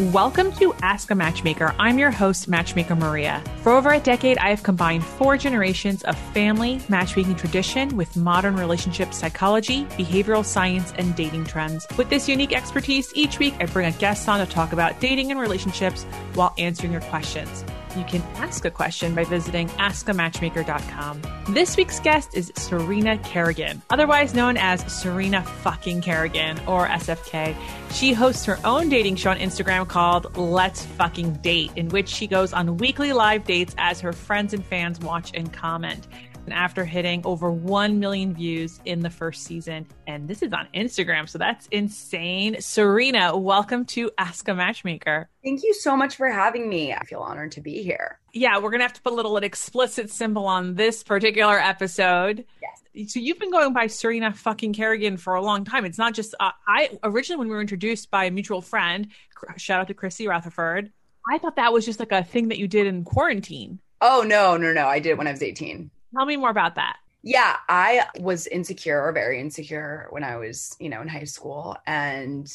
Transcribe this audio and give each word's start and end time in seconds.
Welcome 0.00 0.50
to 0.52 0.72
Ask 0.80 1.10
a 1.10 1.14
Matchmaker. 1.14 1.74
I'm 1.78 1.98
your 1.98 2.10
host, 2.10 2.48
Matchmaker 2.48 2.96
Maria. 2.96 3.44
For 3.62 3.72
over 3.72 3.90
a 3.90 4.00
decade, 4.00 4.38
I 4.38 4.48
have 4.48 4.62
combined 4.62 5.04
four 5.04 5.36
generations 5.36 6.02
of 6.04 6.16
family 6.32 6.80
matchmaking 6.88 7.36
tradition 7.36 7.94
with 7.98 8.16
modern 8.16 8.56
relationship 8.56 9.12
psychology, 9.12 9.84
behavioral 9.98 10.42
science, 10.42 10.94
and 10.96 11.14
dating 11.14 11.44
trends. 11.44 11.86
With 11.98 12.08
this 12.08 12.30
unique 12.30 12.54
expertise, 12.54 13.12
each 13.14 13.38
week 13.38 13.52
I 13.60 13.66
bring 13.66 13.88
a 13.88 13.98
guest 13.98 14.26
on 14.26 14.38
to 14.40 14.50
talk 14.50 14.72
about 14.72 14.98
dating 15.00 15.32
and 15.32 15.38
relationships 15.38 16.04
while 16.32 16.54
answering 16.56 16.92
your 16.92 17.02
questions 17.02 17.62
you 17.96 18.04
can 18.04 18.22
ask 18.36 18.64
a 18.64 18.70
question 18.70 19.14
by 19.14 19.24
visiting 19.24 19.68
askamatchmaker.com. 19.70 21.22
This 21.54 21.76
week's 21.76 22.00
guest 22.00 22.34
is 22.34 22.52
Serena 22.56 23.18
Kerrigan, 23.18 23.82
otherwise 23.90 24.34
known 24.34 24.56
as 24.56 24.80
Serena 24.92 25.42
fucking 25.42 26.02
Kerrigan 26.02 26.58
or 26.66 26.86
SFK. 26.86 27.56
She 27.92 28.12
hosts 28.12 28.44
her 28.44 28.58
own 28.64 28.88
dating 28.88 29.16
show 29.16 29.30
on 29.30 29.38
Instagram 29.38 29.88
called 29.88 30.36
Let's 30.36 30.84
Fucking 30.84 31.34
Date, 31.34 31.72
in 31.76 31.88
which 31.88 32.08
she 32.08 32.26
goes 32.26 32.52
on 32.52 32.76
weekly 32.76 33.12
live 33.12 33.44
dates 33.44 33.74
as 33.78 34.00
her 34.00 34.12
friends 34.12 34.54
and 34.54 34.64
fans 34.64 35.00
watch 35.00 35.30
and 35.34 35.52
comment 35.52 36.06
after 36.50 36.84
hitting 36.84 37.22
over 37.24 37.50
1 37.50 37.98
million 37.98 38.34
views 38.34 38.80
in 38.84 39.00
the 39.00 39.10
first 39.10 39.44
season. 39.44 39.86
And 40.06 40.28
this 40.28 40.42
is 40.42 40.52
on 40.52 40.68
Instagram. 40.74 41.28
So 41.28 41.38
that's 41.38 41.66
insane. 41.68 42.60
Serena, 42.60 43.36
welcome 43.36 43.84
to 43.86 44.10
Ask 44.18 44.48
a 44.48 44.54
Matchmaker. 44.54 45.28
Thank 45.44 45.62
you 45.62 45.74
so 45.74 45.96
much 45.96 46.16
for 46.16 46.28
having 46.28 46.68
me. 46.68 46.92
I 46.92 47.04
feel 47.04 47.20
honored 47.20 47.52
to 47.52 47.60
be 47.60 47.82
here. 47.82 48.18
Yeah, 48.32 48.56
we're 48.56 48.70
going 48.70 48.80
to 48.80 48.84
have 48.84 48.92
to 48.94 49.02
put 49.02 49.12
a 49.12 49.16
little 49.16 49.36
an 49.36 49.44
explicit 49.44 50.10
symbol 50.10 50.46
on 50.46 50.74
this 50.74 51.02
particular 51.02 51.58
episode. 51.58 52.44
Yes. 52.60 53.12
So 53.12 53.20
you've 53.20 53.38
been 53.38 53.52
going 53.52 53.72
by 53.72 53.86
Serena 53.86 54.32
fucking 54.32 54.72
Kerrigan 54.72 55.16
for 55.16 55.34
a 55.34 55.42
long 55.42 55.64
time. 55.64 55.84
It's 55.84 55.98
not 55.98 56.12
just 56.14 56.34
uh, 56.40 56.50
I 56.66 56.98
originally 57.04 57.38
when 57.38 57.48
we 57.48 57.54
were 57.54 57.60
introduced 57.60 58.10
by 58.10 58.24
a 58.24 58.30
mutual 58.30 58.60
friend, 58.60 59.08
shout 59.56 59.80
out 59.80 59.88
to 59.88 59.94
Chrissy 59.94 60.26
Rutherford. 60.26 60.90
I 61.30 61.38
thought 61.38 61.56
that 61.56 61.72
was 61.72 61.84
just 61.84 62.00
like 62.00 62.10
a 62.10 62.24
thing 62.24 62.48
that 62.48 62.58
you 62.58 62.66
did 62.66 62.86
in 62.88 63.04
quarantine. 63.04 63.78
Oh 64.00 64.24
no, 64.26 64.56
no, 64.56 64.72
no! 64.72 64.86
I 64.88 64.98
did 64.98 65.10
it 65.10 65.18
when 65.18 65.28
I 65.28 65.30
was 65.30 65.42
eighteen. 65.42 65.90
Tell 66.16 66.26
me 66.26 66.36
more 66.36 66.50
about 66.50 66.74
that. 66.76 66.96
Yeah, 67.22 67.56
I 67.68 68.06
was 68.18 68.46
insecure, 68.46 69.02
or 69.02 69.12
very 69.12 69.40
insecure 69.40 70.06
when 70.10 70.24
I 70.24 70.36
was, 70.36 70.74
you 70.80 70.88
know, 70.88 71.02
in 71.02 71.08
high 71.08 71.24
school 71.24 71.76
and 71.86 72.50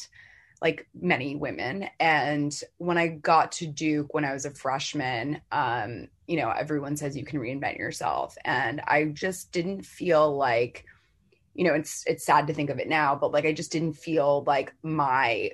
like 0.60 0.88
many 1.00 1.36
women. 1.36 1.88
And 2.00 2.58
when 2.78 2.98
I 2.98 3.08
got 3.08 3.52
to 3.52 3.66
Duke 3.66 4.14
when 4.14 4.24
I 4.24 4.32
was 4.32 4.44
a 4.44 4.50
freshman, 4.50 5.40
um, 5.52 6.08
you 6.26 6.36
know, 6.36 6.50
everyone 6.50 6.96
says 6.96 7.16
you 7.16 7.24
can 7.24 7.38
reinvent 7.38 7.78
yourself. 7.78 8.36
And 8.44 8.80
I 8.86 9.04
just 9.04 9.52
didn't 9.52 9.84
feel 9.84 10.36
like, 10.36 10.84
you 11.54 11.64
know, 11.64 11.74
it's 11.74 12.04
it's 12.06 12.24
sad 12.24 12.46
to 12.48 12.54
think 12.54 12.70
of 12.70 12.78
it 12.78 12.88
now, 12.88 13.14
but 13.14 13.32
like 13.32 13.44
I 13.44 13.52
just 13.52 13.70
didn't 13.70 13.94
feel 13.94 14.42
like 14.46 14.74
my 14.82 15.52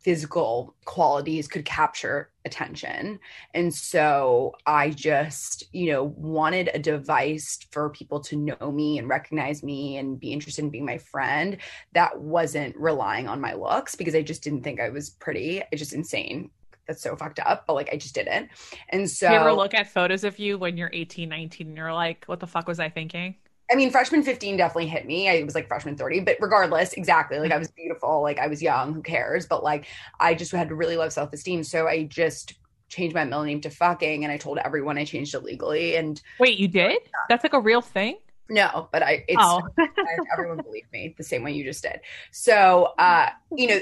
physical 0.00 0.74
qualities 0.86 1.46
could 1.46 1.64
capture 1.64 2.30
attention. 2.44 3.20
And 3.52 3.72
so 3.72 4.54
I 4.66 4.90
just, 4.90 5.64
you 5.72 5.92
know, 5.92 6.04
wanted 6.16 6.70
a 6.72 6.78
device 6.78 7.58
for 7.70 7.90
people 7.90 8.20
to 8.20 8.36
know 8.36 8.72
me 8.72 8.98
and 8.98 9.08
recognize 9.08 9.62
me 9.62 9.98
and 9.98 10.18
be 10.18 10.32
interested 10.32 10.64
in 10.64 10.70
being 10.70 10.86
my 10.86 10.98
friend 10.98 11.58
that 11.92 12.18
wasn't 12.18 12.76
relying 12.76 13.28
on 13.28 13.40
my 13.40 13.52
looks 13.52 13.94
because 13.94 14.14
I 14.14 14.22
just 14.22 14.42
didn't 14.42 14.62
think 14.62 14.80
I 14.80 14.88
was 14.88 15.10
pretty. 15.10 15.62
It's 15.70 15.80
just 15.80 15.92
insane. 15.92 16.50
That's 16.86 17.02
so 17.02 17.14
fucked 17.14 17.38
up, 17.38 17.66
but 17.66 17.74
like 17.74 17.90
I 17.92 17.96
just 17.96 18.14
didn't. 18.14 18.48
And 18.88 19.08
so 19.08 19.30
you 19.30 19.36
ever 19.36 19.52
look 19.52 19.74
at 19.74 19.88
photos 19.88 20.24
of 20.24 20.38
you 20.38 20.58
when 20.58 20.76
you're 20.76 20.90
18, 20.92 21.28
19 21.28 21.68
and 21.68 21.76
you're 21.76 21.92
like, 21.92 22.24
what 22.24 22.40
the 22.40 22.46
fuck 22.46 22.66
was 22.66 22.80
I 22.80 22.88
thinking? 22.88 23.36
I 23.70 23.76
mean, 23.76 23.90
freshman 23.90 24.22
15 24.22 24.56
definitely 24.56 24.88
hit 24.88 25.06
me. 25.06 25.28
I 25.28 25.42
was 25.44 25.54
like 25.54 25.68
freshman 25.68 25.96
30, 25.96 26.20
but 26.20 26.36
regardless, 26.40 26.92
exactly. 26.94 27.38
Like 27.38 27.52
I 27.52 27.58
was 27.58 27.70
beautiful, 27.70 28.20
like 28.22 28.38
I 28.38 28.48
was 28.48 28.60
young, 28.60 28.92
who 28.92 29.02
cares? 29.02 29.46
But 29.46 29.62
like 29.62 29.86
I 30.18 30.34
just 30.34 30.50
had 30.50 30.68
to 30.68 30.74
really 30.74 30.96
low 30.96 31.08
self 31.08 31.32
esteem. 31.32 31.62
So 31.62 31.86
I 31.86 32.04
just 32.04 32.54
changed 32.88 33.14
my 33.14 33.24
middle 33.24 33.44
name 33.44 33.60
to 33.60 33.70
fucking 33.70 34.24
and 34.24 34.32
I 34.32 34.36
told 34.36 34.58
everyone 34.58 34.98
I 34.98 35.04
changed 35.04 35.34
it 35.34 35.44
legally. 35.44 35.96
And 35.96 36.20
wait, 36.40 36.58
you 36.58 36.68
did? 36.68 36.98
That's 37.28 37.44
like 37.44 37.54
a 37.54 37.60
real 37.60 37.80
thing? 37.80 38.18
No, 38.48 38.88
but 38.90 39.04
I, 39.04 39.24
it's, 39.28 39.38
oh. 39.40 39.62
everyone 40.32 40.58
believed 40.58 40.92
me 40.92 41.14
the 41.16 41.22
same 41.22 41.44
way 41.44 41.52
you 41.52 41.62
just 41.62 41.84
did. 41.84 42.00
So, 42.32 42.92
uh, 42.98 43.28
you 43.56 43.68
know, 43.68 43.80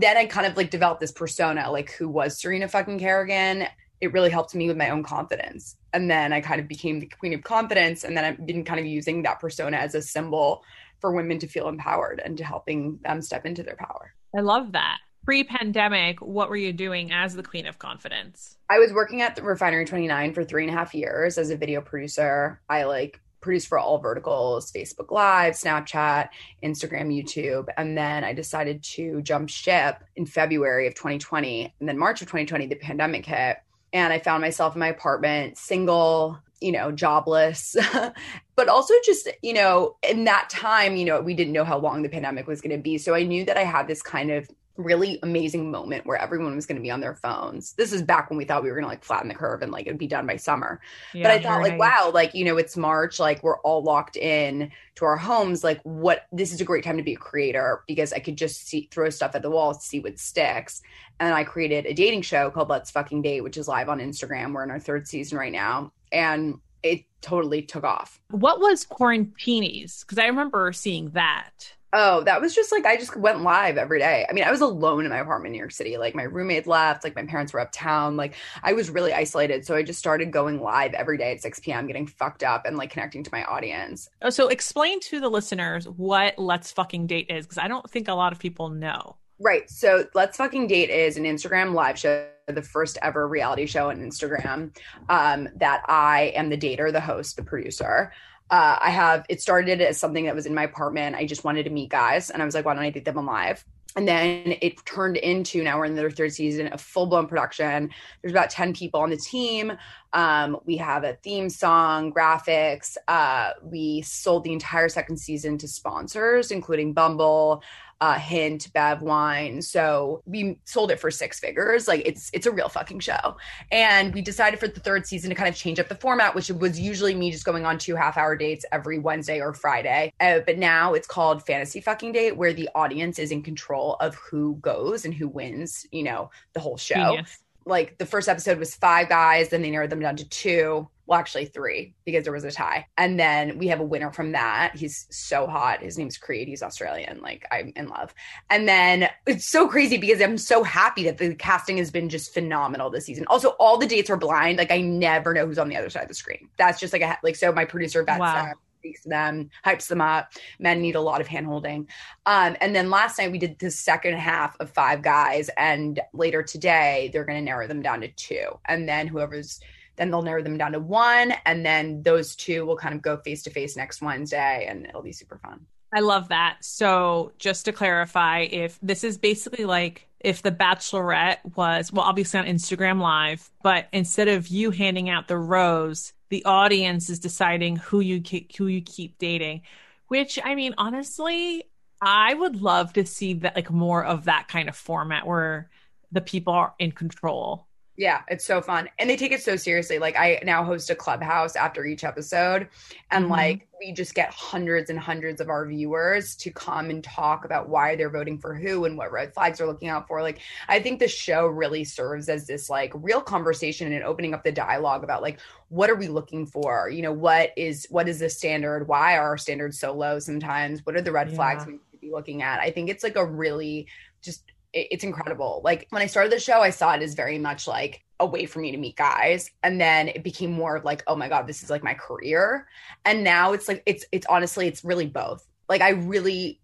then 0.00 0.16
I 0.16 0.26
kind 0.26 0.48
of 0.48 0.56
like 0.56 0.70
developed 0.70 1.00
this 1.00 1.12
persona, 1.12 1.70
like 1.70 1.92
who 1.92 2.08
was 2.08 2.36
Serena 2.36 2.66
fucking 2.66 2.98
Kerrigan 2.98 3.68
it 4.00 4.12
really 4.12 4.30
helped 4.30 4.54
me 4.54 4.66
with 4.66 4.76
my 4.76 4.90
own 4.90 5.02
confidence. 5.02 5.76
And 5.92 6.10
then 6.10 6.32
I 6.32 6.40
kind 6.40 6.60
of 6.60 6.68
became 6.68 7.00
the 7.00 7.06
queen 7.06 7.34
of 7.34 7.42
confidence. 7.42 8.04
And 8.04 8.16
then 8.16 8.24
I've 8.24 8.46
been 8.46 8.64
kind 8.64 8.80
of 8.80 8.86
using 8.86 9.22
that 9.22 9.40
persona 9.40 9.76
as 9.76 9.94
a 9.94 10.02
symbol 10.02 10.62
for 11.00 11.12
women 11.12 11.38
to 11.38 11.46
feel 11.46 11.68
empowered 11.68 12.20
and 12.24 12.36
to 12.38 12.44
helping 12.44 12.98
them 13.02 13.22
step 13.22 13.44
into 13.44 13.62
their 13.62 13.76
power. 13.76 14.14
I 14.36 14.40
love 14.40 14.72
that. 14.72 14.98
Pre 15.24 15.44
pandemic, 15.44 16.20
what 16.20 16.48
were 16.48 16.56
you 16.56 16.72
doing 16.72 17.12
as 17.12 17.36
the 17.36 17.42
queen 17.42 17.66
of 17.66 17.78
confidence? 17.78 18.56
I 18.70 18.78
was 18.78 18.92
working 18.92 19.20
at 19.20 19.36
the 19.36 19.42
Refinery 19.42 19.84
29 19.84 20.32
for 20.32 20.44
three 20.44 20.64
and 20.64 20.74
a 20.74 20.76
half 20.76 20.94
years 20.94 21.36
as 21.36 21.50
a 21.50 21.56
video 21.56 21.82
producer. 21.82 22.60
I 22.68 22.84
like 22.84 23.20
produced 23.40 23.68
for 23.68 23.78
all 23.78 23.98
verticals 23.98 24.70
Facebook 24.72 25.10
Live, 25.10 25.54
Snapchat, 25.54 26.28
Instagram, 26.62 27.08
YouTube. 27.08 27.68
And 27.76 27.96
then 27.96 28.24
I 28.24 28.32
decided 28.32 28.82
to 28.82 29.22
jump 29.22 29.48
ship 29.48 30.02
in 30.16 30.26
February 30.26 30.86
of 30.86 30.94
2020. 30.94 31.74
And 31.80 31.88
then 31.88 31.98
March 31.98 32.22
of 32.22 32.28
2020, 32.28 32.66
the 32.66 32.76
pandemic 32.76 33.26
hit 33.26 33.58
and 33.92 34.12
I 34.12 34.18
found 34.18 34.40
myself 34.40 34.74
in 34.74 34.80
my 34.80 34.88
apartment, 34.88 35.58
single, 35.58 36.38
you 36.60 36.72
know, 36.72 36.92
jobless, 36.92 37.76
but 38.56 38.68
also 38.68 38.94
just, 39.04 39.28
you 39.42 39.52
know, 39.52 39.96
in 40.08 40.24
that 40.24 40.50
time, 40.50 40.96
you 40.96 41.04
know, 41.04 41.20
we 41.20 41.34
didn't 41.34 41.52
know 41.52 41.64
how 41.64 41.78
long 41.78 42.02
the 42.02 42.08
pandemic 42.08 42.46
was 42.46 42.60
going 42.60 42.76
to 42.76 42.82
be. 42.82 42.98
So 42.98 43.14
I 43.14 43.22
knew 43.22 43.44
that 43.44 43.56
I 43.56 43.64
had 43.64 43.88
this 43.88 44.02
kind 44.02 44.30
of 44.30 44.48
really 44.82 45.18
amazing 45.22 45.70
moment 45.70 46.06
where 46.06 46.16
everyone 46.16 46.54
was 46.54 46.66
going 46.66 46.76
to 46.76 46.82
be 46.82 46.90
on 46.90 47.00
their 47.00 47.14
phones. 47.14 47.72
This 47.74 47.92
is 47.92 48.02
back 48.02 48.30
when 48.30 48.36
we 48.36 48.44
thought 48.44 48.62
we 48.62 48.68
were 48.68 48.74
going 48.74 48.84
to 48.84 48.88
like 48.88 49.04
flatten 49.04 49.28
the 49.28 49.34
curve 49.34 49.62
and 49.62 49.72
like 49.72 49.86
it'd 49.86 49.98
be 49.98 50.06
done 50.06 50.26
by 50.26 50.36
summer. 50.36 50.80
Yeah, 51.14 51.24
but 51.24 51.32
I 51.32 51.42
thought 51.42 51.62
like, 51.62 51.78
wow, 51.78 52.10
like, 52.12 52.34
you 52.34 52.44
know, 52.44 52.56
it's 52.56 52.76
March, 52.76 53.18
like 53.18 53.42
we're 53.42 53.58
all 53.60 53.82
locked 53.82 54.16
in 54.16 54.70
to 54.96 55.04
our 55.04 55.16
homes. 55.16 55.62
Like 55.62 55.80
what, 55.82 56.26
this 56.32 56.52
is 56.52 56.60
a 56.60 56.64
great 56.64 56.84
time 56.84 56.96
to 56.96 57.02
be 57.02 57.14
a 57.14 57.18
creator 57.18 57.82
because 57.86 58.12
I 58.12 58.18
could 58.18 58.36
just 58.36 58.66
see, 58.66 58.88
throw 58.90 59.10
stuff 59.10 59.34
at 59.34 59.42
the 59.42 59.50
wall, 59.50 59.74
see 59.74 60.00
what 60.00 60.18
sticks. 60.18 60.82
And 61.18 61.34
I 61.34 61.44
created 61.44 61.86
a 61.86 61.94
dating 61.94 62.22
show 62.22 62.50
called 62.50 62.68
Let's 62.70 62.90
Fucking 62.90 63.22
Date, 63.22 63.42
which 63.42 63.56
is 63.56 63.68
live 63.68 63.88
on 63.88 63.98
Instagram. 63.98 64.54
We're 64.54 64.64
in 64.64 64.70
our 64.70 64.80
third 64.80 65.06
season 65.06 65.38
right 65.38 65.52
now. 65.52 65.92
And 66.12 66.56
it 66.82 67.04
totally 67.20 67.60
took 67.62 67.84
off. 67.84 68.20
What 68.30 68.58
was 68.58 68.86
Quarantinis? 68.86 70.00
Because 70.00 70.18
I 70.18 70.26
remember 70.26 70.72
seeing 70.72 71.10
that. 71.10 71.74
Oh, 71.92 72.22
that 72.22 72.40
was 72.40 72.54
just 72.54 72.70
like 72.70 72.86
I 72.86 72.96
just 72.96 73.16
went 73.16 73.42
live 73.42 73.76
every 73.76 73.98
day. 73.98 74.24
I 74.28 74.32
mean, 74.32 74.44
I 74.44 74.50
was 74.50 74.60
alone 74.60 75.04
in 75.04 75.10
my 75.10 75.18
apartment 75.18 75.48
in 75.48 75.52
New 75.52 75.58
York 75.58 75.72
City. 75.72 75.98
Like 75.98 76.14
my 76.14 76.22
roommate 76.22 76.66
left, 76.66 77.02
like 77.02 77.16
my 77.16 77.24
parents 77.24 77.52
were 77.52 77.60
uptown. 77.60 78.16
Like 78.16 78.34
I 78.62 78.72
was 78.72 78.90
really 78.90 79.12
isolated. 79.12 79.66
So 79.66 79.74
I 79.74 79.82
just 79.82 79.98
started 79.98 80.30
going 80.30 80.60
live 80.60 80.94
every 80.94 81.18
day 81.18 81.32
at 81.32 81.42
6 81.42 81.60
p.m., 81.60 81.86
getting 81.86 82.06
fucked 82.06 82.44
up 82.44 82.64
and 82.64 82.76
like 82.76 82.90
connecting 82.90 83.24
to 83.24 83.30
my 83.32 83.44
audience. 83.44 84.08
Oh, 84.22 84.30
so 84.30 84.48
explain 84.48 85.00
to 85.00 85.20
the 85.20 85.28
listeners 85.28 85.88
what 85.88 86.38
Let's 86.38 86.70
Fucking 86.72 87.08
Date 87.08 87.26
is, 87.28 87.46
because 87.46 87.58
I 87.58 87.66
don't 87.66 87.88
think 87.90 88.06
a 88.06 88.14
lot 88.14 88.32
of 88.32 88.38
people 88.38 88.68
know. 88.68 89.16
Right. 89.40 89.68
So 89.68 90.06
Let's 90.14 90.36
Fucking 90.36 90.68
Date 90.68 90.90
is 90.90 91.16
an 91.16 91.24
Instagram 91.24 91.74
live 91.74 91.98
show, 91.98 92.26
the 92.46 92.62
first 92.62 92.98
ever 93.02 93.26
reality 93.26 93.66
show 93.66 93.90
on 93.90 93.98
Instagram 93.98 94.76
um, 95.08 95.48
that 95.56 95.82
I 95.88 96.32
am 96.36 96.50
the 96.50 96.58
dater, 96.58 96.92
the 96.92 97.00
host, 97.00 97.36
the 97.36 97.42
producer 97.42 98.12
uh, 98.50 98.78
I 98.80 98.90
have 98.90 99.24
it 99.28 99.40
started 99.40 99.80
as 99.80 99.98
something 99.98 100.24
that 100.24 100.34
was 100.34 100.46
in 100.46 100.54
my 100.54 100.64
apartment. 100.64 101.16
I 101.16 101.24
just 101.24 101.44
wanted 101.44 101.64
to 101.64 101.70
meet 101.70 101.90
guys, 101.90 102.30
and 102.30 102.42
I 102.42 102.44
was 102.44 102.54
like, 102.54 102.64
why 102.64 102.74
don't 102.74 102.82
I 102.82 102.90
date 102.90 103.04
them 103.04 103.18
on 103.18 103.26
live? 103.26 103.64
And 103.96 104.06
then 104.06 104.54
it 104.60 104.84
turned 104.84 105.16
into 105.16 105.64
now 105.64 105.78
we're 105.78 105.86
in 105.86 105.96
the 105.96 106.08
third 106.10 106.32
season, 106.32 106.68
a 106.72 106.78
full 106.78 107.06
blown 107.06 107.26
production. 107.26 107.90
There's 108.22 108.32
about 108.32 108.50
10 108.50 108.72
people 108.72 109.00
on 109.00 109.10
the 109.10 109.16
team. 109.16 109.72
Um, 110.12 110.58
we 110.64 110.76
have 110.76 111.02
a 111.02 111.14
theme 111.24 111.50
song, 111.50 112.12
graphics. 112.12 112.96
Uh, 113.08 113.50
we 113.62 114.02
sold 114.02 114.44
the 114.44 114.52
entire 114.52 114.88
second 114.88 115.16
season 115.16 115.58
to 115.58 115.66
sponsors, 115.66 116.52
including 116.52 116.92
Bumble, 116.92 117.64
uh, 118.00 118.18
Hint, 118.18 118.72
Bev 118.72 119.02
Wine. 119.02 119.60
So 119.60 120.22
we 120.24 120.58
sold 120.64 120.90
it 120.90 120.98
for 120.98 121.10
six 121.10 121.38
figures. 121.38 121.86
Like 121.86 122.02
it's 122.06 122.30
it's 122.32 122.46
a 122.46 122.50
real 122.50 122.68
fucking 122.68 123.00
show. 123.00 123.36
And 123.70 124.14
we 124.14 124.22
decided 124.22 124.58
for 124.58 124.68
the 124.68 124.80
third 124.80 125.06
season 125.06 125.30
to 125.30 125.36
kind 125.36 125.48
of 125.48 125.54
change 125.54 125.78
up 125.78 125.88
the 125.88 125.94
format, 125.94 126.34
which 126.34 126.50
was 126.50 126.80
usually 126.80 127.14
me 127.14 127.30
just 127.30 127.44
going 127.44 127.66
on 127.66 127.78
two 127.78 127.94
half 127.94 128.16
hour 128.16 128.36
dates 128.36 128.64
every 128.72 128.98
Wednesday 128.98 129.40
or 129.40 129.52
Friday. 129.52 130.12
Uh, 130.20 130.40
but 130.46 130.58
now 130.58 130.94
it's 130.94 131.06
called 131.06 131.44
Fantasy 131.44 131.80
Fucking 131.80 132.12
Date, 132.12 132.36
where 132.36 132.52
the 132.52 132.68
audience 132.74 133.18
is 133.18 133.30
in 133.30 133.42
control 133.42 133.96
of 134.00 134.14
who 134.14 134.56
goes 134.56 135.04
and 135.04 135.12
who 135.12 135.28
wins. 135.28 135.86
You 135.92 136.04
know 136.04 136.30
the 136.54 136.60
whole 136.60 136.76
show. 136.76 136.94
Genius. 136.94 137.38
Like 137.66 137.98
the 137.98 138.06
first 138.06 138.28
episode 138.28 138.58
was 138.58 138.74
five 138.74 139.10
guys, 139.10 139.50
then 139.50 139.60
they 139.60 139.70
narrowed 139.70 139.90
them 139.90 140.00
down 140.00 140.16
to 140.16 140.28
two 140.28 140.88
well, 141.10 141.18
actually 141.18 141.46
three 141.46 141.92
because 142.04 142.22
there 142.22 142.32
was 142.32 142.44
a 142.44 142.52
tie. 142.52 142.86
And 142.96 143.18
then 143.18 143.58
we 143.58 143.66
have 143.66 143.80
a 143.80 143.84
winner 143.84 144.12
from 144.12 144.30
that. 144.30 144.76
He's 144.76 145.08
so 145.10 145.48
hot. 145.48 145.82
His 145.82 145.98
name's 145.98 146.16
Creed. 146.16 146.46
He's 146.46 146.62
Australian. 146.62 147.20
Like 147.20 147.48
I'm 147.50 147.72
in 147.74 147.88
love. 147.88 148.14
And 148.48 148.68
then 148.68 149.08
it's 149.26 149.44
so 149.44 149.66
crazy 149.66 149.98
because 149.98 150.22
I'm 150.22 150.38
so 150.38 150.62
happy 150.62 151.02
that 151.04 151.18
the 151.18 151.34
casting 151.34 151.78
has 151.78 151.90
been 151.90 152.10
just 152.10 152.32
phenomenal 152.32 152.90
this 152.90 153.06
season. 153.06 153.26
Also, 153.26 153.48
all 153.58 153.76
the 153.76 153.88
dates 153.88 154.08
are 154.08 154.16
blind. 154.16 154.58
Like 154.58 154.70
I 154.70 154.80
never 154.80 155.34
know 155.34 155.46
who's 155.46 155.58
on 155.58 155.68
the 155.68 155.76
other 155.76 155.90
side 155.90 156.04
of 156.04 156.08
the 156.08 156.14
screen. 156.14 156.48
That's 156.56 156.78
just 156.78 156.92
like 156.92 157.02
a 157.02 157.18
like 157.24 157.34
so 157.34 157.50
my 157.50 157.64
producer 157.64 158.04
vets 158.04 158.20
wow. 158.20 158.44
them 158.44 158.54
speaks 158.78 159.02
to 159.02 159.08
them, 159.08 159.50
hypes 159.66 159.88
them 159.88 160.00
up. 160.00 160.32
Men 160.60 160.80
need 160.80 160.94
a 160.94 161.00
lot 161.00 161.20
of 161.20 161.26
hand 161.26 161.46
holding. 161.46 161.88
Um, 162.24 162.56
and 162.60 162.74
then 162.74 162.88
last 162.88 163.18
night 163.18 163.32
we 163.32 163.38
did 163.38 163.58
the 163.58 163.70
second 163.70 164.14
half 164.14 164.56
of 164.60 164.70
five 164.70 165.02
guys, 165.02 165.50
and 165.56 166.00
later 166.12 166.44
today 166.44 167.10
they're 167.12 167.24
going 167.24 167.38
to 167.38 167.44
narrow 167.44 167.66
them 167.66 167.82
down 167.82 168.00
to 168.02 168.08
two. 168.08 168.58
And 168.64 168.88
then 168.88 169.08
whoever's 169.08 169.60
then 170.00 170.10
they'll 170.10 170.22
narrow 170.22 170.42
them 170.42 170.56
down 170.56 170.72
to 170.72 170.80
one, 170.80 171.34
and 171.44 171.64
then 171.64 172.02
those 172.02 172.34
two 172.34 172.64
will 172.64 172.76
kind 172.76 172.94
of 172.94 173.02
go 173.02 173.18
face 173.18 173.42
to 173.42 173.50
face 173.50 173.76
next 173.76 174.00
Wednesday, 174.00 174.66
and 174.66 174.86
it'll 174.86 175.02
be 175.02 175.12
super 175.12 175.36
fun. 175.36 175.66
I 175.92 176.00
love 176.00 176.28
that. 176.28 176.56
So, 176.62 177.32
just 177.38 177.66
to 177.66 177.72
clarify, 177.72 178.46
if 178.50 178.78
this 178.80 179.04
is 179.04 179.18
basically 179.18 179.66
like 179.66 180.08
if 180.20 180.40
The 180.40 180.52
Bachelorette 180.52 181.38
was, 181.54 181.92
well, 181.92 182.04
obviously 182.04 182.40
on 182.40 182.46
Instagram 182.46 183.00
Live, 183.00 183.50
but 183.62 183.88
instead 183.92 184.28
of 184.28 184.48
you 184.48 184.70
handing 184.70 185.10
out 185.10 185.28
the 185.28 185.36
rose, 185.36 186.14
the 186.30 186.44
audience 186.46 187.10
is 187.10 187.18
deciding 187.18 187.76
who 187.76 188.00
you 188.00 188.22
keep, 188.22 188.56
who 188.56 188.68
you 188.68 188.80
keep 188.80 189.18
dating. 189.18 189.62
Which 190.08 190.38
I 190.42 190.54
mean, 190.54 190.74
honestly, 190.78 191.64
I 192.00 192.32
would 192.32 192.62
love 192.62 192.94
to 192.94 193.04
see 193.04 193.34
that 193.34 193.54
like 193.54 193.70
more 193.70 194.02
of 194.02 194.24
that 194.24 194.48
kind 194.48 194.68
of 194.70 194.76
format 194.76 195.26
where 195.26 195.68
the 196.10 196.22
people 196.22 196.54
are 196.54 196.74
in 196.78 196.92
control 196.92 197.66
yeah, 198.00 198.22
it's 198.28 198.46
so 198.46 198.62
fun. 198.62 198.88
And 198.98 199.10
they 199.10 199.16
take 199.18 199.30
it 199.30 199.42
so 199.42 199.56
seriously. 199.56 199.98
Like 199.98 200.16
I 200.16 200.40
now 200.42 200.64
host 200.64 200.88
a 200.88 200.94
clubhouse 200.94 201.54
after 201.54 201.84
each 201.84 202.02
episode 202.02 202.66
and 203.10 203.24
mm-hmm. 203.24 203.32
like 203.32 203.68
we 203.78 203.92
just 203.92 204.14
get 204.14 204.30
hundreds 204.30 204.88
and 204.88 204.98
hundreds 204.98 205.38
of 205.38 205.50
our 205.50 205.66
viewers 205.66 206.34
to 206.36 206.50
come 206.50 206.88
and 206.88 207.04
talk 207.04 207.44
about 207.44 207.68
why 207.68 207.96
they're 207.96 208.08
voting 208.08 208.38
for 208.38 208.54
who 208.54 208.86
and 208.86 208.96
what 208.96 209.12
red 209.12 209.34
flags 209.34 209.58
they're 209.58 209.66
looking 209.66 209.90
out 209.90 210.08
for. 210.08 210.22
Like 210.22 210.40
I 210.66 210.80
think 210.80 210.98
the 210.98 211.08
show 211.08 211.46
really 211.46 211.84
serves 211.84 212.30
as 212.30 212.46
this 212.46 212.70
like 212.70 212.90
real 212.94 213.20
conversation 213.20 213.92
and 213.92 214.02
opening 214.02 214.32
up 214.32 214.44
the 214.44 214.52
dialogue 214.52 215.04
about 215.04 215.20
like 215.20 215.38
what 215.68 215.90
are 215.90 215.94
we 215.94 216.08
looking 216.08 216.46
for? 216.46 216.88
You 216.88 217.02
know, 217.02 217.12
what 217.12 217.50
is 217.54 217.86
what 217.90 218.08
is 218.08 218.20
the 218.20 218.30
standard? 218.30 218.88
Why 218.88 219.18
are 219.18 219.28
our 219.28 219.38
standards 219.38 219.78
so 219.78 219.92
low 219.92 220.18
sometimes? 220.20 220.86
What 220.86 220.96
are 220.96 221.02
the 221.02 221.12
red 221.12 221.28
yeah. 221.28 221.36
flags 221.36 221.66
we 221.66 221.72
should 221.90 222.00
be 222.00 222.10
looking 222.10 222.40
at? 222.40 222.60
I 222.60 222.70
think 222.70 222.88
it's 222.88 223.04
like 223.04 223.16
a 223.16 223.26
really 223.26 223.88
just 224.22 224.42
it's 224.72 225.04
incredible. 225.04 225.60
Like 225.64 225.86
when 225.90 226.02
I 226.02 226.06
started 226.06 226.32
the 226.32 226.40
show, 226.40 226.60
I 226.60 226.70
saw 226.70 226.94
it 226.94 227.02
as 227.02 227.14
very 227.14 227.38
much 227.38 227.66
like 227.66 228.04
a 228.20 228.26
way 228.26 228.46
for 228.46 228.60
me 228.60 228.70
to 228.70 228.76
meet 228.76 228.96
guys. 228.96 229.50
And 229.62 229.80
then 229.80 230.08
it 230.08 230.22
became 230.22 230.52
more 230.52 230.76
of 230.76 230.84
like, 230.84 231.02
oh 231.06 231.16
my 231.16 231.28
God, 231.28 231.46
this 231.46 231.62
is 231.62 231.70
like 231.70 231.82
my 231.82 231.94
career. 231.94 232.66
And 233.04 233.24
now 233.24 233.52
it's 233.52 233.66
like, 233.66 233.82
it's, 233.86 234.04
it's 234.12 234.26
honestly, 234.28 234.68
it's 234.68 234.84
really 234.84 235.06
both. 235.06 235.46
Like 235.68 235.80
I 235.80 235.90
really 235.90 236.60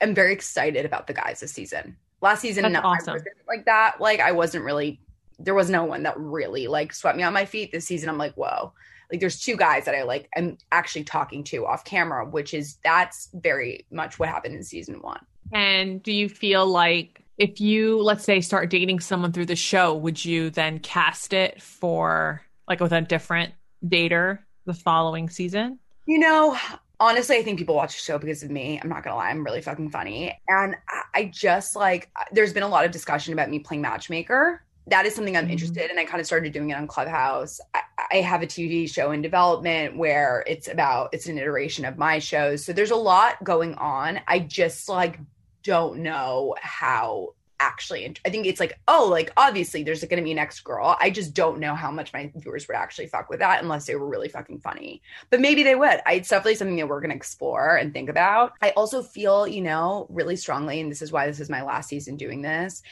am 0.00 0.14
very 0.14 0.32
excited 0.32 0.84
about 0.84 1.06
the 1.06 1.12
guys 1.12 1.40
this 1.40 1.52
season. 1.52 1.96
Last 2.22 2.40
season, 2.40 2.62
That's 2.62 2.74
no, 2.74 2.80
awesome. 2.82 3.18
like 3.48 3.64
that. 3.64 4.00
Like 4.00 4.20
I 4.20 4.32
wasn't 4.32 4.64
really, 4.64 5.00
there 5.38 5.54
was 5.54 5.70
no 5.70 5.84
one 5.84 6.02
that 6.04 6.18
really 6.18 6.66
like 6.66 6.92
swept 6.92 7.16
me 7.16 7.22
on 7.22 7.32
my 7.32 7.44
feet 7.44 7.72
this 7.72 7.86
season. 7.86 8.08
I'm 8.08 8.18
like, 8.18 8.34
whoa. 8.34 8.72
Like 9.10 9.20
there's 9.20 9.40
two 9.40 9.56
guys 9.56 9.86
that 9.86 9.94
I 9.94 10.04
like 10.04 10.28
am 10.36 10.56
actually 10.70 11.04
talking 11.04 11.42
to 11.44 11.66
off 11.66 11.84
camera, 11.84 12.24
which 12.24 12.54
is 12.54 12.76
that's 12.84 13.28
very 13.34 13.86
much 13.90 14.18
what 14.18 14.28
happened 14.28 14.54
in 14.54 14.62
season 14.62 15.00
one. 15.00 15.20
And 15.52 16.02
do 16.02 16.12
you 16.12 16.28
feel 16.28 16.66
like 16.66 17.19
if 17.40 17.58
you 17.58 18.02
let's 18.02 18.22
say 18.22 18.42
start 18.42 18.68
dating 18.68 19.00
someone 19.00 19.32
through 19.32 19.46
the 19.46 19.56
show 19.56 19.94
would 19.94 20.22
you 20.22 20.50
then 20.50 20.78
cast 20.78 21.32
it 21.32 21.60
for 21.60 22.42
like 22.68 22.80
with 22.80 22.92
a 22.92 23.00
different 23.00 23.54
dater 23.84 24.38
the 24.66 24.74
following 24.74 25.28
season? 25.30 25.78
You 26.06 26.18
know 26.18 26.56
honestly 27.00 27.38
i 27.38 27.42
think 27.42 27.58
people 27.58 27.74
watch 27.74 27.94
the 27.94 28.02
show 28.02 28.18
because 28.18 28.42
of 28.42 28.50
me. 28.50 28.78
I'm 28.80 28.90
not 28.90 29.02
gonna 29.02 29.16
lie 29.16 29.30
i'm 29.30 29.42
really 29.42 29.62
fucking 29.62 29.90
funny. 29.90 30.38
And 30.48 30.76
i 31.14 31.30
just 31.32 31.74
like 31.74 32.10
there's 32.30 32.52
been 32.52 32.62
a 32.62 32.68
lot 32.68 32.84
of 32.84 32.90
discussion 32.90 33.32
about 33.32 33.48
me 33.48 33.58
playing 33.58 33.80
matchmaker. 33.80 34.62
That 34.88 35.06
is 35.06 35.14
something 35.14 35.34
i'm 35.34 35.44
mm-hmm. 35.44 35.52
interested 35.52 35.90
in. 35.90 35.98
I 35.98 36.04
kind 36.04 36.20
of 36.20 36.26
started 36.26 36.52
doing 36.52 36.68
it 36.68 36.74
on 36.74 36.86
clubhouse. 36.86 37.58
I, 37.74 37.80
I 38.12 38.16
have 38.16 38.42
a 38.42 38.46
tv 38.46 38.92
show 38.92 39.12
in 39.12 39.22
development 39.22 39.96
where 39.96 40.44
it's 40.46 40.68
about 40.68 41.08
it's 41.14 41.26
an 41.26 41.38
iteration 41.38 41.86
of 41.86 41.96
my 41.96 42.18
shows. 42.18 42.66
So 42.66 42.74
there's 42.74 42.90
a 42.90 42.96
lot 42.96 43.42
going 43.42 43.76
on. 43.76 44.20
I 44.28 44.40
just 44.40 44.90
like 44.90 45.18
don't 45.62 45.98
know 45.98 46.54
how 46.60 47.34
actually 47.60 48.14
i 48.24 48.30
think 48.30 48.46
it's 48.46 48.58
like 48.58 48.80
oh 48.88 49.06
like 49.10 49.30
obviously 49.36 49.82
there's 49.82 50.02
going 50.02 50.16
to 50.16 50.24
be 50.24 50.32
an 50.32 50.38
ex 50.38 50.60
girl. 50.60 50.96
I 50.98 51.10
just 51.10 51.34
don't 51.34 51.60
know 51.60 51.74
how 51.74 51.90
much 51.90 52.12
my 52.12 52.32
viewers 52.34 52.66
would 52.66 52.76
actually 52.76 53.06
fuck 53.06 53.28
with 53.28 53.40
that 53.40 53.62
unless 53.62 53.86
they 53.86 53.94
were 53.94 54.08
really 54.08 54.28
fucking 54.28 54.60
funny. 54.60 55.02
But 55.28 55.40
maybe 55.40 55.62
they 55.62 55.74
would. 55.74 56.00
It's 56.06 56.28
definitely 56.28 56.54
something 56.54 56.76
that 56.76 56.88
we're 56.88 57.00
going 57.00 57.10
to 57.10 57.16
explore 57.16 57.76
and 57.76 57.92
think 57.92 58.08
about. 58.08 58.52
I 58.62 58.70
also 58.70 59.02
feel 59.02 59.46
you 59.46 59.60
know 59.60 60.06
really 60.08 60.36
strongly 60.36 60.80
and 60.80 60.90
this 60.90 61.02
is 61.02 61.12
why 61.12 61.26
this 61.26 61.40
is 61.40 61.50
my 61.50 61.62
last 61.62 61.88
season 61.88 62.16
doing 62.16 62.42
this 62.42 62.82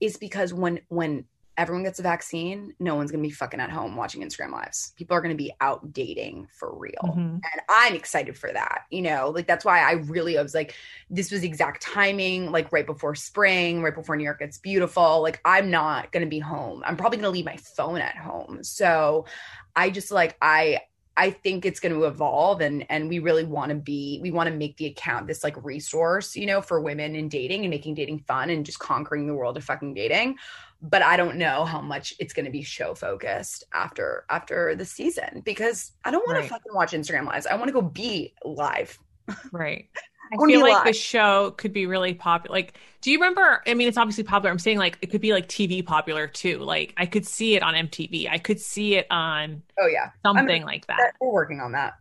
is 0.00 0.16
because 0.16 0.52
when 0.52 0.80
when 0.88 1.24
everyone 1.58 1.82
gets 1.82 1.98
a 1.98 2.02
vaccine, 2.02 2.72
no 2.78 2.94
one's 2.94 3.10
going 3.10 3.22
to 3.22 3.28
be 3.28 3.34
fucking 3.34 3.58
at 3.58 3.68
home 3.68 3.96
watching 3.96 4.22
Instagram 4.22 4.52
lives. 4.52 4.92
People 4.96 5.16
are 5.16 5.20
going 5.20 5.36
to 5.36 5.36
be 5.36 5.52
out 5.60 5.92
dating 5.92 6.46
for 6.52 6.72
real. 6.72 6.92
Mm-hmm. 7.02 7.18
And 7.18 7.62
I'm 7.68 7.94
excited 7.94 8.38
for 8.38 8.52
that. 8.52 8.82
You 8.90 9.02
know, 9.02 9.30
like 9.34 9.48
that's 9.48 9.64
why 9.64 9.80
I 9.80 9.94
really 9.94 10.38
I 10.38 10.42
was 10.42 10.54
like, 10.54 10.74
this 11.10 11.32
was 11.32 11.42
exact 11.42 11.82
timing, 11.82 12.52
like 12.52 12.70
right 12.70 12.86
before 12.86 13.16
spring, 13.16 13.82
right 13.82 13.94
before 13.94 14.16
New 14.16 14.22
York 14.22 14.38
gets 14.38 14.58
beautiful. 14.58 15.20
Like 15.20 15.40
I'm 15.44 15.68
not 15.68 16.12
going 16.12 16.24
to 16.24 16.30
be 16.30 16.38
home. 16.38 16.82
I'm 16.86 16.96
probably 16.96 17.16
going 17.16 17.24
to 17.24 17.36
leave 17.36 17.44
my 17.44 17.56
phone 17.56 17.98
at 17.98 18.16
home. 18.16 18.62
So 18.62 19.26
I 19.74 19.90
just 19.90 20.12
like, 20.12 20.36
I, 20.40 20.82
I 21.16 21.30
think 21.30 21.66
it's 21.66 21.80
going 21.80 21.92
to 21.92 22.04
evolve 22.04 22.60
and 22.60 22.86
and 22.88 23.08
we 23.08 23.18
really 23.18 23.42
want 23.42 23.70
to 23.70 23.74
be 23.74 24.20
we 24.22 24.30
want 24.30 24.48
to 24.48 24.54
make 24.54 24.76
the 24.76 24.86
account 24.86 25.26
this 25.26 25.42
like 25.42 25.56
resource, 25.64 26.36
you 26.36 26.46
know, 26.46 26.62
for 26.62 26.80
women 26.80 27.16
in 27.16 27.28
dating 27.28 27.62
and 27.62 27.70
making 27.70 27.94
dating 27.94 28.20
fun 28.20 28.50
and 28.50 28.64
just 28.64 28.78
conquering 28.78 29.26
the 29.26 29.34
world 29.34 29.56
of 29.56 29.64
fucking 29.64 29.94
dating 29.94 30.36
but 30.80 31.02
I 31.02 31.16
don't 31.16 31.36
know 31.36 31.64
how 31.64 31.80
much 31.80 32.14
it's 32.18 32.32
going 32.32 32.44
to 32.46 32.52
be 32.52 32.62
show 32.62 32.94
focused 32.94 33.64
after 33.72 34.24
after 34.30 34.74
the 34.74 34.84
season 34.84 35.42
because 35.44 35.92
I 36.04 36.10
don't 36.10 36.26
want 36.26 36.38
right. 36.38 36.44
to 36.44 36.48
fucking 36.48 36.74
watch 36.74 36.92
Instagram 36.92 37.26
lives. 37.26 37.46
I 37.46 37.54
want 37.54 37.68
to 37.68 37.72
go 37.72 37.82
be 37.82 38.34
live. 38.44 38.98
Right. 39.52 39.88
I, 40.32 40.36
I 40.42 40.46
feel 40.46 40.60
like 40.60 40.74
live. 40.74 40.84
the 40.84 40.92
show 40.92 41.52
could 41.52 41.72
be 41.72 41.86
really 41.86 42.12
popular. 42.12 42.54
Like, 42.54 42.74
do 43.00 43.10
you 43.10 43.18
remember? 43.18 43.62
I 43.66 43.74
mean, 43.74 43.88
it's 43.88 43.96
obviously 43.96 44.24
popular. 44.24 44.50
I'm 44.50 44.58
saying 44.58 44.78
like 44.78 44.98
it 45.00 45.06
could 45.06 45.22
be 45.22 45.32
like 45.32 45.48
TV 45.48 45.84
popular 45.84 46.26
too. 46.26 46.58
Like 46.58 46.92
I 46.96 47.06
could 47.06 47.26
see 47.26 47.54
it 47.54 47.62
on 47.62 47.74
MTV. 47.74 48.28
I 48.30 48.38
could 48.38 48.60
see 48.60 48.96
it 48.96 49.06
on. 49.10 49.62
Oh 49.80 49.86
yeah, 49.86 50.10
something 50.24 50.64
like 50.64 50.86
that. 50.86 51.14
We're 51.20 51.32
working 51.32 51.60
on 51.60 51.72
that. 51.72 51.94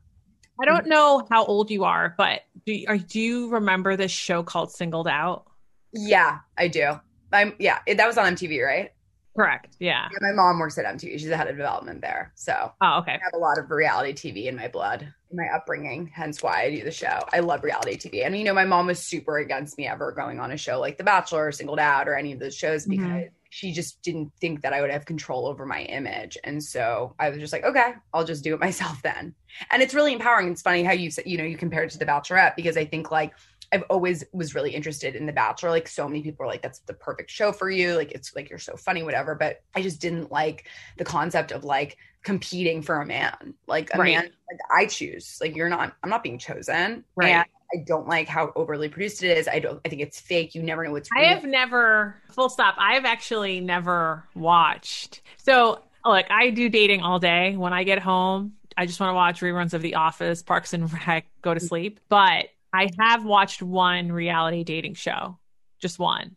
I 0.60 0.66
don't 0.66 0.88
know 0.88 1.26
how 1.30 1.46
old 1.46 1.70
you 1.70 1.84
are, 1.84 2.16
but 2.18 2.42
do 2.66 2.74
you, 2.74 2.86
are, 2.88 2.98
do 2.98 3.20
you 3.20 3.50
remember 3.50 3.96
this 3.96 4.12
show 4.12 4.42
called 4.42 4.72
Singled 4.72 5.08
Out? 5.08 5.46
Yeah, 5.94 6.40
I 6.58 6.68
do. 6.68 7.00
I'm 7.32 7.54
yeah, 7.60 7.80
it, 7.86 7.98
that 7.98 8.08
was 8.08 8.18
on 8.18 8.36
MTV, 8.36 8.66
right? 8.66 8.92
Correct. 9.38 9.78
Yeah. 9.80 10.08
yeah. 10.12 10.18
My 10.20 10.32
mom 10.32 10.58
works 10.58 10.80
at 10.80 10.86
MTV. 10.86 11.12
She's 11.12 11.28
the 11.28 11.38
head 11.38 11.48
of 11.48 11.56
development 11.56 12.02
there. 12.02 12.32
So 12.34 12.72
oh, 12.82 12.98
okay. 13.00 13.12
I 13.12 13.20
have 13.24 13.34
a 13.36 13.38
lot 13.38 13.60
of 13.60 13.70
reality 13.70 14.12
TV 14.14 14.48
in 14.48 14.56
my 14.56 14.68
blood, 14.68 15.02
in 15.30 15.38
my 15.38 15.48
upbringing, 15.54 16.08
hence 16.08 16.42
why 16.42 16.64
I 16.64 16.76
do 16.76 16.84
the 16.84 16.92
show. 16.92 17.20
I 17.32 17.42
love 17.42 17.64
reality 17.64 17.98
TV. 17.98 18.26
And 18.26 18.36
you 18.36 18.44
know, 18.44 18.54
my 18.56 18.66
mom 18.66 18.88
was 18.88 19.00
super 19.00 19.38
against 19.38 19.78
me 19.78 19.88
ever 19.88 20.12
going 20.12 20.40
on 20.40 20.52
a 20.52 20.58
show 20.58 20.80
like 20.80 20.98
The 20.98 21.04
Bachelor 21.04 21.46
or 21.46 21.52
Singled 21.52 21.78
Out 21.78 22.10
or 22.10 22.16
any 22.16 22.32
of 22.32 22.40
those 22.40 22.56
shows 22.56 22.84
mm-hmm. 22.84 22.92
because 22.92 23.08
mm-hmm. 23.08 23.36
she 23.52 23.72
just 23.72 24.02
didn't 24.02 24.32
think 24.42 24.64
that 24.64 24.74
I 24.74 24.82
would 24.82 24.90
have 24.90 25.06
control 25.06 25.46
over 25.46 25.68
my 25.68 25.84
image. 25.84 26.36
And 26.44 26.64
so 26.64 27.14
I 27.20 27.30
was 27.30 27.38
just 27.38 27.54
like, 27.54 27.64
okay, 27.64 27.94
I'll 28.16 28.26
just 28.26 28.44
do 28.44 28.56
it 28.56 28.60
myself 28.68 29.04
then. 29.04 29.36
And 29.70 29.84
it's 29.84 29.94
really 29.94 30.14
empowering. 30.14 30.52
It's 30.52 30.64
funny 30.64 30.84
how 30.84 30.94
you 30.94 31.12
you 31.28 31.38
know, 31.38 31.44
you 31.44 31.58
compare 31.58 31.84
it 31.84 31.92
to 31.92 32.00
The 32.00 32.08
Bachelorette 32.08 32.56
because 32.56 32.76
I 32.76 32.86
think 32.86 33.12
like 33.12 33.34
I've 33.72 33.84
always 33.90 34.24
was 34.32 34.56
really 34.56 34.72
interested 34.72 35.16
in 35.16 35.26
The 35.26 35.34
Bachelor. 35.34 35.70
Like 35.70 35.88
so 35.88 36.08
many 36.08 36.22
people 36.22 36.46
are 36.46 36.48
like, 36.48 36.62
that's 36.62 36.80
the 36.80 36.94
perfect 36.94 37.30
show 37.30 37.52
for 37.52 37.70
you. 37.70 37.96
Like 37.96 38.12
it's 38.12 38.36
like 38.36 38.50
you're 38.50 38.60
so 38.60 38.76
funny, 38.76 39.04
whatever. 39.04 39.36
But 39.36 39.62
I 39.76 39.82
just 39.82 40.00
didn't 40.00 40.32
like 40.32 40.68
the 40.98 41.06
concept 41.06 41.52
of 41.52 41.64
like 41.64 41.98
competing 42.24 42.82
for 42.82 43.02
a 43.02 43.06
man. 43.06 43.54
Like 43.68 43.94
a 43.94 43.98
right. 43.98 44.16
man 44.16 44.24
like 44.24 44.60
I 44.76 44.86
choose. 44.86 45.38
Like 45.42 45.56
you're 45.56 45.70
not 45.70 45.96
I'm 46.04 46.10
not 46.10 46.24
being 46.24 46.38
chosen. 46.38 47.04
Right. 47.16 47.30
And 47.30 47.46
I 47.74 47.84
don't 47.86 48.08
like 48.08 48.28
how 48.28 48.54
overly 48.56 48.88
produced 48.88 49.24
it 49.24 49.38
is. 49.38 49.48
I 49.48 49.60
don't 49.60 49.82
I 49.86 49.90
think 49.90 50.02
it's 50.02 50.20
fake. 50.20 50.56
You 50.56 50.64
never 50.64 50.86
know 50.86 50.92
what's 50.92 51.10
I 51.16 51.26
have 51.26 51.44
never 51.44 52.16
full 52.32 52.50
stop. 52.50 52.76
I 52.78 52.94
have 52.94 53.06
actually 53.06 53.60
never 53.60 54.24
watched. 54.36 55.22
So 55.38 55.84
look, 56.06 56.26
I 56.30 56.52
do 56.52 56.70
dating 56.70 57.02
all 57.02 57.20
day. 57.20 57.58
When 57.58 57.74
I 57.74 57.84
get 57.84 58.00
home, 58.00 58.54
I 58.78 58.86
just 58.86 59.00
want 59.00 59.10
to 59.10 59.16
watch 59.16 59.42
reruns 59.42 59.74
of 59.74 59.82
The 59.82 59.96
Office, 59.96 60.44
Parks 60.44 60.74
and 60.74 60.92
Rec, 60.94 61.26
go 61.42 61.54
to 61.54 61.60
mm-hmm. 61.60 61.68
sleep. 61.68 62.00
But 62.10 62.50
I 62.74 62.90
have 63.00 63.26
watched 63.26 63.62
one 63.62 64.12
reality 64.12 64.64
dating 64.64 64.96
show, 64.96 65.40
just 65.82 66.00
one. 66.00 66.36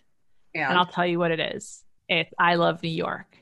And, 0.54 0.64
and 0.64 0.78
I'll 0.78 0.86
tell 0.86 1.06
you 1.06 1.18
what 1.18 1.30
it 1.30 1.40
is. 1.40 1.84
It's 2.08 2.32
I 2.38 2.56
Love 2.56 2.82
New 2.82 2.90
York. 2.90 3.36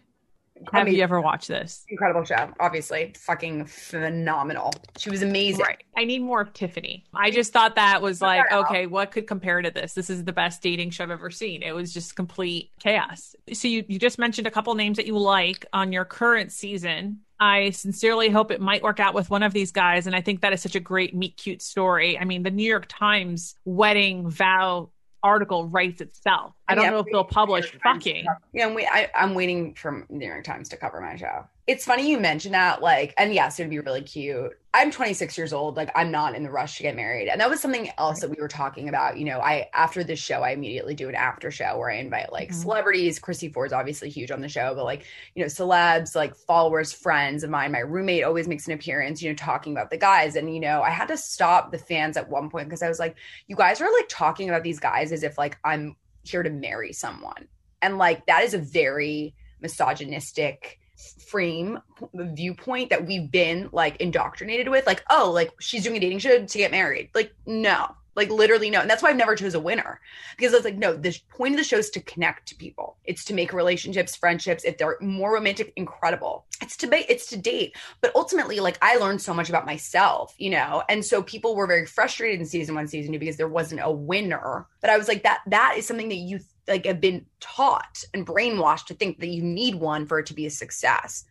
Have 0.72 0.82
amazing. 0.82 0.98
you 0.98 1.02
ever 1.02 1.20
watched 1.20 1.48
this? 1.48 1.84
Incredible 1.88 2.24
show, 2.24 2.52
obviously. 2.60 3.12
Fucking 3.16 3.66
phenomenal. 3.66 4.72
She 4.96 5.10
was 5.10 5.22
amazing. 5.22 5.64
Right. 5.64 5.82
I 5.96 6.04
need 6.04 6.20
more 6.20 6.40
of 6.40 6.52
Tiffany. 6.52 7.04
I 7.14 7.30
just 7.30 7.52
thought 7.52 7.76
that 7.76 8.02
was 8.02 8.20
like, 8.20 8.50
okay, 8.52 8.86
what 8.86 9.10
could 9.10 9.26
compare 9.26 9.62
to 9.62 9.70
this? 9.70 9.94
This 9.94 10.10
is 10.10 10.24
the 10.24 10.32
best 10.32 10.62
dating 10.62 10.90
show 10.90 11.04
I've 11.04 11.10
ever 11.10 11.30
seen. 11.30 11.62
It 11.62 11.74
was 11.74 11.92
just 11.92 12.16
complete 12.16 12.70
chaos. 12.80 13.34
So 13.52 13.68
you, 13.68 13.84
you 13.88 13.98
just 13.98 14.18
mentioned 14.18 14.46
a 14.46 14.50
couple 14.50 14.74
names 14.74 14.96
that 14.96 15.06
you 15.06 15.18
like 15.18 15.66
on 15.72 15.92
your 15.92 16.04
current 16.04 16.52
season. 16.52 17.20
I 17.40 17.70
sincerely 17.70 18.30
hope 18.30 18.50
it 18.50 18.60
might 18.60 18.82
work 18.82 18.98
out 18.98 19.14
with 19.14 19.30
one 19.30 19.42
of 19.42 19.52
these 19.52 19.70
guys. 19.70 20.06
And 20.06 20.16
I 20.16 20.20
think 20.20 20.40
that 20.40 20.52
is 20.52 20.60
such 20.60 20.74
a 20.74 20.80
great 20.80 21.14
meet 21.14 21.36
cute 21.36 21.62
story. 21.62 22.18
I 22.18 22.24
mean, 22.24 22.42
the 22.42 22.50
New 22.50 22.68
York 22.68 22.86
Times 22.88 23.54
wedding 23.64 24.28
vow 24.28 24.90
article 25.22 25.66
writes 25.66 26.00
itself. 26.00 26.54
I 26.68 26.74
don't 26.74 26.84
yeah, 26.84 26.90
know 26.90 26.98
if 27.00 27.06
they'll 27.10 27.24
publish 27.24 27.72
fucking. 27.82 28.26
Yeah, 28.52 28.66
I'm, 28.66 28.74
wait, 28.74 28.86
I, 28.90 29.10
I'm 29.14 29.34
waiting 29.34 29.74
for 29.74 30.06
New 30.08 30.26
York 30.26 30.44
Times 30.44 30.68
to 30.70 30.76
cover 30.76 31.00
my 31.00 31.16
show. 31.16 31.46
It's 31.68 31.84
funny 31.84 32.10
you 32.10 32.18
mentioned 32.18 32.54
that, 32.54 32.80
like, 32.80 33.12
and 33.18 33.34
yes, 33.34 33.60
it'd 33.60 33.68
be 33.68 33.78
really 33.78 34.00
cute. 34.00 34.58
I'm 34.72 34.90
26 34.90 35.36
years 35.36 35.52
old. 35.52 35.76
Like, 35.76 35.90
I'm 35.94 36.10
not 36.10 36.34
in 36.34 36.42
the 36.42 36.50
rush 36.50 36.78
to 36.78 36.82
get 36.82 36.96
married. 36.96 37.28
And 37.28 37.38
that 37.42 37.50
was 37.50 37.60
something 37.60 37.90
else 37.98 38.20
that 38.20 38.30
we 38.30 38.40
were 38.40 38.48
talking 38.48 38.88
about. 38.88 39.18
You 39.18 39.26
know, 39.26 39.38
I, 39.38 39.68
after 39.74 40.02
this 40.02 40.18
show, 40.18 40.40
I 40.40 40.52
immediately 40.52 40.94
do 40.94 41.10
an 41.10 41.14
after 41.14 41.50
show 41.50 41.76
where 41.76 41.90
I 41.90 41.96
invite 41.96 42.32
like 42.32 42.48
mm-hmm. 42.48 42.62
celebrities. 42.62 43.18
Chrissy 43.18 43.50
Ford's 43.50 43.74
obviously 43.74 44.08
huge 44.08 44.30
on 44.30 44.40
the 44.40 44.48
show, 44.48 44.74
but 44.74 44.84
like, 44.84 45.04
you 45.34 45.42
know, 45.42 45.46
celebs, 45.46 46.16
like 46.16 46.34
followers, 46.34 46.90
friends 46.90 47.44
of 47.44 47.50
mine. 47.50 47.72
My 47.72 47.80
roommate 47.80 48.24
always 48.24 48.48
makes 48.48 48.66
an 48.66 48.72
appearance, 48.72 49.20
you 49.20 49.28
know, 49.28 49.36
talking 49.36 49.74
about 49.74 49.90
the 49.90 49.98
guys. 49.98 50.36
And, 50.36 50.54
you 50.54 50.60
know, 50.60 50.80
I 50.80 50.88
had 50.88 51.08
to 51.08 51.18
stop 51.18 51.70
the 51.70 51.76
fans 51.76 52.16
at 52.16 52.30
one 52.30 52.48
point 52.48 52.68
because 52.68 52.82
I 52.82 52.88
was 52.88 52.98
like, 52.98 53.14
you 53.46 53.56
guys 53.56 53.82
are 53.82 53.92
like 53.92 54.08
talking 54.08 54.48
about 54.48 54.62
these 54.62 54.80
guys 54.80 55.12
as 55.12 55.22
if 55.22 55.36
like 55.36 55.58
I'm 55.64 55.96
here 56.22 56.42
to 56.42 56.50
marry 56.50 56.94
someone. 56.94 57.46
And 57.82 57.98
like, 57.98 58.24
that 58.24 58.42
is 58.42 58.54
a 58.54 58.58
very 58.58 59.34
misogynistic, 59.60 60.78
frame 60.98 61.78
viewpoint 62.14 62.90
that 62.90 63.06
we've 63.06 63.30
been 63.30 63.68
like 63.72 63.96
indoctrinated 64.00 64.68
with 64.68 64.86
like 64.86 65.04
oh 65.10 65.30
like 65.32 65.52
she's 65.60 65.84
doing 65.84 65.96
a 65.96 66.00
dating 66.00 66.18
show 66.18 66.44
to 66.44 66.58
get 66.58 66.70
married. 66.70 67.10
Like 67.14 67.32
no. 67.46 67.94
Like 68.16 68.30
literally 68.30 68.68
no. 68.68 68.80
And 68.80 68.90
that's 68.90 69.00
why 69.00 69.10
i've 69.10 69.16
never 69.16 69.36
chose 69.36 69.54
a 69.54 69.60
winner. 69.60 70.00
Because 70.36 70.52
it's 70.52 70.64
like 70.64 70.76
no 70.76 70.96
the 70.96 71.16
point 71.28 71.54
of 71.54 71.58
the 71.58 71.64
show 71.64 71.78
is 71.78 71.90
to 71.90 72.00
connect 72.00 72.48
to 72.48 72.56
people. 72.56 72.96
It's 73.04 73.24
to 73.26 73.34
make 73.34 73.52
relationships 73.52 74.16
friendships. 74.16 74.64
If 74.64 74.78
they're 74.78 74.98
more 75.00 75.34
romantic 75.34 75.72
incredible. 75.76 76.46
It's 76.60 76.76
to 76.78 76.88
ba- 76.88 77.10
it's 77.10 77.26
to 77.26 77.36
date. 77.36 77.76
But 78.00 78.12
ultimately 78.16 78.58
like 78.58 78.78
i 78.82 78.96
learned 78.96 79.22
so 79.22 79.32
much 79.32 79.48
about 79.48 79.66
myself 79.66 80.34
you 80.38 80.50
know? 80.50 80.82
And 80.88 81.04
so 81.04 81.22
people 81.22 81.54
were 81.54 81.68
very 81.68 81.86
frustrated 81.86 82.40
in 82.40 82.46
season 82.46 82.74
one 82.74 82.88
season 82.88 83.12
two 83.12 83.20
because 83.20 83.36
there 83.36 83.48
wasn't 83.48 83.82
a 83.84 83.90
winner. 83.90 84.66
But 84.80 84.90
i 84.90 84.98
was 84.98 85.06
like 85.06 85.22
that 85.22 85.40
that 85.46 85.74
is 85.76 85.86
something 85.86 86.08
that 86.08 86.16
you 86.16 86.40
like 86.68 86.86
have 86.86 87.00
been 87.00 87.26
taught 87.40 88.04
and 88.14 88.26
brainwashed 88.26 88.86
to 88.86 88.94
think 88.94 89.20
that 89.20 89.28
you 89.28 89.42
need 89.42 89.74
one 89.74 90.06
for 90.06 90.18
it 90.18 90.26
to 90.26 90.34
be 90.34 90.46
a 90.46 90.50
success. 90.50 91.24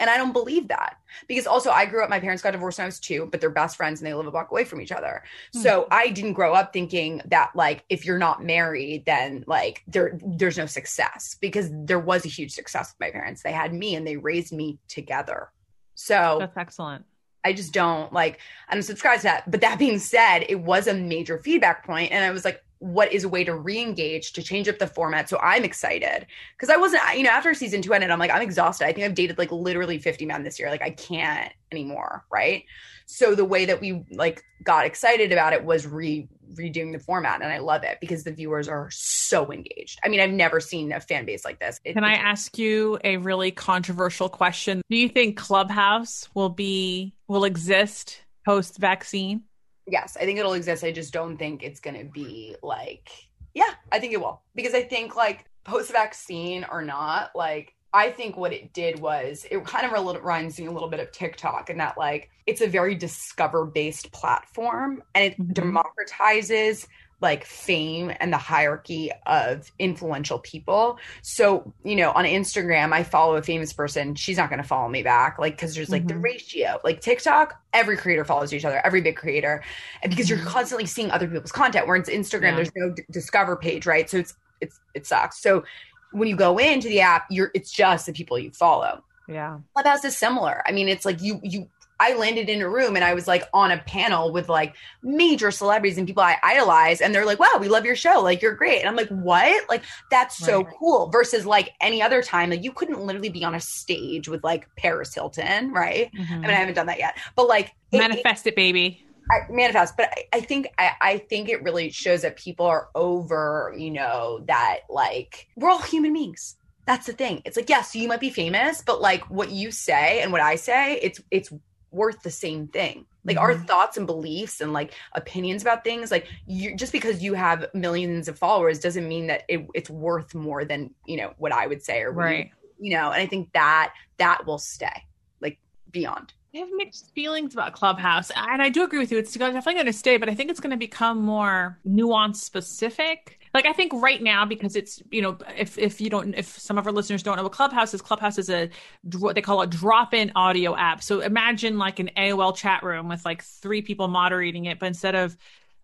And 0.00 0.10
I 0.10 0.16
don't 0.16 0.32
believe 0.32 0.68
that 0.68 0.96
because 1.28 1.46
also 1.46 1.70
I 1.70 1.86
grew 1.86 2.02
up, 2.02 2.10
my 2.10 2.18
parents 2.18 2.42
got 2.42 2.52
divorced 2.52 2.78
when 2.78 2.84
I 2.84 2.86
was 2.86 2.98
two, 2.98 3.28
but 3.30 3.40
they're 3.40 3.50
best 3.50 3.76
friends 3.76 4.00
and 4.00 4.06
they 4.06 4.14
live 4.14 4.26
a 4.26 4.30
block 4.30 4.50
away 4.50 4.64
from 4.64 4.80
each 4.80 4.90
other. 4.90 5.22
Mm-hmm. 5.54 5.60
So 5.60 5.86
I 5.90 6.08
didn't 6.08 6.32
grow 6.32 6.54
up 6.54 6.72
thinking 6.72 7.20
that 7.26 7.52
like 7.54 7.84
if 7.88 8.04
you're 8.04 8.18
not 8.18 8.42
married, 8.42 9.04
then 9.06 9.44
like 9.46 9.82
there 9.86 10.18
there's 10.24 10.58
no 10.58 10.66
success 10.66 11.36
because 11.40 11.70
there 11.72 12.00
was 12.00 12.24
a 12.24 12.28
huge 12.28 12.52
success 12.52 12.92
with 12.92 13.00
my 13.00 13.10
parents. 13.10 13.42
They 13.42 13.52
had 13.52 13.72
me 13.72 13.94
and 13.94 14.06
they 14.06 14.16
raised 14.16 14.52
me 14.52 14.78
together. 14.88 15.50
So 15.94 16.38
that's 16.40 16.56
excellent. 16.56 17.04
I 17.44 17.52
just 17.52 17.72
don't 17.72 18.12
like 18.12 18.40
I 18.68 18.74
don't 18.74 18.82
subscribe 18.82 19.18
to 19.18 19.24
that. 19.24 19.50
But 19.50 19.60
that 19.60 19.78
being 19.78 19.98
said, 19.98 20.46
it 20.48 20.60
was 20.60 20.86
a 20.86 20.94
major 20.94 21.38
feedback 21.38 21.84
point, 21.84 22.12
and 22.12 22.24
I 22.24 22.30
was 22.30 22.44
like, 22.44 22.62
what 22.82 23.12
is 23.12 23.22
a 23.22 23.28
way 23.28 23.44
to 23.44 23.54
re-engage 23.54 24.32
to 24.32 24.42
change 24.42 24.68
up 24.68 24.78
the 24.78 24.88
format. 24.88 25.28
So 25.28 25.38
i'm 25.38 25.62
excited. 25.62 26.26
Because 26.56 26.68
i 26.68 26.76
wasn't 26.76 27.02
you 27.16 27.22
know 27.22 27.30
after 27.30 27.54
season 27.54 27.80
two 27.80 27.94
ended 27.94 28.10
i'm 28.10 28.18
like 28.18 28.32
i'm 28.32 28.42
exhausted. 28.42 28.86
I 28.86 28.92
think 28.92 29.06
i've 29.06 29.14
dated 29.14 29.38
like 29.38 29.52
literally 29.52 29.98
50 29.98 30.26
men 30.26 30.42
this 30.42 30.58
year. 30.58 30.68
Like 30.68 30.82
i 30.82 30.90
can't 30.90 31.52
anymore 31.70 32.24
right? 32.30 32.64
So 33.06 33.34
the 33.34 33.44
way 33.44 33.66
that 33.66 33.80
we 33.80 34.04
like 34.10 34.42
got 34.64 34.84
excited 34.84 35.32
about 35.32 35.52
it 35.52 35.64
was 35.64 35.86
re 35.86 36.28
redoing 36.54 36.92
the 36.92 36.98
format 36.98 37.40
and 37.40 37.50
i 37.50 37.58
love 37.58 37.82
it 37.82 37.96
because 37.98 38.24
the 38.24 38.32
viewers 38.32 38.68
are 38.68 38.88
so 38.90 39.52
engaged. 39.52 40.00
I 40.04 40.08
mean 40.08 40.20
i've 40.20 40.32
never 40.32 40.58
seen 40.58 40.90
a 40.92 41.00
fan 41.00 41.24
base 41.24 41.44
like 41.44 41.60
this. 41.60 41.80
It, 41.84 41.92
can 41.92 42.04
i 42.04 42.14
ask 42.14 42.58
you 42.58 42.98
a 43.04 43.18
really 43.18 43.52
controversial 43.52 44.28
question? 44.28 44.82
Do 44.90 44.96
you 44.96 45.08
think 45.08 45.36
clubhouse 45.36 46.28
will 46.34 46.50
be 46.50 47.14
will 47.28 47.44
exist 47.44 48.22
post 48.44 48.78
vaccine 48.78 49.44
yes, 49.92 50.16
I 50.18 50.24
think 50.24 50.38
it'll 50.38 50.54
exist. 50.54 50.82
I 50.82 50.90
just 50.90 51.12
don't 51.12 51.36
think 51.36 51.62
it's 51.62 51.78
going 51.78 51.98
to 51.98 52.04
be 52.04 52.56
like, 52.62 53.10
yeah, 53.54 53.74
I 53.92 54.00
think 54.00 54.14
it 54.14 54.20
will. 54.20 54.40
Because 54.54 54.74
I 54.74 54.82
think 54.82 55.14
like 55.14 55.44
post 55.64 55.92
vaccine 55.92 56.66
or 56.68 56.82
not, 56.82 57.30
like, 57.36 57.74
I 57.94 58.10
think 58.10 58.38
what 58.38 58.54
it 58.54 58.72
did 58.72 58.98
was 59.00 59.46
it 59.50 59.62
kind 59.66 59.84
of 59.84 59.92
reminds 59.92 60.58
me 60.58 60.64
a 60.64 60.70
little 60.70 60.88
bit 60.88 60.98
of 60.98 61.12
TikTok 61.12 61.68
and 61.68 61.78
that 61.78 61.98
like 61.98 62.30
it's 62.46 62.62
a 62.62 62.66
very 62.66 62.94
discover 62.94 63.66
based 63.66 64.10
platform 64.12 65.02
and 65.14 65.26
it 65.26 65.38
mm-hmm. 65.38 65.52
democratizes 65.52 66.86
like 67.22 67.44
fame 67.44 68.12
and 68.20 68.32
the 68.32 68.36
hierarchy 68.36 69.10
of 69.26 69.70
influential 69.78 70.40
people. 70.40 70.98
So, 71.22 71.72
you 71.84 71.96
know, 71.96 72.10
on 72.10 72.24
Instagram, 72.24 72.92
I 72.92 73.04
follow 73.04 73.36
a 73.36 73.42
famous 73.42 73.72
person. 73.72 74.14
She's 74.16 74.36
not 74.36 74.50
going 74.50 74.60
to 74.60 74.68
follow 74.68 74.88
me 74.88 75.02
back, 75.02 75.38
like, 75.38 75.54
because 75.54 75.74
there's 75.74 75.88
like 75.88 76.02
mm-hmm. 76.02 76.08
the 76.08 76.18
ratio. 76.18 76.80
Like 76.82 77.00
TikTok, 77.00 77.60
every 77.72 77.96
creator 77.96 78.24
follows 78.24 78.52
each 78.52 78.64
other, 78.64 78.84
every 78.84 79.00
big 79.00 79.16
creator, 79.16 79.62
and 80.02 80.10
because 80.10 80.28
you're 80.28 80.38
mm-hmm. 80.38 80.48
constantly 80.48 80.86
seeing 80.86 81.10
other 81.10 81.28
people's 81.28 81.52
content. 81.52 81.86
whereas 81.86 82.08
Instagram, 82.08 82.42
yeah. 82.42 82.56
there's 82.56 82.72
no 82.76 82.90
d- 82.90 83.04
discover 83.10 83.56
page, 83.56 83.86
right? 83.86 84.10
So 84.10 84.18
it's 84.18 84.34
it's 84.60 84.80
it 84.94 85.06
sucks. 85.06 85.40
So 85.40 85.64
when 86.10 86.28
you 86.28 86.36
go 86.36 86.58
into 86.58 86.88
the 86.88 87.00
app, 87.00 87.26
you're 87.30 87.50
it's 87.54 87.70
just 87.70 88.06
the 88.06 88.12
people 88.12 88.38
you 88.38 88.50
follow. 88.50 89.02
Yeah. 89.28 89.58
Clubhouse 89.74 90.04
is 90.04 90.16
similar. 90.16 90.62
I 90.66 90.72
mean, 90.72 90.88
it's 90.88 91.04
like 91.04 91.22
you 91.22 91.40
you 91.42 91.68
I 92.02 92.16
landed 92.16 92.48
in 92.48 92.60
a 92.60 92.68
room 92.68 92.96
and 92.96 93.04
I 93.04 93.14
was 93.14 93.28
like 93.28 93.44
on 93.54 93.70
a 93.70 93.78
panel 93.78 94.32
with 94.32 94.48
like 94.48 94.74
major 95.04 95.52
celebrities 95.52 95.98
and 95.98 96.04
people 96.04 96.24
I 96.24 96.36
idolize. 96.42 97.00
And 97.00 97.14
they're 97.14 97.24
like, 97.24 97.38
wow, 97.38 97.58
we 97.60 97.68
love 97.68 97.84
your 97.84 97.94
show. 97.94 98.20
Like, 98.20 98.42
you're 98.42 98.56
great. 98.56 98.80
And 98.80 98.88
I'm 98.88 98.96
like, 98.96 99.08
what? 99.08 99.68
Like, 99.68 99.84
that's 100.10 100.36
so 100.36 100.64
right. 100.64 100.74
cool. 100.80 101.10
Versus 101.10 101.46
like 101.46 101.74
any 101.80 102.02
other 102.02 102.20
time, 102.20 102.50
like, 102.50 102.64
you 102.64 102.72
couldn't 102.72 102.98
literally 102.98 103.28
be 103.28 103.44
on 103.44 103.54
a 103.54 103.60
stage 103.60 104.26
with 104.26 104.42
like 104.42 104.66
Paris 104.76 105.14
Hilton, 105.14 105.72
right? 105.72 106.10
Mm-hmm. 106.12 106.32
I 106.32 106.38
mean, 106.38 106.50
I 106.50 106.54
haven't 106.54 106.74
done 106.74 106.86
that 106.86 106.98
yet, 106.98 107.16
but 107.36 107.46
like, 107.46 107.72
manifest 107.92 108.48
it, 108.48 108.50
it 108.50 108.56
baby. 108.56 109.06
I, 109.30 109.48
manifest 109.48 109.96
but 109.96 110.08
I, 110.10 110.38
I 110.38 110.40
think 110.40 110.66
I, 110.78 110.90
I, 111.00 111.18
think 111.18 111.48
it 111.48 111.62
really 111.62 111.90
shows 111.90 112.22
that 112.22 112.36
people 112.36 112.66
are 112.66 112.88
over 112.96 113.72
you 113.78 113.92
know 113.92 114.42
that 114.48 114.80
like 114.90 115.46
we're 115.54 115.70
all 115.70 115.78
human 115.78 116.12
beings 116.12 116.56
that's 116.86 117.06
the 117.06 117.12
thing 117.12 117.40
it's 117.44 117.56
like 117.56 117.68
yes 117.68 117.94
you 117.94 118.08
might 118.08 118.18
be 118.18 118.30
famous 118.30 118.82
but 118.84 119.00
like 119.00 119.22
what 119.30 119.52
you 119.52 119.70
say 119.70 120.20
and 120.22 120.32
what 120.32 120.40
i 120.40 120.56
say 120.56 120.98
it's 121.00 121.20
it's 121.30 121.52
worth 121.92 122.22
the 122.22 122.30
same 122.30 122.66
thing 122.66 123.04
like 123.24 123.36
mm-hmm. 123.36 123.44
our 123.44 123.54
thoughts 123.54 123.96
and 123.96 124.06
beliefs 124.06 124.60
and 124.60 124.72
like 124.72 124.94
opinions 125.12 125.62
about 125.62 125.84
things 125.84 126.10
like 126.10 126.26
you 126.46 126.74
just 126.74 126.92
because 126.92 127.22
you 127.22 127.34
have 127.34 127.66
millions 127.74 128.28
of 128.28 128.38
followers 128.38 128.78
doesn't 128.78 129.06
mean 129.06 129.26
that 129.26 129.44
it, 129.48 129.66
it's 129.74 129.90
worth 129.90 130.34
more 130.34 130.64
than 130.64 130.92
you 131.06 131.16
know 131.16 131.32
what 131.38 131.52
i 131.52 131.66
would 131.66 131.82
say 131.82 132.00
or 132.00 132.10
right 132.10 132.50
you, 132.78 132.90
you 132.90 132.96
know 132.96 133.12
and 133.12 133.22
i 133.22 133.26
think 133.26 133.52
that 133.52 133.92
that 134.18 134.44
will 134.46 134.58
stay 134.58 135.04
like 135.40 135.58
beyond 135.90 136.32
I 136.54 136.58
have 136.58 136.68
mixed 136.74 137.10
feelings 137.14 137.54
about 137.54 137.72
Clubhouse, 137.72 138.30
and 138.36 138.60
I 138.60 138.68
do 138.68 138.84
agree 138.84 138.98
with 138.98 139.10
you. 139.10 139.16
It's 139.16 139.32
definitely 139.32 139.72
going 139.72 139.86
to 139.86 139.92
stay, 139.92 140.18
but 140.18 140.28
I 140.28 140.34
think 140.34 140.50
it's 140.50 140.60
going 140.60 140.72
to 140.72 140.76
become 140.76 141.22
more 141.22 141.78
nuance 141.82 142.42
specific. 142.42 143.38
Like 143.54 143.66
I 143.66 143.72
think 143.72 143.92
right 143.94 144.22
now, 144.22 144.46
because 144.46 144.76
it's 144.76 145.02
you 145.10 145.20
know, 145.20 145.36
if 145.56 145.76
if 145.78 146.00
you 146.00 146.08
don't, 146.08 146.34
if 146.34 146.46
some 146.58 146.78
of 146.78 146.86
our 146.86 146.92
listeners 146.92 147.22
don't 147.22 147.36
know 147.36 147.42
what 147.42 147.52
Clubhouse 147.52 147.92
is, 147.92 148.00
Clubhouse 148.00 148.38
is 148.38 148.48
a 148.48 148.70
what 149.18 149.34
they 149.34 149.42
call 149.42 149.60
a 149.60 149.66
drop-in 149.66 150.32
audio 150.34 150.74
app. 150.76 151.02
So 151.02 151.20
imagine 151.20 151.76
like 151.78 151.98
an 151.98 152.10
AOL 152.16 152.56
chat 152.56 152.82
room 152.82 153.08
with 153.08 153.24
like 153.24 153.42
three 153.42 153.82
people 153.82 154.08
moderating 154.08 154.66
it, 154.66 154.78
but 154.78 154.86
instead 154.86 155.14
of 155.14 155.36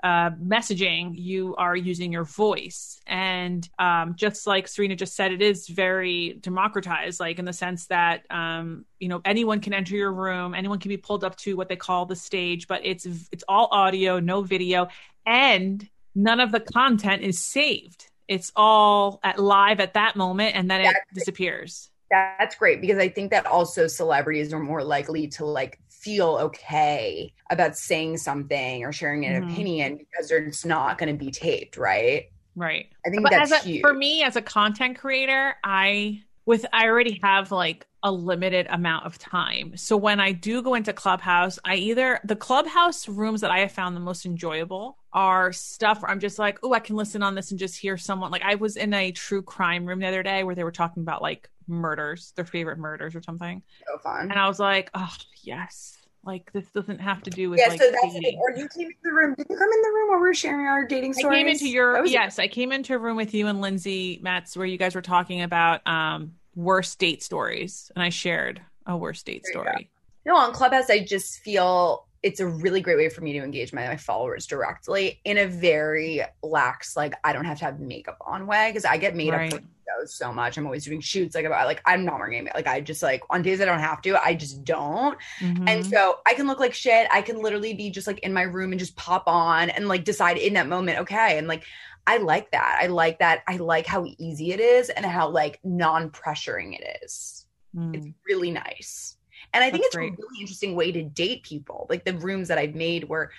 uh, 0.02 0.30
messaging, 0.30 1.12
you 1.14 1.56
are 1.56 1.76
using 1.76 2.12
your 2.12 2.25
voice. 2.25 3.00
And 3.06 3.68
um, 3.78 4.14
just 4.16 4.46
like 4.46 4.68
Serena 4.68 4.94
just 4.94 5.16
said, 5.16 5.32
it 5.32 5.42
is 5.42 5.66
very 5.66 6.38
democratized, 6.40 7.20
like 7.20 7.38
in 7.38 7.44
the 7.44 7.52
sense 7.52 7.87
that, 7.87 8.25
um, 8.30 8.84
you 9.00 9.08
know, 9.08 9.20
anyone 9.25 9.60
can 9.60 9.75
enter 9.75 9.96
your 9.96 10.12
room, 10.12 10.54
anyone 10.54 10.78
can 10.78 10.88
be 10.88 10.96
pulled 10.96 11.25
up 11.25 11.37
to 11.38 11.56
what 11.56 11.68
they 11.68 11.76
call 11.76 12.06
the 12.06 12.16
stage, 12.16 12.68
but 12.68 12.80
it's 12.84 13.06
it's 13.32 13.44
all 13.48 13.68
audio, 13.72 14.20
no 14.20 14.42
video, 14.42 14.88
and 15.26 15.87
none 16.18 16.40
of 16.40 16.52
the 16.52 16.60
content 16.60 17.22
is 17.22 17.38
saved. 17.38 18.10
It's 18.26 18.52
all 18.56 19.20
at 19.22 19.38
live 19.38 19.80
at 19.80 19.94
that 19.94 20.16
moment, 20.16 20.56
and 20.56 20.70
then 20.70 20.82
it 20.82 20.94
disappears. 21.14 21.90
That's 22.10 22.56
great 22.56 22.80
because 22.80 22.98
I 22.98 23.08
think 23.08 23.30
that 23.30 23.46
also 23.46 23.87
celebrities 23.87 24.52
are 24.52 24.58
more 24.58 24.82
likely 24.82 25.28
to 25.28 25.46
like 25.46 25.78
feel 25.88 26.38
okay 26.40 27.32
about 27.50 27.76
saying 27.76 28.18
something 28.18 28.84
or 28.84 28.92
sharing 28.92 29.26
an 29.26 29.42
mm-hmm. 29.42 29.52
opinion 29.52 29.96
because 29.96 30.30
it's 30.30 30.64
not 30.64 30.98
going 30.98 31.12
to 31.12 31.18
be 31.18 31.30
taped, 31.30 31.76
right? 31.76 32.30
Right. 32.56 32.87
I 33.06 33.10
think 33.10 33.22
but 33.22 33.30
that's 33.30 33.52
a, 33.52 33.58
huge. 33.58 33.82
For 33.82 33.94
me 33.94 34.22
as 34.22 34.37
a 34.37 34.42
content 34.42 34.98
creator, 34.98 35.56
I 35.62 36.22
with 36.49 36.64
I 36.73 36.88
already 36.88 37.21
have 37.23 37.52
like 37.52 37.87
a 38.02 38.11
limited 38.11 38.67
amount 38.71 39.05
of 39.05 39.19
time. 39.19 39.76
So 39.76 39.99
when 39.99 40.19
I 40.19 40.33
do 40.33 40.62
go 40.62 40.76
into 40.76 40.95
Clubhouse, 40.95 41.59
I 41.62 41.75
either 41.75 42.21
the 42.25 42.37
Clubhouse 42.37 43.07
rooms 43.07 43.43
that 43.43 43.50
I 43.50 43.59
have 43.59 43.73
found 43.73 43.95
the 43.95 44.00
most 44.00 44.25
enjoyable 44.25 44.97
are 45.12 45.52
stuff 45.52 46.00
where 46.00 46.11
I'm 46.11 46.21
just 46.21 46.38
like, 46.38 46.59
oh, 46.62 46.73
I 46.73 46.81
can 46.81 46.97
listen 46.97 47.23
on 47.23 47.35
this 47.35 47.50
and 47.50 47.61
just 47.61 47.76
hear 47.76 47.99
someone. 47.99 48.31
Like 48.31 48.43
I 48.43 48.55
was 48.55 48.76
in 48.76 48.95
a 48.95 49.12
true 49.12 49.43
crime 49.43 49.85
room 49.85 49.99
the 49.99 50.07
other 50.07 50.23
day 50.23 50.43
where 50.43 50.55
they 50.55 50.64
were 50.64 50.73
talking 50.73 51.02
about 51.02 51.21
like 51.21 51.50
murders, 51.67 52.33
their 52.35 52.47
favorite 52.47 52.78
murders 52.78 53.14
or 53.14 53.21
something. 53.21 53.62
So 53.87 53.99
fun. 53.99 54.31
And 54.31 54.38
I 54.38 54.49
was 54.49 54.59
like, 54.59 54.90
oh 54.95 55.14
yes. 55.43 55.99
Like 56.25 56.50
this 56.52 56.67
doesn't 56.71 57.00
have 57.00 57.23
to 57.25 57.31
do 57.31 57.50
with 57.50 57.59
yeah, 57.59 57.69
like 57.69 57.81
so 57.81 57.90
that's 57.90 58.14
dating. 58.14 58.23
it. 58.23 58.38
Or 58.40 58.50
you 58.50 58.69
came 58.69 58.87
into 58.87 58.99
the 59.02 59.12
room. 59.12 59.35
Did 59.37 59.47
you 59.49 59.57
come 59.57 59.69
in 59.73 59.83
the 59.83 59.88
room 59.88 60.09
where 60.09 60.19
we 60.19 60.28
were 60.28 60.35
sharing 60.35 60.67
our 60.67 60.85
dating 60.85 61.14
I 61.17 61.21
stories? 61.21 61.38
came 61.38 61.49
into 61.49 61.69
your 61.69 62.05
yes, 62.07 62.38
I 62.38 62.49
came 62.49 62.73
into 62.73 62.95
a 62.95 62.99
room 62.99 63.17
with 63.17 63.35
you 63.35 63.47
and 63.47 63.61
Lindsay 63.61 64.19
Metz 64.23 64.57
where 64.57 64.67
you 64.67 64.78
guys 64.78 64.95
were 64.95 65.02
talking 65.02 65.43
about 65.43 65.87
um 65.87 66.33
worst 66.58 66.98
date 66.98 67.22
stories, 67.22 67.90
and 67.94 68.02
I 68.02 68.08
shared 68.08 68.60
a 68.84 68.96
worst 68.96 69.24
date 69.26 69.46
story. 69.46 69.90
No, 70.26 70.36
on 70.36 70.52
Clubhouse, 70.52 70.90
I 70.90 71.04
just 71.04 71.38
feel 71.38 72.04
it's 72.22 72.40
a 72.40 72.46
really 72.46 72.80
great 72.80 72.96
way 72.96 73.08
for 73.08 73.20
me 73.20 73.32
to 73.34 73.38
engage 73.38 73.72
my, 73.72 73.86
my 73.86 73.96
followers 73.96 74.44
directly 74.46 75.20
in 75.24 75.38
a 75.38 75.46
very 75.46 76.22
lax, 76.42 76.96
like 76.96 77.14
I 77.22 77.32
don't 77.32 77.44
have 77.44 77.60
to 77.60 77.64
have 77.64 77.78
makeup 77.78 78.18
on 78.26 78.48
way 78.48 78.70
because 78.70 78.84
I 78.84 78.96
get 78.96 79.14
made 79.14 79.32
Right. 79.32 79.54
up 79.54 79.60
so 80.06 80.32
much. 80.32 80.56
I'm 80.58 80.66
always 80.66 80.84
doing 80.84 81.00
shoots 81.00 81.34
like 81.34 81.44
about 81.44 81.66
like 81.66 81.80
I'm 81.86 82.04
not 82.04 82.18
wearing 82.18 82.44
makeup. 82.44 82.56
Like 82.56 82.66
I 82.66 82.80
just 82.80 83.02
like 83.02 83.22
on 83.30 83.42
days 83.42 83.60
I 83.60 83.64
don't 83.64 83.78
have 83.78 84.02
to, 84.02 84.22
I 84.22 84.34
just 84.34 84.64
don't. 84.64 85.16
And 85.40 85.82
Mhm. 85.82 85.90
so 85.90 86.18
I 86.26 86.34
can 86.34 86.46
look 86.46 86.60
like 86.60 86.74
shit. 86.74 87.08
I 87.12 87.22
can 87.22 87.40
literally 87.40 87.74
be 87.74 87.90
just 87.90 88.06
like 88.06 88.18
in 88.20 88.32
my 88.32 88.42
room 88.42 88.72
and 88.72 88.78
just 88.78 88.96
pop 88.96 89.24
on 89.26 89.70
and 89.70 89.88
like 89.88 90.04
decide 90.04 90.38
in 90.38 90.54
that 90.54 90.68
moment, 90.68 90.98
okay. 91.00 91.38
And 91.38 91.46
like 91.48 91.64
I 92.08 92.16
like 92.16 92.50
that. 92.52 92.78
I 92.82 92.86
like 92.86 93.18
that. 93.20 93.42
I 93.46 93.56
like 93.56 93.86
how 93.86 94.06
easy 94.18 94.52
it 94.52 94.60
is 94.60 94.88
and 94.90 95.04
how 95.06 95.28
like 95.28 95.60
non-pressuring 95.62 96.78
it 96.78 96.98
is 97.04 97.44
Mm. 97.76 97.94
it's 97.94 98.06
really 98.26 98.50
nice 98.50 99.18
and 99.52 99.62
i 99.62 99.70
think 99.70 99.82
That's 99.82 99.88
it's 99.88 99.96
great. 99.96 100.12
a 100.14 100.16
really 100.16 100.40
interesting 100.40 100.74
way 100.74 100.90
to 100.90 101.02
date 101.02 101.42
people 101.42 101.86
like 101.90 102.02
the 102.02 102.14
rooms 102.14 102.48
that 102.48 102.56
i've 102.56 102.74
made 102.74 103.04
where 103.04 103.30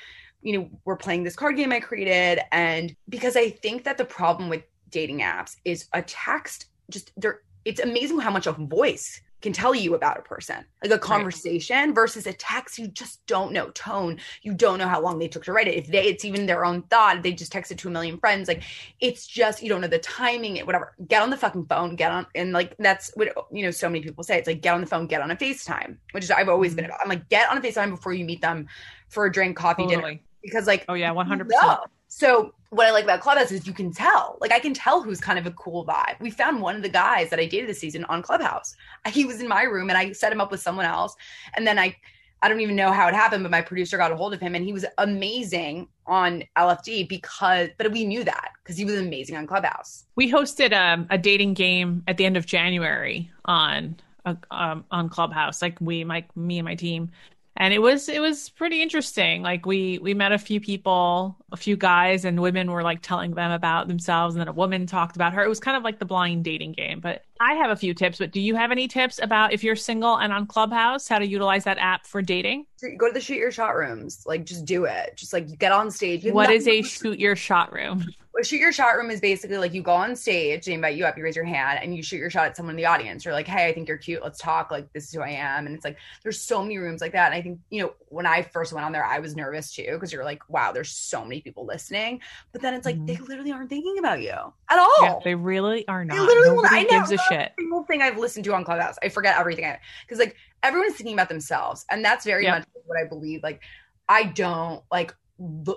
you 0.43 0.55
know 0.55 0.69
we're 0.85 0.97
playing 0.97 1.23
this 1.23 1.35
card 1.35 1.55
game 1.57 1.71
i 1.71 1.79
created 1.79 2.39
and 2.51 2.95
because 3.09 3.35
i 3.35 3.49
think 3.49 3.83
that 3.85 3.97
the 3.97 4.05
problem 4.05 4.47
with 4.47 4.61
dating 4.91 5.21
apps 5.21 5.55
is 5.65 5.87
a 5.93 6.03
text 6.03 6.67
just 6.91 7.11
there 7.17 7.41
it's 7.65 7.79
amazing 7.79 8.19
how 8.19 8.29
much 8.29 8.45
a 8.45 8.51
voice 8.51 9.19
can 9.41 9.53
tell 9.53 9.73
you 9.73 9.95
about 9.95 10.17
a 10.17 10.21
person 10.21 10.65
like 10.83 10.91
a 10.91 10.99
conversation 10.99 11.93
versus 11.93 12.27
a 12.27 12.33
text 12.33 12.77
you 12.77 12.87
just 12.87 13.25
don't 13.25 13.51
know 13.53 13.69
tone. 13.71 14.19
You 14.41 14.53
don't 14.53 14.77
know 14.79 14.87
how 14.87 15.01
long 15.01 15.19
they 15.19 15.27
took 15.27 15.45
to 15.45 15.53
write 15.53 15.67
it. 15.67 15.75
If 15.75 15.87
they 15.87 16.05
it's 16.07 16.25
even 16.25 16.45
their 16.45 16.65
own 16.65 16.81
thought 16.83 17.23
they 17.23 17.33
just 17.33 17.53
texted 17.53 17.77
to 17.79 17.87
a 17.87 17.91
million 17.91 18.17
friends 18.17 18.47
like 18.47 18.63
it's 18.99 19.25
just 19.27 19.61
you 19.63 19.69
don't 19.69 19.81
know 19.81 19.87
the 19.87 19.99
timing 19.99 20.57
it 20.57 20.65
whatever. 20.65 20.93
Get 21.07 21.21
on 21.21 21.29
the 21.29 21.37
fucking 21.37 21.65
phone 21.67 21.95
get 21.95 22.11
on 22.11 22.25
and 22.35 22.51
like 22.51 22.75
that's 22.79 23.11
what 23.15 23.29
you 23.51 23.63
know 23.63 23.71
so 23.71 23.87
many 23.89 24.01
people 24.03 24.23
say 24.23 24.37
it's 24.37 24.47
like 24.47 24.61
get 24.61 24.73
on 24.73 24.81
the 24.81 24.87
phone 24.87 25.07
get 25.07 25.21
on 25.21 25.31
a 25.31 25.35
facetime 25.35 25.97
which 26.11 26.23
is 26.23 26.31
i've 26.31 26.49
always 26.49 26.75
been 26.75 26.85
Mhm. 26.85 26.89
about. 26.89 26.99
I'm 27.03 27.09
like 27.09 27.29
get 27.29 27.49
on 27.49 27.57
a 27.57 27.61
facetime 27.61 27.89
before 27.89 28.13
you 28.13 28.25
meet 28.25 28.41
them 28.41 28.67
for 29.07 29.25
a 29.25 29.31
drink 29.31 29.55
coffee 29.57 29.87
dinner. 29.87 30.19
Because 30.43 30.67
like 30.67 30.85
Oh 30.87 30.93
yeah, 30.93 31.11
one 31.11 31.25
hundred 31.27 31.49
no. 31.49 31.85
So 32.09 32.53
what 32.71 32.87
I 32.87 32.91
like 32.91 33.03
about 33.03 33.21
Clubhouse 33.21 33.51
is 33.51 33.65
you 33.65 33.73
can 33.73 33.93
tell. 33.93 34.37
Like 34.41 34.51
I 34.51 34.59
can 34.59 34.73
tell 34.73 35.01
who's 35.01 35.21
kind 35.21 35.39
of 35.39 35.45
a 35.45 35.51
cool 35.51 35.85
vibe. 35.85 36.19
We 36.19 36.31
found 36.31 36.61
one 36.61 36.75
of 36.75 36.81
the 36.81 36.89
guys 36.89 37.29
that 37.29 37.39
I 37.39 37.45
dated 37.45 37.69
this 37.69 37.79
season 37.79 38.03
on 38.05 38.21
Clubhouse. 38.21 38.75
He 39.07 39.25
was 39.25 39.39
in 39.39 39.47
my 39.47 39.63
room 39.63 39.89
and 39.89 39.97
I 39.97 40.11
set 40.11 40.31
him 40.31 40.41
up 40.41 40.51
with 40.51 40.59
someone 40.59 40.85
else. 40.85 41.15
And 41.55 41.65
then 41.65 41.79
I 41.79 41.95
I 42.41 42.47
don't 42.47 42.61
even 42.61 42.75
know 42.75 42.91
how 42.91 43.07
it 43.09 43.13
happened, 43.13 43.43
but 43.43 43.51
my 43.51 43.61
producer 43.61 43.97
got 43.97 44.13
a 44.13 44.15
hold 44.15 44.33
of 44.33 44.39
him 44.39 44.55
and 44.55 44.63
he 44.63 44.71
was 44.71 44.85
amazing 44.97 45.87
on 46.05 46.43
LFD 46.57 47.09
because 47.09 47.69
but 47.77 47.91
we 47.91 48.05
knew 48.05 48.23
that 48.23 48.51
because 48.63 48.77
he 48.77 48.85
was 48.85 48.95
amazing 48.95 49.35
on 49.35 49.45
Clubhouse. 49.45 50.05
We 50.15 50.31
hosted 50.31 50.73
um, 50.73 51.05
a 51.09 51.17
dating 51.17 51.53
game 51.53 52.03
at 52.07 52.17
the 52.17 52.25
end 52.25 52.37
of 52.37 52.45
January 52.45 53.29
on 53.45 53.97
uh, 54.25 54.35
um, 54.51 54.85
on 54.89 55.09
Clubhouse. 55.09 55.61
Like 55.61 55.79
we, 55.79 56.03
my 56.03 56.25
me 56.35 56.59
and 56.59 56.65
my 56.65 56.75
team, 56.75 57.11
and 57.59 57.73
it 57.73 57.79
was 57.79 58.07
it 58.09 58.21
was 58.21 58.49
pretty 58.49 58.81
interesting. 58.81 59.41
Like 59.43 59.65
we 59.65 59.99
we 59.99 60.13
met 60.13 60.31
a 60.31 60.37
few 60.39 60.61
people, 60.61 61.37
a 61.51 61.57
few 61.57 61.75
guys 61.75 62.23
and 62.25 62.41
women 62.41 62.71
were 62.71 62.83
like 62.83 63.01
telling 63.01 63.31
them 63.31 63.51
about 63.51 63.87
themselves, 63.89 64.33
and 64.33 64.39
then 64.41 64.47
a 64.47 64.53
woman 64.53 64.85
talked 64.87 65.17
about 65.17 65.33
her. 65.33 65.43
It 65.43 65.49
was 65.49 65.59
kind 65.59 65.75
of 65.75 65.83
like 65.83 65.99
the 65.99 66.05
blind 66.05 66.45
dating 66.45 66.71
game. 66.73 67.01
But 67.01 67.25
I 67.39 67.53
have 67.53 67.71
a 67.71 67.75
few 67.75 67.93
tips. 67.93 68.17
But 68.17 68.31
do 68.31 68.41
you 68.41 68.55
have 68.55 68.71
any 68.71 68.87
tips 68.87 69.19
about 69.21 69.53
if 69.53 69.63
you're 69.63 69.75
single 69.75 70.17
and 70.17 70.33
on 70.33 70.45
Clubhouse, 70.45 71.07
how 71.07 71.19
to 71.19 71.27
utilize 71.27 71.63
that 71.63 71.77
app 71.77 72.05
for 72.05 72.21
dating? 72.21 72.65
Go 72.97 73.07
to 73.07 73.13
the 73.13 73.21
shoot 73.21 73.37
your 73.37 73.51
shot 73.51 73.75
rooms. 73.75 74.23
Like 74.25 74.45
just 74.45 74.65
do 74.65 74.85
it. 74.85 75.15
Just 75.15 75.33
like 75.33 75.49
you 75.49 75.55
get 75.55 75.71
on 75.71 75.89
stage. 75.91 76.23
You 76.23 76.33
What 76.33 76.51
is 76.51 76.67
a 76.67 76.81
shoot 76.81 77.19
your 77.19 77.35
shot 77.35 77.73
room? 77.73 78.05
Well, 78.33 78.43
shoot 78.43 78.59
your 78.59 78.71
shot 78.71 78.91
room 78.91 79.09
is 79.09 79.19
basically 79.19 79.57
like 79.57 79.73
you 79.73 79.81
go 79.81 79.91
on 79.91 80.15
stage, 80.15 80.65
they 80.65 80.73
invite 80.73 80.95
you 80.95 81.03
up, 81.05 81.17
you 81.17 81.23
raise 81.23 81.35
your 81.35 81.45
hand, 81.45 81.79
and 81.81 81.95
you 81.95 82.03
shoot 82.03 82.17
your 82.17 82.29
shot 82.29 82.45
at 82.45 82.55
someone 82.55 82.73
in 82.73 82.77
the 82.77 82.85
audience. 82.85 83.25
You're 83.25 83.33
like, 83.33 83.47
hey, 83.47 83.67
I 83.67 83.73
think 83.73 83.87
you're 83.87 83.97
cute. 83.97 84.21
Let's 84.21 84.39
talk. 84.39 84.69
Like, 84.69 84.93
this 84.93 85.05
is 85.05 85.13
who 85.13 85.21
I 85.21 85.31
am. 85.31 85.65
And 85.65 85.75
it's 85.75 85.83
like, 85.83 85.97
there's 86.23 86.39
so 86.39 86.61
many 86.61 86.77
rooms 86.77 87.01
like 87.01 87.13
that. 87.13 87.31
And 87.31 87.35
I 87.35 87.41
think, 87.41 87.59
you 87.69 87.81
know, 87.81 87.93
when 88.09 88.25
I 88.25 88.41
first 88.41 88.73
went 88.73 88.85
on 88.85 88.91
there, 88.91 89.05
I 89.05 89.19
was 89.19 89.35
nervous 89.35 89.73
too, 89.73 89.87
because 89.93 90.11
you're 90.11 90.23
like, 90.23 90.47
wow, 90.49 90.71
there's 90.71 90.91
so 90.91 91.23
many 91.23 91.41
people 91.41 91.65
listening. 91.65 92.21
But 92.51 92.61
then 92.61 92.73
it's 92.73 92.85
like, 92.85 92.95
Mhm. 92.97 93.07
they 93.07 93.15
literally 93.17 93.51
aren't 93.51 93.69
thinking 93.69 93.97
about 93.99 94.21
you 94.21 94.31
at 94.31 94.79
all. 94.79 94.95
Yeah, 95.01 95.19
they 95.23 95.35
really 95.35 95.87
are 95.87 96.03
not. 96.03 96.15
They 96.15 96.19
literally 96.19 96.55
Nobody 96.55 96.75
I 96.75 96.83
gives 96.85 97.11
a 97.11 97.15
never- 97.15 97.23
shit. 97.29 97.53
single 97.57 97.83
thing 97.83 98.01
I've 98.01 98.17
listened 98.17 98.45
to 98.45 98.53
on 98.53 98.63
Clubhouse. 98.65 98.97
I 99.03 99.09
forget 99.09 99.37
everything 99.37 99.73
because 100.05 100.19
like 100.19 100.35
everyone's 100.63 100.95
thinking 100.95 101.13
about 101.13 101.29
themselves, 101.29 101.85
and 101.89 102.03
that's 102.03 102.25
very 102.25 102.43
Yep. 102.45 102.59
much 102.59 102.67
what 102.85 102.97
I 102.99 103.07
believe. 103.07 103.43
Like 103.43 103.61
I 104.07 104.23
don't 104.23 104.83
like 104.91 105.13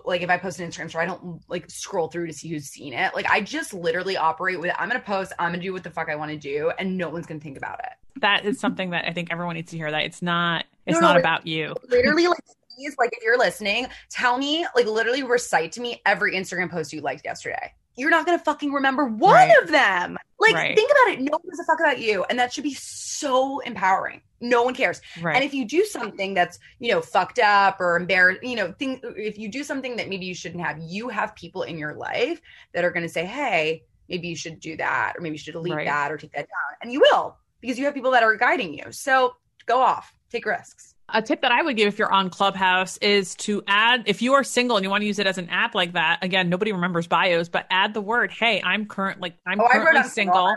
like 0.04 0.22
if 0.22 0.28
I 0.30 0.38
post 0.38 0.58
an 0.58 0.68
Instagram 0.68 0.88
story, 0.88 1.04
I 1.04 1.06
don't 1.06 1.40
like 1.48 1.70
scroll 1.70 2.08
through 2.08 2.26
to 2.26 2.32
see 2.32 2.48
who's 2.48 2.64
seen 2.66 2.92
it. 2.94 3.14
Like 3.14 3.30
I 3.30 3.40
just 3.40 3.72
literally 3.72 4.16
operate 4.16 4.58
with 4.58 4.72
I'm 4.76 4.88
gonna 4.88 4.98
post, 5.00 5.32
I'm 5.38 5.52
gonna 5.52 5.62
do 5.62 5.72
what 5.72 5.84
the 5.84 5.90
fuck 5.90 6.08
I 6.08 6.16
want 6.16 6.32
to 6.32 6.36
do, 6.36 6.72
and 6.78 6.98
no 6.98 7.08
one's 7.10 7.26
gonna 7.26 7.38
think 7.38 7.56
about 7.56 7.78
it. 7.78 7.92
That 8.20 8.44
is 8.44 8.60
something 8.60 8.90
that 8.90 9.06
I 9.06 9.12
think 9.12 9.32
everyone 9.32 9.54
needs 9.56 9.70
to 9.72 9.76
hear. 9.76 9.90
That 9.90 10.04
it's 10.04 10.22
not 10.22 10.64
it's 10.86 10.94
No, 10.94 11.00
no, 11.00 11.06
not 11.08 11.16
it- 11.16 11.20
about 11.20 11.46
you. 11.46 11.74
Literally, 11.88 12.26
like 12.28 12.40
please, 12.76 12.94
like 12.98 13.10
if 13.12 13.22
you're 13.22 13.38
listening, 13.38 13.86
tell 14.10 14.38
me, 14.38 14.66
like 14.74 14.86
literally 14.86 15.22
recite 15.22 15.72
to 15.72 15.80
me 15.80 16.00
every 16.06 16.34
Instagram 16.34 16.70
post 16.70 16.92
you 16.92 17.00
liked 17.00 17.24
yesterday. 17.24 17.72
You're 17.96 18.10
not 18.10 18.24
gonna 18.24 18.38
fucking 18.38 18.72
remember 18.72 19.04
one 19.04 19.34
Right. 19.34 19.62
of 19.62 19.70
them. 19.70 20.16
Like 20.40 20.54
Right. 20.54 20.74
think 20.76 20.90
about 20.90 21.14
it. 21.14 21.20
No 21.20 21.32
one 21.32 21.42
gives 21.44 21.60
a 21.60 21.64
fuck 21.64 21.78
about 21.80 21.98
you, 22.00 22.24
and 22.24 22.38
that 22.38 22.52
should 22.52 22.64
be 22.64 22.74
so 22.74 23.60
empowering. 23.60 24.22
No 24.40 24.62
one 24.64 24.74
cares. 24.74 25.00
Right. 25.20 25.36
And 25.36 25.44
if 25.44 25.54
you 25.54 25.64
do 25.64 25.84
something 25.84 26.34
that's, 26.34 26.58
you 26.80 26.90
know, 26.90 27.00
fucked 27.00 27.38
up 27.38 27.80
or 27.80 27.96
embarrassed, 27.96 28.42
you 28.42 28.56
know, 28.56 28.72
thing 28.72 29.00
if 29.16 29.38
you 29.38 29.48
do 29.48 29.62
something 29.62 29.94
that 29.96 30.08
maybe 30.08 30.26
you 30.26 30.34
shouldn't 30.34 30.64
have, 30.64 30.78
you 30.80 31.08
have 31.10 31.34
people 31.36 31.62
in 31.62 31.78
your 31.78 31.94
life 31.94 32.40
that 32.72 32.82
are 32.84 32.90
going 32.90 33.04
to 33.04 33.08
say, 33.08 33.24
"Hey, 33.24 33.84
maybe 34.08 34.26
you 34.26 34.34
should 34.34 34.58
do 34.58 34.76
that 34.78 35.12
or 35.16 35.20
maybe 35.20 35.34
you 35.34 35.38
should 35.38 35.52
delete 35.52 35.74
that 35.84 36.10
or 36.10 36.16
take 36.16 36.32
that 36.32 36.48
down." 36.48 36.78
And 36.80 36.92
you 36.92 36.98
will 37.00 37.36
because 37.62 37.78
you 37.78 37.86
have 37.86 37.94
people 37.94 38.10
that 38.10 38.22
are 38.22 38.36
guiding 38.36 38.74
you. 38.74 38.92
So, 38.92 39.36
go 39.64 39.80
off. 39.80 40.12
Take 40.30 40.44
risks. 40.44 40.94
a 41.08 41.22
tip 41.22 41.42
that 41.42 41.52
I 41.52 41.62
would 41.62 41.76
give 41.76 41.88
if 41.88 41.98
you're 41.98 42.12
on 42.12 42.30
Clubhouse 42.30 42.96
is 42.98 43.34
to 43.36 43.62
add 43.66 44.02
if 44.06 44.20
you 44.22 44.32
are 44.34 44.44
single 44.44 44.76
and 44.76 44.84
you 44.84 44.90
want 44.90 45.02
to 45.02 45.06
use 45.06 45.18
it 45.18 45.26
as 45.26 45.38
an 45.38 45.48
app 45.50 45.74
like 45.74 45.92
that. 45.92 46.18
Again, 46.22 46.48
nobody 46.48 46.72
remembers 46.72 47.06
bios, 47.06 47.48
but 47.48 47.66
add 47.70 47.94
the 47.94 48.00
word, 48.00 48.30
"Hey, 48.30 48.60
I'm 48.64 48.86
current 48.86 49.20
like 49.20 49.34
I'm 49.46 49.60
oh, 49.60 49.68
currently 49.70 50.08
single." 50.08 50.56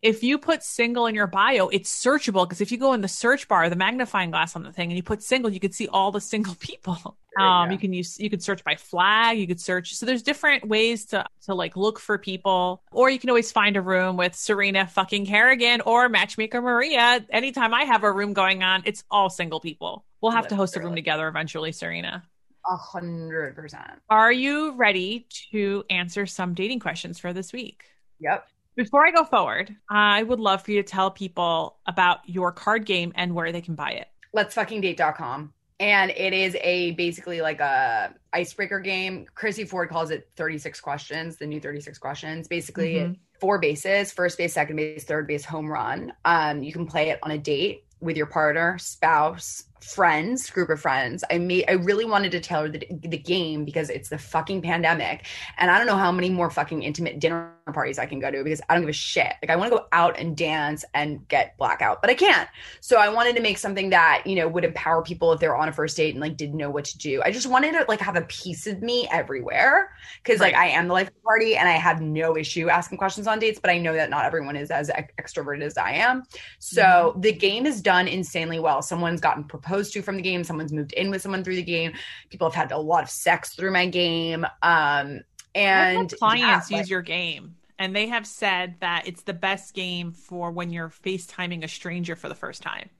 If 0.00 0.22
you 0.22 0.38
put 0.38 0.62
single 0.62 1.06
in 1.06 1.14
your 1.16 1.26
bio, 1.26 1.68
it's 1.68 1.92
searchable 1.92 2.44
because 2.46 2.60
if 2.60 2.70
you 2.70 2.78
go 2.78 2.92
in 2.92 3.00
the 3.00 3.08
search 3.08 3.48
bar, 3.48 3.68
the 3.68 3.74
magnifying 3.74 4.30
glass 4.30 4.54
on 4.54 4.62
the 4.62 4.72
thing, 4.72 4.90
and 4.90 4.96
you 4.96 5.02
put 5.02 5.22
single, 5.24 5.50
you 5.50 5.58
could 5.58 5.74
see 5.74 5.88
all 5.88 6.12
the 6.12 6.20
single 6.20 6.54
people. 6.60 7.16
You 7.36 7.44
Um, 7.44 7.68
go. 7.68 7.72
you 7.72 7.78
can 7.78 7.92
use 7.92 8.18
you 8.18 8.30
could 8.30 8.42
search 8.42 8.62
by 8.62 8.76
flag, 8.76 9.38
you 9.38 9.46
could 9.48 9.60
search. 9.60 9.94
So 9.94 10.06
there's 10.06 10.22
different 10.22 10.68
ways 10.68 11.06
to 11.06 11.24
to 11.46 11.54
like 11.54 11.76
look 11.76 11.98
for 11.98 12.16
people, 12.16 12.82
or 12.92 13.10
you 13.10 13.18
can 13.18 13.28
always 13.28 13.50
find 13.50 13.76
a 13.76 13.80
room 13.80 14.16
with 14.16 14.36
Serena 14.36 14.86
fucking 14.86 15.26
Kerrigan 15.26 15.80
or 15.80 16.08
Matchmaker 16.08 16.62
Maria. 16.62 17.24
Anytime 17.30 17.74
I 17.74 17.82
have 17.84 18.04
a 18.04 18.12
room 18.12 18.32
going 18.34 18.62
on, 18.62 18.82
it's 18.84 19.02
all 19.10 19.30
single 19.30 19.58
people. 19.60 20.04
We'll 20.20 20.32
have 20.32 20.48
to 20.48 20.56
host 20.56 20.76
a 20.76 20.80
room 20.80 20.94
together 20.94 21.26
eventually, 21.28 21.72
Serena. 21.72 22.22
A 22.70 22.76
hundred 22.76 23.56
percent. 23.56 24.00
Are 24.10 24.32
you 24.32 24.74
ready 24.76 25.26
to 25.52 25.84
answer 25.90 26.24
some 26.26 26.54
dating 26.54 26.80
questions 26.80 27.18
for 27.18 27.32
this 27.32 27.52
week? 27.52 27.82
Yep. 28.20 28.46
Before 28.78 29.04
I 29.04 29.10
go 29.10 29.24
forward, 29.24 29.74
I 29.90 30.22
would 30.22 30.38
love 30.38 30.62
for 30.62 30.70
you 30.70 30.80
to 30.80 30.88
tell 30.88 31.10
people 31.10 31.78
about 31.86 32.20
your 32.26 32.52
card 32.52 32.86
game 32.86 33.12
and 33.16 33.34
where 33.34 33.50
they 33.50 33.60
can 33.60 33.74
buy 33.74 33.90
it. 33.90 34.06
Let's 34.32 34.54
fucking 34.54 34.82
date.com. 34.82 35.52
And 35.80 36.12
it 36.12 36.32
is 36.32 36.56
a 36.62 36.92
basically 36.92 37.40
like 37.40 37.58
a 37.58 38.14
icebreaker 38.32 38.78
game. 38.78 39.26
Chrissy 39.34 39.64
Ford 39.64 39.88
calls 39.88 40.12
it 40.12 40.28
36 40.36 40.80
questions, 40.80 41.38
the 41.38 41.46
new 41.46 41.60
36 41.60 41.98
questions. 41.98 42.46
Basically, 42.46 42.94
Mhm. 42.94 43.18
four 43.40 43.58
bases 43.58 44.12
first 44.12 44.38
base 44.38 44.52
second 44.52 44.74
base 44.76 45.04
third 45.04 45.26
base 45.28 45.44
home 45.44 45.68
run 45.68 46.12
um 46.24 46.60
you 46.60 46.72
can 46.72 46.84
play 46.84 47.10
it 47.10 47.20
on 47.22 47.30
a 47.30 47.38
date 47.38 47.84
with 48.00 48.16
your 48.16 48.26
partner 48.26 48.76
spouse 48.78 49.62
friends 49.82 50.50
group 50.50 50.68
of 50.70 50.80
friends 50.80 51.24
i 51.30 51.38
made 51.38 51.64
i 51.68 51.72
really 51.72 52.04
wanted 52.04 52.30
to 52.30 52.40
tailor 52.40 52.68
the, 52.68 52.86
the 53.02 53.18
game 53.18 53.64
because 53.64 53.90
it's 53.90 54.08
the 54.08 54.18
fucking 54.18 54.60
pandemic 54.62 55.26
and 55.58 55.70
i 55.70 55.78
don't 55.78 55.86
know 55.86 55.96
how 55.96 56.12
many 56.12 56.30
more 56.30 56.50
fucking 56.50 56.82
intimate 56.82 57.18
dinner 57.18 57.52
parties 57.72 57.98
i 57.98 58.06
can 58.06 58.18
go 58.18 58.30
to 58.30 58.42
because 58.42 58.60
i 58.68 58.74
don't 58.74 58.82
give 58.82 58.90
a 58.90 58.92
shit 58.92 59.34
like 59.42 59.50
i 59.50 59.56
want 59.56 59.70
to 59.70 59.78
go 59.78 59.86
out 59.92 60.18
and 60.18 60.36
dance 60.36 60.84
and 60.94 61.26
get 61.28 61.56
blackout 61.58 62.00
but 62.00 62.10
i 62.10 62.14
can't 62.14 62.48
so 62.80 62.98
i 62.98 63.08
wanted 63.08 63.36
to 63.36 63.42
make 63.42 63.58
something 63.58 63.90
that 63.90 64.22
you 64.26 64.34
know 64.34 64.48
would 64.48 64.64
empower 64.64 65.02
people 65.02 65.32
if 65.32 65.40
they're 65.40 65.56
on 65.56 65.68
a 65.68 65.72
first 65.72 65.96
date 65.96 66.14
and 66.14 66.20
like 66.20 66.36
didn't 66.36 66.56
know 66.56 66.70
what 66.70 66.84
to 66.84 66.96
do 66.98 67.22
i 67.24 67.30
just 67.30 67.46
wanted 67.46 67.72
to 67.72 67.84
like 67.88 68.00
have 68.00 68.16
a 68.16 68.22
piece 68.22 68.66
of 68.66 68.82
me 68.82 69.06
everywhere 69.10 69.90
because 70.22 70.40
like 70.40 70.54
I 70.54 70.66
am 70.68 70.88
the 70.88 70.94
life 70.94 71.08
of 71.08 71.14
the 71.14 71.20
party 71.20 71.56
and 71.56 71.68
I 71.68 71.72
have 71.72 72.00
no 72.00 72.36
issue 72.36 72.68
asking 72.68 72.98
questions 72.98 73.26
on 73.26 73.38
dates, 73.38 73.58
but 73.60 73.70
I 73.70 73.78
know 73.78 73.94
that 73.94 74.10
not 74.10 74.24
everyone 74.24 74.56
is 74.56 74.70
as 74.70 74.90
ex- 74.90 75.12
extroverted 75.18 75.62
as 75.62 75.76
I 75.76 75.92
am. 75.92 76.24
So 76.58 76.82
Mm-hmm. 76.98 77.20
the 77.20 77.32
game 77.32 77.66
is 77.66 77.80
done 77.80 78.08
insanely 78.08 78.58
well. 78.58 78.82
Someone's 78.82 79.20
gotten 79.20 79.44
proposed 79.44 79.67
to 79.68 80.02
from 80.02 80.16
the 80.16 80.22
game, 80.22 80.44
someone's 80.44 80.72
moved 80.72 80.92
in 80.92 81.10
with 81.10 81.22
someone 81.22 81.44
through 81.44 81.56
the 81.56 81.62
game. 81.62 81.92
People 82.30 82.48
have 82.50 82.54
had 82.54 82.72
a 82.72 82.78
lot 82.78 83.02
of 83.02 83.10
sex 83.10 83.54
through 83.54 83.72
my 83.72 83.86
game. 83.86 84.46
Um 84.62 85.20
and 85.54 86.12
clients 86.18 86.70
yeah, 86.70 86.78
use 86.78 86.90
your 86.90 87.02
game 87.02 87.56
and 87.78 87.94
they 87.94 88.08
have 88.08 88.26
said 88.26 88.74
that 88.80 89.06
it's 89.06 89.22
the 89.22 89.32
best 89.32 89.74
game 89.74 90.12
for 90.12 90.50
when 90.50 90.70
you're 90.70 90.88
FaceTiming 90.88 91.64
a 91.64 91.68
stranger 91.68 92.16
for 92.16 92.28
the 92.28 92.34
first 92.34 92.62
time. 92.62 92.90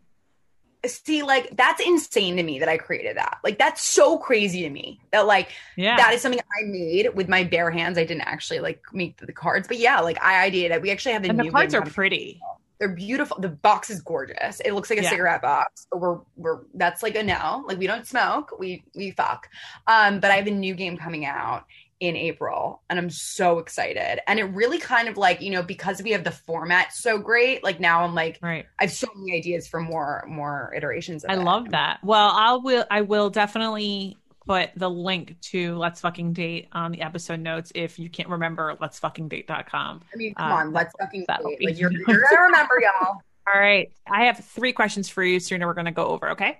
See, 0.86 1.24
like 1.24 1.56
that's 1.56 1.84
insane 1.84 2.36
to 2.36 2.42
me 2.44 2.60
that 2.60 2.68
I 2.68 2.76
created 2.78 3.16
that. 3.16 3.38
Like 3.42 3.58
that's 3.58 3.82
so 3.82 4.16
crazy 4.16 4.62
to 4.62 4.70
me 4.70 5.00
that 5.10 5.26
like 5.26 5.50
Yeah. 5.76 5.96
that 5.96 6.14
is 6.14 6.22
something 6.22 6.40
I 6.40 6.64
made 6.66 7.08
with 7.14 7.28
my 7.28 7.42
bare 7.42 7.72
hands. 7.72 7.98
I 7.98 8.04
didn't 8.04 8.22
actually 8.22 8.60
like 8.60 8.80
make 8.92 9.16
the 9.16 9.32
cards, 9.32 9.66
but 9.66 9.78
yeah, 9.78 9.98
like 10.00 10.22
I 10.22 10.48
ideated 10.48 10.70
it. 10.70 10.82
We 10.82 10.92
actually 10.92 11.14
have 11.14 11.22
the 11.22 11.30
and 11.30 11.40
the 11.40 11.50
cards 11.50 11.74
are 11.74 11.82
pretty. 11.82 12.40
They're 12.78 12.88
beautiful. 12.94 13.38
The 13.40 13.48
box 13.48 13.90
is 13.90 14.00
gorgeous. 14.00 14.60
It 14.60 14.72
looks 14.72 14.88
like 14.90 14.98
a 15.00 15.02
Yeah. 15.02 15.10
cigarette 15.10 15.42
box. 15.42 15.86
We're 15.92 16.18
we're 16.36 16.60
that's 16.74 17.02
like 17.02 17.16
a 17.16 17.22
no. 17.22 17.64
Like 17.66 17.78
we 17.78 17.86
don't 17.86 18.06
smoke. 18.06 18.52
We 18.58 18.84
we 18.94 19.10
fuck. 19.12 19.48
Um, 19.86 20.20
but 20.20 20.30
I 20.30 20.36
have 20.36 20.46
a 20.46 20.50
new 20.52 20.74
game 20.74 20.96
coming 20.96 21.24
out 21.24 21.64
in 22.00 22.14
April, 22.14 22.80
and 22.88 22.96
I'm 22.96 23.10
so 23.10 23.58
excited. 23.58 24.20
And 24.28 24.38
it 24.38 24.44
really 24.44 24.78
kind 24.78 25.08
of 25.08 25.16
like 25.16 25.40
you 25.40 25.50
know 25.50 25.64
because 25.64 26.00
we 26.00 26.12
have 26.12 26.22
the 26.22 26.30
format 26.30 26.92
so 26.92 27.18
great. 27.18 27.64
Like 27.64 27.80
now 27.80 28.04
I'm 28.04 28.14
like 28.14 28.38
Right. 28.40 28.66
I 28.78 28.84
have 28.84 28.92
so 28.92 29.08
many 29.16 29.36
ideas 29.36 29.66
for 29.66 29.80
more 29.80 30.24
more 30.28 30.72
iterations. 30.76 31.24
Of 31.24 31.30
I 31.30 31.34
it. 31.34 31.40
love 31.40 31.70
that. 31.70 31.98
Well, 32.04 32.30
I'll 32.32 32.62
will 32.62 32.84
I 32.88 33.00
will 33.00 33.30
definitely 33.30 34.17
put 34.48 34.70
the 34.76 34.88
link 34.88 35.38
to 35.42 35.76
Let's 35.76 36.00
Fucking 36.00 36.32
Date 36.32 36.68
on 36.72 36.90
the 36.90 37.02
episode 37.02 37.38
notes 37.40 37.70
if 37.74 37.98
you 37.98 38.08
can't 38.08 38.28
remember 38.30 38.76
let's 38.80 38.98
fucking 38.98 39.28
date.com. 39.28 40.00
I 40.12 40.16
mean, 40.16 40.34
come 40.34 40.50
Uh, 40.50 40.54
on, 40.56 40.72
let's 40.72 40.94
fucking 40.98 41.26
that'll 41.28 41.46
wait. 41.46 41.58
be- 41.58 41.66
Like 41.66 41.78
you're, 41.78 41.92
you're 42.06 42.06
gonna 42.06 42.42
remember, 42.42 42.74
y'all. 42.80 43.18
All 43.52 43.60
right. 43.60 43.90
I 44.10 44.24
have 44.24 44.38
three 44.44 44.72
questions 44.72 45.08
for 45.08 45.22
you, 45.22 45.38
Serena. 45.40 45.66
We're 45.66 45.72
going 45.74 45.86
to 45.86 45.90
go 45.90 46.06
over, 46.08 46.28
okay? 46.32 46.58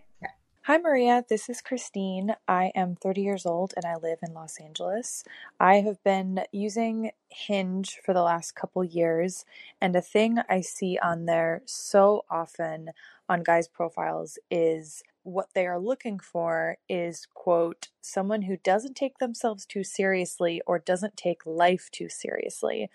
Hi, 0.62 0.78
Maria. 0.78 1.22
This 1.28 1.48
is 1.50 1.60
Christine. 1.60 2.34
I 2.46 2.72
am 2.74 2.94
30 2.96 3.20
years 3.22 3.44
old 3.46 3.72
and 3.76 3.84
I 3.84 3.96
live 3.96 4.18
in 4.26 4.32
Los 4.34 4.58
Angeles. 4.58 5.22
I 5.60 5.76
have 5.76 6.02
been 6.04 6.40
using 6.52 7.10
Hinge 7.28 7.98
for 8.04 8.12
the 8.14 8.22
last 8.22 8.54
couple 8.54 8.82
years, 8.84 9.44
and 9.82 9.94
a 9.96 10.00
thing 10.02 10.38
I 10.48 10.60
see 10.62 10.98
on 11.02 11.24
there 11.26 11.60
so 11.66 12.24
often 12.30 12.90
on 13.30 13.42
guys' 13.42 13.68
profiles 13.68 14.38
is 14.50 15.02
what 15.28 15.50
they 15.54 15.66
are 15.66 15.78
looking 15.78 16.18
for 16.18 16.78
is, 16.88 17.26
quote, 17.34 17.88
someone 18.00 18.42
who 18.42 18.56
doesn't 18.56 18.96
take 18.96 19.18
themselves 19.18 19.66
too 19.66 19.84
seriously 19.84 20.62
or 20.66 20.78
doesn't 20.78 21.16
take 21.16 21.44
life 21.44 21.90
too 21.92 22.08
seriously. 22.08 22.90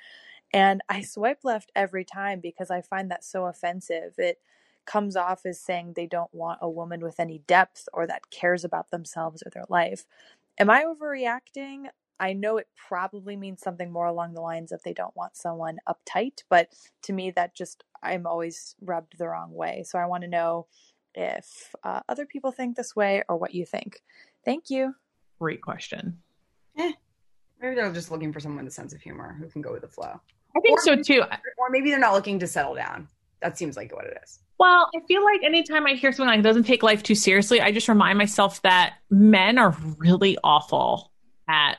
And 0.51 0.81
I 0.89 1.01
swipe 1.01 1.39
left 1.43 1.71
every 1.75 2.03
time 2.05 2.39
because 2.39 2.71
I 2.71 2.81
find 2.81 3.09
that 3.11 3.23
so 3.23 3.45
offensive. 3.45 4.15
It 4.17 4.39
comes 4.85 5.15
off 5.15 5.45
as 5.45 5.59
saying 5.61 5.93
they 5.95 6.07
don't 6.07 6.33
want 6.33 6.59
a 6.61 6.69
woman 6.69 7.01
with 7.01 7.19
any 7.19 7.39
depth 7.47 7.87
or 7.93 8.07
that 8.07 8.29
cares 8.31 8.63
about 8.63 8.91
themselves 8.91 9.43
or 9.45 9.49
their 9.51 9.65
life. 9.69 10.05
Am 10.59 10.69
I 10.69 10.83
overreacting? 10.83 11.85
I 12.19 12.33
know 12.33 12.57
it 12.57 12.67
probably 12.75 13.35
means 13.35 13.61
something 13.61 13.91
more 13.91 14.05
along 14.05 14.33
the 14.33 14.41
lines 14.41 14.71
of 14.71 14.81
they 14.83 14.93
don't 14.93 15.15
want 15.15 15.35
someone 15.35 15.77
uptight, 15.87 16.43
but 16.49 16.69
to 17.03 17.13
me, 17.13 17.31
that 17.31 17.55
just, 17.55 17.83
I'm 18.01 18.25
always 18.25 18.75
rubbed 18.81 19.17
the 19.17 19.27
wrong 19.27 19.53
way. 19.53 19.83
So 19.85 19.97
I 19.99 20.05
want 20.05 20.23
to 20.23 20.29
know 20.29 20.67
if 21.13 21.73
uh, 21.83 22.01
other 22.09 22.25
people 22.25 22.51
think 22.51 22.75
this 22.75 22.95
way 22.95 23.23
or 23.29 23.37
what 23.37 23.53
you 23.53 23.65
think. 23.65 24.01
Thank 24.45 24.69
you. 24.69 24.95
Great 25.39 25.61
question. 25.61 26.19
Maybe 26.75 27.75
they're 27.75 27.93
just 27.93 28.11
looking 28.11 28.33
for 28.33 28.39
someone 28.39 28.63
with 28.65 28.71
a 28.73 28.75
sense 28.75 28.93
of 28.93 29.01
humor 29.01 29.37
who 29.39 29.47
can 29.47 29.61
go 29.61 29.71
with 29.71 29.81
the 29.81 29.87
flow, 29.87 30.19
I 30.55 30.59
think 30.59 30.79
Or- 30.79 30.83
so 30.83 30.95
too. 31.01 31.21
or 31.57 31.69
maybe 31.69 31.89
they're 31.89 31.99
not 31.99 32.13
looking 32.13 32.39
to 32.39 32.47
settle 32.47 32.75
down. 32.75 33.07
That 33.41 33.57
seems 33.57 33.77
like 33.77 33.93
what 33.93 34.05
it 34.05 34.17
is. 34.23 34.39
Well, 34.59 34.89
I 34.95 34.99
feel 35.07 35.23
like 35.23 35.43
anytime 35.43 35.85
I 35.85 35.93
hear 35.93 36.11
someone 36.11 36.35
like 36.35 36.43
doesn't 36.43 36.63
take 36.63 36.83
life 36.83 37.03
too 37.03 37.15
seriously, 37.15 37.59
I 37.61 37.71
just 37.71 37.87
remind 37.89 38.17
myself 38.17 38.61
that 38.61 38.95
men 39.09 39.57
are 39.57 39.75
really 39.97 40.37
awful 40.43 41.11
at 41.47 41.77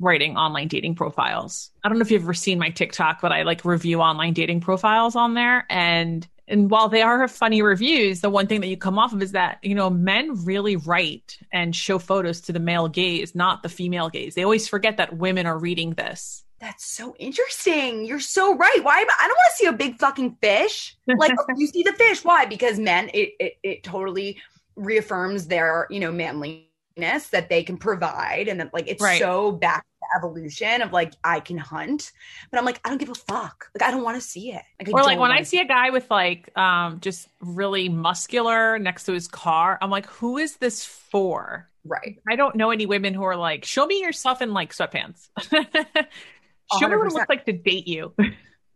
writing 0.00 0.36
online 0.36 0.68
dating 0.68 0.94
profiles. 0.94 1.70
I 1.82 1.88
don't 1.88 1.98
know 1.98 2.02
if 2.02 2.10
you've 2.10 2.22
ever 2.22 2.34
seen 2.34 2.58
my 2.58 2.68
TikTok, 2.70 3.20
but 3.22 3.32
I 3.32 3.42
like 3.42 3.64
review 3.64 4.00
online 4.00 4.34
dating 4.34 4.60
profiles 4.60 5.16
on 5.16 5.32
there. 5.34 5.64
And 5.70 6.26
and 6.48 6.70
while 6.70 6.88
they 6.88 7.02
are 7.02 7.26
funny 7.28 7.60
reviews, 7.60 8.20
the 8.20 8.30
one 8.30 8.46
thing 8.46 8.60
that 8.60 8.68
you 8.68 8.76
come 8.76 8.98
off 8.98 9.12
of 9.12 9.22
is 9.22 9.32
that, 9.32 9.58
you 9.62 9.74
know, 9.74 9.90
men 9.90 10.44
really 10.44 10.76
write 10.76 11.38
and 11.52 11.74
show 11.74 11.98
photos 11.98 12.40
to 12.42 12.52
the 12.52 12.60
male 12.60 12.88
gaze, 12.88 13.34
not 13.34 13.62
the 13.62 13.68
female 13.68 14.08
gaze. 14.08 14.34
They 14.34 14.44
always 14.44 14.68
forget 14.68 14.96
that 14.98 15.16
women 15.16 15.46
are 15.46 15.58
reading 15.58 15.94
this. 15.94 16.44
That's 16.60 16.86
so 16.86 17.14
interesting. 17.18 18.06
You're 18.06 18.20
so 18.20 18.56
right. 18.56 18.78
Why? 18.82 18.94
I 18.94 19.26
don't 19.26 19.36
want 19.36 19.50
to 19.50 19.56
see 19.56 19.66
a 19.66 19.72
big 19.72 19.98
fucking 19.98 20.38
fish. 20.40 20.96
Like 21.06 21.32
you 21.56 21.66
see 21.66 21.82
the 21.82 21.92
fish. 21.92 22.24
Why? 22.24 22.46
Because 22.46 22.78
men, 22.78 23.10
it, 23.12 23.34
it 23.38 23.58
it 23.62 23.82
totally 23.82 24.38
reaffirms 24.74 25.48
their 25.48 25.86
you 25.90 26.00
know 26.00 26.10
manliness 26.10 26.65
that 26.96 27.48
they 27.48 27.62
can 27.62 27.76
provide, 27.76 28.48
and 28.48 28.60
that 28.60 28.72
like 28.72 28.88
it's 28.88 29.02
Right. 29.02 29.20
so 29.20 29.52
back 29.52 29.84
to 29.84 30.06
evolution 30.18 30.82
of 30.82 30.92
like 30.92 31.12
I 31.22 31.40
can 31.40 31.58
hunt, 31.58 32.12
but 32.50 32.58
I'm 32.58 32.64
like 32.64 32.80
I 32.84 32.88
don't 32.88 32.98
give 32.98 33.10
a 33.10 33.14
fuck. 33.14 33.70
Like 33.74 33.86
I 33.86 33.90
don't 33.90 34.02
want 34.02 34.16
to 34.16 34.26
see 34.26 34.52
it. 34.52 34.62
Like 34.80 34.94
Or 34.94 35.02
like 35.02 35.18
when 35.18 35.30
I 35.30 35.42
see 35.42 35.60
a 35.60 35.64
guy 35.66 35.90
with 35.90 36.10
like 36.10 36.56
um 36.56 37.00
just 37.00 37.28
really 37.40 37.88
muscular 37.88 38.78
next 38.78 39.04
to 39.04 39.12
his 39.12 39.28
car, 39.28 39.78
I'm 39.80 39.90
like, 39.90 40.06
who 40.06 40.38
is 40.38 40.56
this 40.56 40.84
for? 40.84 41.68
right. 41.84 42.18
I 42.28 42.36
don't 42.36 42.56
know 42.56 42.70
any 42.70 42.86
women 42.86 43.14
who 43.14 43.22
are 43.24 43.36
like, 43.36 43.64
show 43.64 43.86
me 43.86 44.00
yourself 44.00 44.42
in 44.42 44.52
like 44.52 44.72
sweatpants. 44.74 45.28
show 46.72 46.88
me 46.88 46.96
what 46.96 47.06
it 47.06 47.12
looks 47.12 47.28
like 47.28 47.44
to 47.46 47.52
date 47.52 47.86
you. 47.86 48.14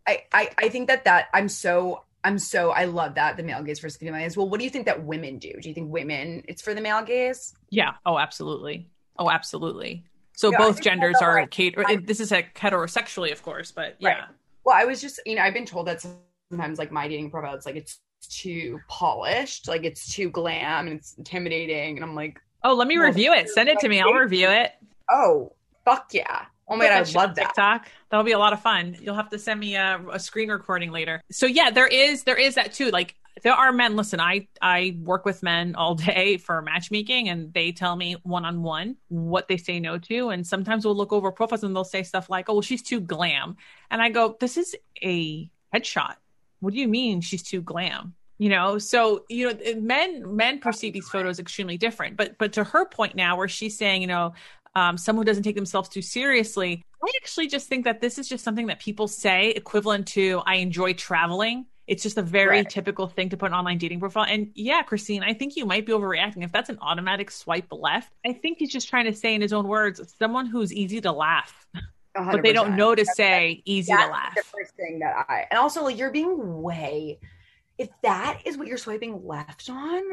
I, 0.07 0.23
I 0.33 0.49
I 0.57 0.69
think 0.69 0.87
that 0.87 1.05
that 1.05 1.27
I'm 1.33 1.49
so 1.49 2.03
I'm 2.23 2.37
so 2.39 2.71
I 2.71 2.85
love 2.85 3.15
that 3.15 3.37
the 3.37 3.43
male 3.43 3.63
gaze 3.63 3.79
versus 3.79 3.97
the 3.97 4.05
female 4.05 4.21
gaze. 4.21 4.37
Well, 4.37 4.47
what 4.49 4.59
do 4.59 4.63
you 4.63 4.69
think 4.69 4.85
that 4.85 5.03
women 5.03 5.37
do? 5.39 5.53
Do 5.61 5.67
you 5.69 5.73
think 5.75 5.91
women 5.91 6.43
it's 6.47 6.61
for 6.61 6.73
the 6.73 6.81
male 6.81 7.01
gaze? 7.03 7.53
yeah. 7.69 7.91
Oh, 8.05 8.17
absolutely. 8.19 8.89
Oh, 9.17 9.29
absolutely. 9.29 10.03
So 10.33 10.51
Yeah, 10.51 10.57
both 10.59 10.81
genders 10.81 11.17
are 11.21 11.41
like, 11.41 11.51
cater. 11.51 11.83
I- 11.85 11.97
This 11.97 12.19
is 12.19 12.31
a 12.31 12.43
heterosexually, 12.43 13.31
of 13.31 13.43
course, 13.43 13.71
but 13.71 13.95
yeah. 13.99 14.09
Right. 14.09 14.23
Well, 14.65 14.75
I 14.75 14.85
was 14.85 15.01
just 15.01 15.19
you 15.25 15.35
know 15.35 15.41
I've 15.41 15.53
been 15.53 15.65
told 15.65 15.87
that 15.87 16.05
sometimes 16.51 16.77
like 16.79 16.91
my 16.91 17.07
dating 17.07 17.31
profile 17.31 17.55
it's 17.55 17.65
like 17.65 17.75
it's 17.75 17.99
too 18.29 18.79
polished, 18.87 19.67
like 19.67 19.83
it's 19.83 20.13
too 20.13 20.29
glam 20.29 20.87
and 20.87 20.97
it's 20.99 21.15
intimidating, 21.17 21.97
and 21.97 22.03
I'm 22.05 22.15
like, 22.15 22.39
Oh, 22.63 22.73
let 22.75 22.87
me 22.87 22.97
Well, 22.99 23.07
review 23.07 23.33
it. 23.33 23.49
Send 23.49 23.67
it 23.69 23.79
to 23.79 23.89
me. 23.89 23.99
I'll 23.99 24.13
review 24.13 24.47
it. 24.47 24.71
oh 25.09 25.53
fuck 25.85 26.09
yeah, 26.13 26.45
oh 26.67 26.75
my 26.77 26.85
god, 26.85 26.93
I 26.93 26.99
that 26.99 27.07
shit 27.07 27.15
on 27.15 27.27
love 27.27 27.35
that. 27.35 27.45
TikTok. 27.47 27.87
That'll 28.09 28.23
be 28.23 28.31
a 28.31 28.39
lot 28.39 28.53
of 28.53 28.61
fun. 28.61 28.97
You'll 28.99 29.15
have 29.15 29.29
to 29.29 29.39
send 29.39 29.59
me 29.59 29.75
a, 29.75 30.01
a 30.11 30.19
screen 30.19 30.49
recording 30.49 30.91
later. 30.91 31.21
So 31.31 31.45
yeah, 31.45 31.69
there 31.69 31.87
is 31.87 32.23
there 32.23 32.39
is 32.39 32.55
that 32.55 32.73
too. 32.73 32.89
Like 32.89 33.15
there 33.43 33.53
are 33.53 33.71
men. 33.71 33.95
Listen, 33.95 34.19
I 34.19 34.47
I 34.61 34.97
work 35.03 35.25
with 35.25 35.43
men 35.43 35.75
all 35.75 35.95
day 35.95 36.37
for 36.45 36.61
matchmaking, 36.61 37.29
and 37.29 37.53
they 37.53 37.71
tell 37.71 37.95
me 37.95 38.15
one 38.23 38.45
on 38.45 38.63
one 38.63 38.97
what 39.09 39.47
they 39.47 39.57
say 39.57 39.79
no 39.79 39.97
to. 39.97 40.29
And 40.29 40.45
sometimes 40.45 40.85
we'll 40.85 40.95
look 40.95 41.13
over 41.13 41.31
profiles 41.31 41.63
and 41.63 41.75
they'll 41.75 41.83
say 41.83 42.03
stuff 42.03 42.29
like, 42.29 42.49
"Oh, 42.49 42.53
well, 42.53 42.61
she's 42.61 42.81
too 42.81 42.99
glam," 42.99 43.57
and 43.89 44.01
I 44.01 44.09
go, 44.09 44.37
"This 44.39 44.57
is 44.57 44.75
a 45.01 45.49
headshot. 45.73 46.15
What 46.59 46.73
do 46.73 46.79
you 46.79 46.87
mean 46.87 47.21
she's 47.21 47.43
too 47.43 47.61
glam?" 47.61 48.15
You 48.37 48.49
know, 48.49 48.79
so 48.79 49.25
you 49.29 49.47
know, 49.53 49.75
men 49.79 50.35
men 50.35 50.59
perceive 50.59 50.93
these 50.93 51.07
photos 51.07 51.39
extremely 51.39 51.77
different. 51.77 52.17
But 52.17 52.37
but 52.37 52.53
to 52.53 52.63
her 52.63 52.85
point 52.85 53.15
now, 53.15 53.37
where 53.37 53.47
she's 53.47 53.77
saying, 53.77 54.01
you 54.01 54.07
know, 54.07 54.33
um, 54.75 54.97
someone 54.97 55.25
who 55.25 55.29
doesn't 55.29 55.43
take 55.43 55.55
themselves 55.55 55.89
too 55.89 56.01
seriously. 56.01 56.83
I 57.03 57.11
actually 57.21 57.47
just 57.47 57.67
think 57.67 57.83
that 57.85 57.99
this 58.01 58.17
is 58.17 58.29
just 58.29 58.43
something 58.43 58.67
that 58.67 58.79
people 58.79 59.07
say 59.07 59.49
equivalent 59.49 60.07
to 60.09 60.41
I 60.45 60.55
enjoy 60.55 60.93
traveling. 60.93 61.65
It's 61.87 62.03
just 62.03 62.17
a 62.17 62.21
very 62.21 62.57
Right. 62.59 62.69
typical 62.69 63.07
thing 63.07 63.29
to 63.29 63.37
put 63.37 63.47
an 63.47 63.53
online 63.53 63.77
dating 63.79 63.99
profile. 63.99 64.25
And 64.29 64.51
yeah, 64.55 64.81
Christine, 64.83 65.23
I 65.23 65.33
think 65.33 65.57
you 65.57 65.65
might 65.65 65.85
be 65.85 65.91
overreacting. 65.91 66.43
If 66.43 66.51
that's 66.51 66.69
an 66.69 66.77
automatic 66.81 67.31
swipe 67.31 67.65
left, 67.71 68.13
I 68.25 68.33
think 68.33 68.59
he's 68.59 68.71
just 68.71 68.87
trying 68.87 69.05
to 69.05 69.13
say 69.13 69.33
in 69.35 69.41
his 69.41 69.51
own 69.51 69.67
words, 69.67 69.99
someone 70.19 70.45
who's 70.45 70.71
easy 70.71 71.01
to 71.01 71.11
laugh, 71.11 71.67
but 72.13 72.43
they 72.43 72.53
don't 72.53 72.77
know 72.77 72.95
to 72.95 73.03
say 73.05 73.61
easy 73.65 73.91
to 73.91 73.97
That's 73.97 74.11
laugh. 74.11 74.35
the 74.35 74.43
first 74.43 74.75
thing 74.75 74.99
that 74.99 75.25
I 75.27 75.47
and 75.49 75.59
also 75.59 75.83
like 75.83 75.97
you're 75.97 76.11
being 76.11 76.61
way. 76.61 77.19
If 77.81 77.89
that 78.03 78.41
is 78.45 78.57
what 78.57 78.67
you're 78.67 78.77
swiping 78.77 79.25
left 79.25 79.67
on, 79.69 80.03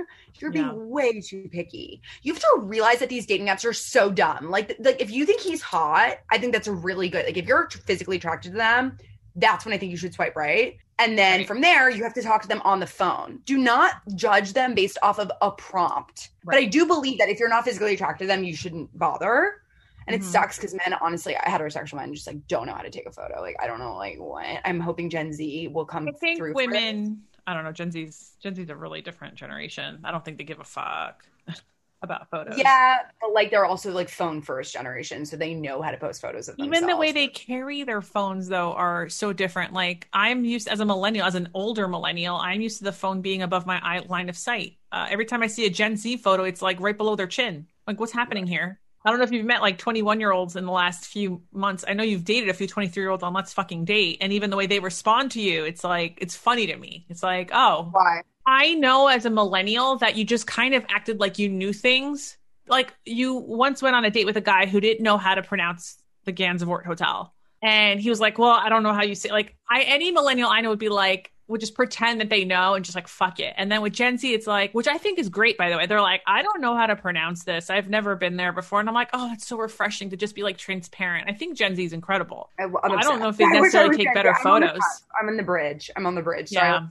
you're 0.40 0.50
being 0.52 0.72
Yeah. 0.72 0.72
way 0.74 1.20
too 1.20 1.48
picky. 1.52 2.00
You 2.22 2.33
have 2.33 2.40
to 2.42 2.61
realize 2.62 3.00
that 3.00 3.11
these 3.11 3.26
dating 3.26 3.48
apps 3.48 3.64
are 3.66 3.74
so 3.74 4.11
dumb. 4.11 4.48
Like, 4.50 4.74
like 4.78 5.00
if 5.02 5.11
you 5.11 5.26
think 5.26 5.42
he's 5.42 5.61
hot, 5.61 6.16
I 6.31 6.38
think 6.38 6.52
that's 6.54 6.68
a 6.68 6.72
really 6.72 7.11
good. 7.11 7.26
Like, 7.26 7.37
if 7.37 7.46
you're 7.46 7.68
physically 7.87 8.16
attracted 8.16 8.52
to 8.52 8.57
them, 8.57 8.96
that's 9.37 9.66
when 9.66 9.74
I 9.74 9.78
think 9.78 9.90
you 9.90 9.98
should 9.98 10.14
swipe 10.14 10.35
right. 10.35 10.76
And 10.98 11.18
then 11.18 11.40
Right. 11.40 11.46
from 11.46 11.61
there, 11.61 11.90
you 11.90 12.02
have 12.04 12.14
to 12.14 12.22
talk 12.22 12.42
to 12.42 12.48
them 12.48 12.62
on 12.64 12.81
the 12.81 12.87
phone. 12.87 13.40
Do 13.44 13.59
not 13.59 13.92
judge 14.14 14.54
them 14.54 14.74
based 14.74 14.98
off 15.02 15.18
of 15.18 15.31
a 15.42 15.50
prompt. 15.52 16.31
But 16.44 16.57
I 16.57 16.64
do 16.64 16.87
believe 16.87 17.18
that 17.18 17.28
if 17.28 17.38
you're 17.38 17.48
not 17.50 17.64
physically 17.64 17.94
attracted 17.94 18.24
to 18.24 18.28
them, 18.28 18.44
you 18.44 18.57
shouldn't 18.57 18.96
bother. 18.98 19.62
And 20.09 20.14
Mhm. 20.14 20.20
it 20.20 20.24
sucks 20.24 20.57
because 20.57 20.74
men, 20.74 20.94
honestly, 21.02 21.35
heterosexual 21.35 21.96
men 21.96 22.14
just 22.14 22.26
like 22.26 22.46
don't 22.48 22.66
know 22.66 22.72
how 22.74 22.81
to 22.83 22.90
take 22.90 23.07
a 23.07 23.12
photo. 23.12 23.40
Like 23.42 23.57
I 23.61 23.66
don't 23.66 23.78
know, 23.78 23.94
like 23.94 24.16
what. 24.18 24.46
I'm 24.64 24.81
hoping 24.81 25.11
Gen 25.11 25.33
Z 25.35 25.68
will 25.68 25.85
come 25.85 26.09
I 26.09 26.12
think 26.12 26.38
through. 26.38 26.54
for 26.54 26.57
women, 26.57 27.27
I 27.48 27.54
don't 27.54 27.64
know, 27.64 27.72
Gen 27.72 27.90
Z's 27.90 28.32
Gen 28.40 28.54
Z's 28.54 28.68
a 28.68 28.76
really 28.76 29.00
different 29.00 29.34
generation. 29.34 30.00
I 30.04 30.11
don't 30.11 30.22
think 30.22 30.37
they 30.37 30.44
give 30.44 30.61
a 30.61 30.64
fuck 30.64 31.24
about 32.02 32.28
photos. 32.28 32.58
Yeah, 32.58 32.98
but 33.22 33.32
like 33.32 33.50
they're 33.50 33.64
also 33.64 33.90
like 33.90 34.11
phone 34.11 34.42
first 34.42 34.74
generation, 34.74 35.24
so 35.24 35.38
they 35.38 35.54
know 35.54 35.80
how 35.80 35.90
to 35.90 35.96
post 35.96 36.20
photos 36.20 36.48
of 36.48 36.56
even 36.58 36.87
the 36.87 36.94
way 36.94 37.11
they 37.11 37.26
carry 37.26 37.84
their 37.84 38.02
phones 38.02 38.48
though 38.48 38.74
are 38.74 39.08
so 39.08 39.32
different. 39.32 39.72
Like 39.72 40.08
i'm 40.12 40.44
used 40.44 40.68
as 40.68 40.80
a 40.80 40.84
millennial 40.84 41.26
as 41.26 41.37
an 41.37 41.48
older 41.54 41.88
millennial 41.88 42.37
i'm 42.37 42.61
used 42.61 42.78
to 42.78 42.84
the 42.84 42.92
phone 42.92 43.22
being 43.22 43.40
above 43.40 43.64
my 43.64 43.80
eye 43.82 44.04
line 44.06 44.28
of 44.28 44.37
sight. 44.37 44.76
Uh, 44.92 45.06
every 45.08 45.24
time 45.24 45.42
i 45.42 45.46
see 45.46 45.64
a 45.64 45.70
gen 45.70 45.96
z 45.96 46.18
photo 46.18 46.44
it's 46.44 46.61
like 46.61 46.78
right 46.80 46.98
below 46.98 47.16
their 47.16 47.26
chin. 47.26 47.66
Like 47.87 47.98
what's 47.98 48.12
happening 48.12 48.46
here 48.46 48.78
I 49.04 49.11
don't 49.11 49.18
know 49.18 49.24
if 49.24 49.32
you've 49.32 49.46
met 49.46 49.62
like 49.62 49.78
21 49.78 50.20
year 50.20 50.32
olds 50.32 50.56
in 50.56 50.64
the 50.64 50.72
last 50.72 51.06
few 51.06 51.42
months. 51.52 51.84
I 51.87 51.94
know 51.94 52.02
you've 52.02 52.24
dated 52.24 52.48
a 52.48 52.54
few 52.54 52.66
23 52.66 53.02
year 53.02 53.11
olds 53.11 53.22
on 53.22 53.32
Let's 53.32 53.52
Fucking 53.52 53.84
Date. 53.84 54.18
And 54.20 54.32
even 54.32 54.50
the 54.50 54.56
way 54.56 54.66
they 54.66 54.80
respond 54.80 55.30
to 55.32 55.40
you, 55.40 55.64
it's 55.64 55.84
like, 55.84 56.18
it's 56.20 56.37
funny 56.37 56.66
to 56.66 56.76
me. 56.76 57.06
It's 57.08 57.22
like, 57.22 57.50
oh, 57.52 57.88
Why? 57.92 58.22
I 58.46 58.74
know 58.74 59.08
as 59.08 59.24
a 59.24 59.30
millennial 59.30 59.96
that 59.98 60.16
you 60.16 60.24
just 60.24 60.46
kind 60.46 60.74
of 60.74 60.84
acted 60.88 61.20
like 61.20 61.38
you 61.38 61.48
knew 61.48 61.72
things. 61.72 62.38
Like 62.66 62.94
you 63.04 63.34
once 63.34 63.82
went 63.82 63.94
on 63.94 64.04
a 64.04 64.11
date 64.11 64.26
with 64.26 64.37
a 64.37 64.42
guy 64.42 64.66
who 64.66 64.80
didn't 64.80 65.02
know 65.02 65.16
how 65.16 65.34
to 65.34 65.42
pronounce 65.42 66.02
the 66.24 66.32
Gansevoort 66.32 66.84
Hotel. 66.84 67.34
And 67.62 68.01
he 68.01 68.11
was 68.11 68.21
like, 68.21 68.38
Well, 68.38 68.53
I 68.53 68.68
don't 68.68 68.83
know 68.83 68.92
how 68.92 69.03
you 69.03 69.14
say 69.14 69.31
like 69.31 69.57
I 69.71 69.83
any 69.83 70.11
millennial 70.11 70.49
I 70.49 70.61
know 70.61 70.71
would 70.71 70.79
be 70.79 70.88
like, 70.88 71.33
would 71.49 71.61
just 71.61 71.75
pretend 71.75 72.21
that 72.21 72.29
they 72.29 72.44
know 72.44 72.75
and 72.75 72.85
just 72.85 72.94
like 72.94 73.09
fuck 73.09 73.40
it. 73.40 73.55
And 73.57 73.73
then 73.73 73.81
with 73.81 73.94
Gen 73.94 74.18
Z, 74.18 74.33
it's 74.33 74.47
like, 74.47 74.73
which 74.73 74.87
I 74.87 74.99
think 74.99 75.18
is 75.18 75.29
great 75.29 75.57
by 75.57 75.71
the 75.71 75.77
way. 75.77 75.87
They're 75.87 76.01
like, 76.01 76.21
I 76.27 76.42
don't 76.42 76.61
know 76.61 76.77
how 76.77 76.87
to 76.87 76.94
pronounce 76.94 77.44
this. 77.44 77.71
I've 77.71 77.88
never 77.88 78.14
been 78.16 78.37
there 78.37 78.53
before. 78.53 78.81
And 78.81 78.88
I'm 78.88 78.94
like, 78.94 79.09
oh, 79.14 79.33
it's 79.33 79.47
so 79.47 79.57
refreshing 79.59 80.11
to 80.11 80.16
just 80.16 80.35
be 80.35 80.42
like 80.42 80.59
transparent. 80.59 81.29
I 81.29 81.33
think 81.33 81.57
Gen 81.57 81.75
Z 81.75 81.83
is 81.83 81.92
incredible. 81.92 82.51
I, 82.59 82.64
I 82.64 83.03
don't 83.03 83.18
know 83.18 83.29
if 83.29 83.38
they 83.38 83.47
necessarily 83.49 83.97
take 83.97 84.14
better 84.14 84.35
I'm 84.35 84.42
photos. 84.42 84.79
cusp. 84.79 85.07
I'm 85.21 85.29
in 85.29 85.37
the 85.37 85.42
bridge. 85.42 85.90
I'm 85.97 86.07
on 86.07 86.14
the 86.14 86.23
bridge. 86.23 86.51
So 86.51 86.61
Yeah. 86.61 86.87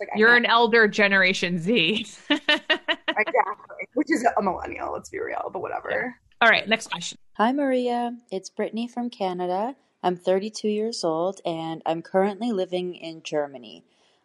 Like, 0.00 0.08
You're 0.16 0.34
an 0.36 0.46
elder 0.46 0.88
generation 0.88 1.58
Z. 1.58 2.06
exactly, 2.30 3.88
which 3.94 4.10
is 4.10 4.26
a 4.36 4.42
millennial. 4.42 4.92
Let's 4.92 5.10
be 5.10 5.20
real, 5.20 5.50
but 5.52 5.60
whatever. 5.60 6.14
All 6.40 6.48
right, 6.48 6.66
next 6.68 6.88
question. 6.88 7.18
Hi, 7.34 7.52
Maria. 7.52 8.16
It's 8.30 8.50
Brittany 8.50 8.88
from 8.88 9.10
Canada. 9.10 9.76
I'm 10.02 10.16
32 10.16 10.68
years 10.68 11.04
old 11.04 11.40
and 11.44 11.80
I'm 11.86 12.02
currently 12.02 12.50
living 12.50 12.94
in 12.94 13.22
Germany. 13.22 13.84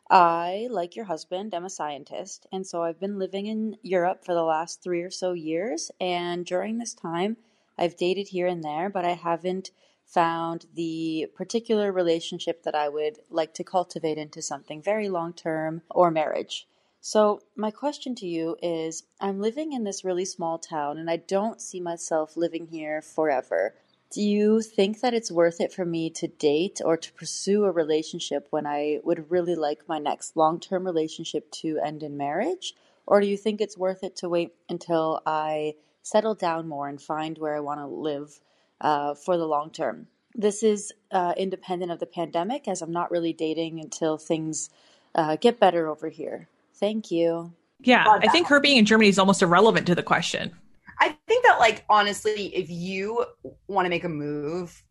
I, 0.10 0.68
like 0.72 0.96
your 0.96 1.06
husband, 1.06 1.54
am 1.54 1.66
a 1.66 1.70
scientist, 1.70 2.48
and 2.52 2.66
so 2.66 2.82
I've 2.82 3.00
been 3.00 3.20
living 3.20 3.46
in 3.46 3.78
Europe 3.82 4.24
for 4.24 4.34
the 4.34 4.44
last 4.44 4.82
three 4.82 5.02
or 5.02 5.12
so 5.12 5.34
years. 5.34 5.92
And 6.00 6.46
during 6.46 6.78
this 6.78 6.94
time, 6.94 7.38
I've 7.78 7.98
dated 7.98 8.30
here 8.30 8.48
and 8.48 8.64
there, 8.64 8.90
but 8.90 9.04
I 9.04 9.14
haven't 9.14 9.72
found 10.06 10.66
the 10.74 11.30
particular 11.36 11.92
relationship 11.92 12.64
that 12.64 12.74
I 12.74 12.88
would 12.88 13.20
like 13.30 13.54
to 13.56 13.64
cultivate 13.64 14.18
into 14.18 14.42
something 14.42 14.82
very 14.82 15.10
long 15.10 15.34
term 15.34 15.82
or 15.92 16.10
marriage. 16.10 16.68
So, 17.02 17.42
my 17.56 17.70
question 17.70 18.16
to 18.16 18.26
you 18.26 18.58
is 18.64 19.04
I'm 19.22 19.40
living 19.40 19.74
in 19.74 19.84
this 19.84 20.04
really 20.04 20.26
small 20.26 20.58
town 20.58 20.98
and 20.98 21.10
I 21.10 21.18
don't 21.18 21.62
see 21.62 21.80
myself 21.80 22.36
living 22.36 22.68
here 22.68 23.02
forever. 23.02 23.76
Do 24.10 24.22
you 24.22 24.62
think 24.62 25.02
that 25.02 25.14
it's 25.14 25.32
worth 25.32 25.60
it 25.60 25.74
for 25.74 25.84
me 25.84 26.10
to 26.12 26.28
date 26.28 26.80
or 26.84 26.96
to 26.96 27.14
pursue 27.14 27.66
a 27.66 27.72
relationship 27.72 28.48
when 28.52 28.66
I 28.66 29.00
would 29.04 29.30
really 29.30 29.56
like 29.56 29.88
my 29.88 30.00
next 30.00 30.38
long 30.38 30.60
term 30.60 30.86
relationship 30.86 31.52
to 31.52 31.80
end 31.84 32.04
in 32.04 32.16
marriage? 32.16 32.74
Or 33.06 33.20
do 33.22 33.28
you 33.28 33.38
think 33.38 33.60
it's 33.60 33.78
worth 33.78 34.04
it 34.04 34.16
to 34.18 34.30
wait 34.30 34.54
until 34.70 35.22
I 35.26 35.76
settle 36.04 36.36
down 36.36 36.68
more 36.68 36.88
and 36.88 37.02
find 37.02 37.38
where 37.38 37.56
I 37.56 37.60
want 37.60 37.80
to 37.82 37.88
live 37.88 38.40
uh, 38.80 39.14
for 39.16 39.38
the 39.38 39.46
long 39.46 39.72
term? 39.72 40.08
This 40.36 40.64
is 40.64 40.94
uh, 41.12 41.34
independent 41.36 41.92
of 41.92 42.00
the 42.00 42.06
pandemic, 42.06 42.68
as 42.68 42.82
I'm 42.82 42.92
not 42.92 43.12
really 43.12 43.34
dating 43.34 43.80
until 43.80 44.18
things 44.18 44.70
uh, 45.16 45.36
get 45.36 45.60
better 45.60 45.90
over 45.90 46.10
here. 46.10 46.48
Thank 46.76 47.12
you. 47.12 47.54
Yeah, 47.82 48.06
I 48.08 48.28
think 48.28 48.48
her 48.48 48.60
being 48.60 48.78
in 48.78 48.86
Germany 48.86 49.10
is 49.10 49.20
almost 49.20 49.42
irrelevant 49.42 49.88
to 49.88 49.96
the 49.96 50.04
question. 50.04 50.54
I 51.00 51.18
think 51.28 51.46
that, 51.46 51.60
like, 51.60 51.86
honestly, 51.90 52.56
if 52.56 52.70
you 52.70 53.26
want 53.68 53.86
to 53.86 53.90
make 53.90 54.04
a 54.04 54.10
move, 54.10 54.84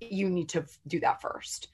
you 0.00 0.28
need 0.28 0.48
to 0.50 0.64
do 0.86 1.00
that 1.00 1.20
first. 1.20 1.68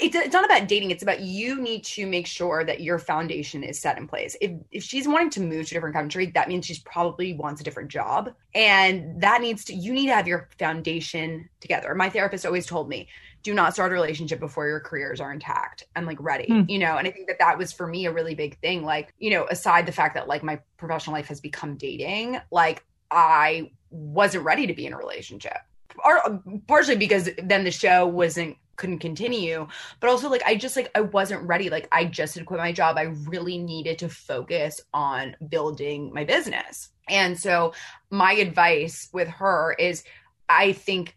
It's, 0.00 0.14
it's 0.14 0.32
not 0.32 0.44
about 0.44 0.68
dating. 0.68 0.92
It's 0.92 1.02
about 1.02 1.20
you 1.20 1.60
need 1.60 1.82
to 1.84 2.06
make 2.06 2.28
sure 2.28 2.64
that 2.64 2.82
your 2.82 3.00
foundation 3.00 3.64
is 3.64 3.80
set 3.80 3.98
in 3.98 4.06
place. 4.06 4.36
If 4.40 4.52
if 4.70 4.84
she's 4.84 5.08
wanting 5.08 5.30
to 5.30 5.40
move 5.40 5.66
to 5.66 5.74
a 5.74 5.76
different 5.76 5.96
country, 5.96 6.26
that 6.26 6.48
means 6.48 6.66
she's 6.66 6.78
probably 6.78 7.34
wants 7.34 7.60
a 7.60 7.64
different 7.64 7.90
job, 7.90 8.30
and 8.54 9.20
that 9.20 9.40
needs 9.40 9.64
to 9.66 9.74
you 9.74 9.92
need 9.92 10.06
to 10.06 10.14
have 10.14 10.28
your 10.28 10.48
foundation 10.56 11.48
together. 11.60 11.96
My 11.96 12.10
therapist 12.10 12.46
always 12.46 12.64
told 12.64 12.88
me, 12.88 13.08
do 13.42 13.54
not 13.54 13.72
start 13.72 13.90
a 13.90 13.94
relationship 13.94 14.38
before 14.38 14.68
your 14.68 14.78
careers 14.78 15.20
are 15.20 15.32
intact 15.32 15.84
and 15.96 16.06
like 16.06 16.18
ready, 16.20 16.46
Hmm. 16.46 16.62
you 16.68 16.78
know. 16.78 16.96
And 16.96 17.08
I 17.08 17.10
think 17.10 17.26
that 17.26 17.40
that 17.40 17.58
was 17.58 17.72
for 17.72 17.88
me 17.88 18.06
a 18.06 18.12
really 18.12 18.36
big 18.36 18.60
thing. 18.60 18.84
Like, 18.84 19.12
you 19.18 19.30
know, 19.30 19.46
aside 19.50 19.86
the 19.86 19.92
fact 19.92 20.14
that 20.14 20.28
like 20.28 20.44
my 20.44 20.60
professional 20.76 21.14
life 21.14 21.26
has 21.26 21.40
become 21.40 21.76
dating, 21.76 22.38
like 22.52 22.84
I 23.12 23.70
wasn't 23.90 24.44
ready 24.44 24.66
to 24.66 24.74
be 24.74 24.86
in 24.86 24.92
a 24.92 24.96
relationship. 24.96 25.58
Or 26.04 26.42
partially 26.66 26.96
because 26.96 27.28
then 27.42 27.64
the 27.64 27.70
show 27.70 28.06
wasn't 28.06 28.56
couldn't 28.76 29.00
continue, 29.00 29.68
but 30.00 30.08
also 30.08 30.28
like 30.30 30.42
I 30.44 30.56
just 30.56 30.76
like 30.76 30.90
I 30.94 31.02
wasn't 31.02 31.46
ready. 31.46 31.68
Like 31.68 31.86
I 31.92 32.06
just 32.06 32.34
had 32.34 32.46
quit 32.46 32.58
my 32.58 32.72
job. 32.72 32.96
I 32.96 33.14
really 33.28 33.58
needed 33.58 33.98
to 33.98 34.08
focus 34.08 34.80
on 34.94 35.36
building 35.48 36.12
my 36.14 36.24
business. 36.24 36.88
And 37.08 37.38
so 37.38 37.74
my 38.10 38.32
advice 38.32 39.08
with 39.12 39.28
her 39.28 39.76
is 39.78 40.02
I 40.48 40.72
think 40.72 41.16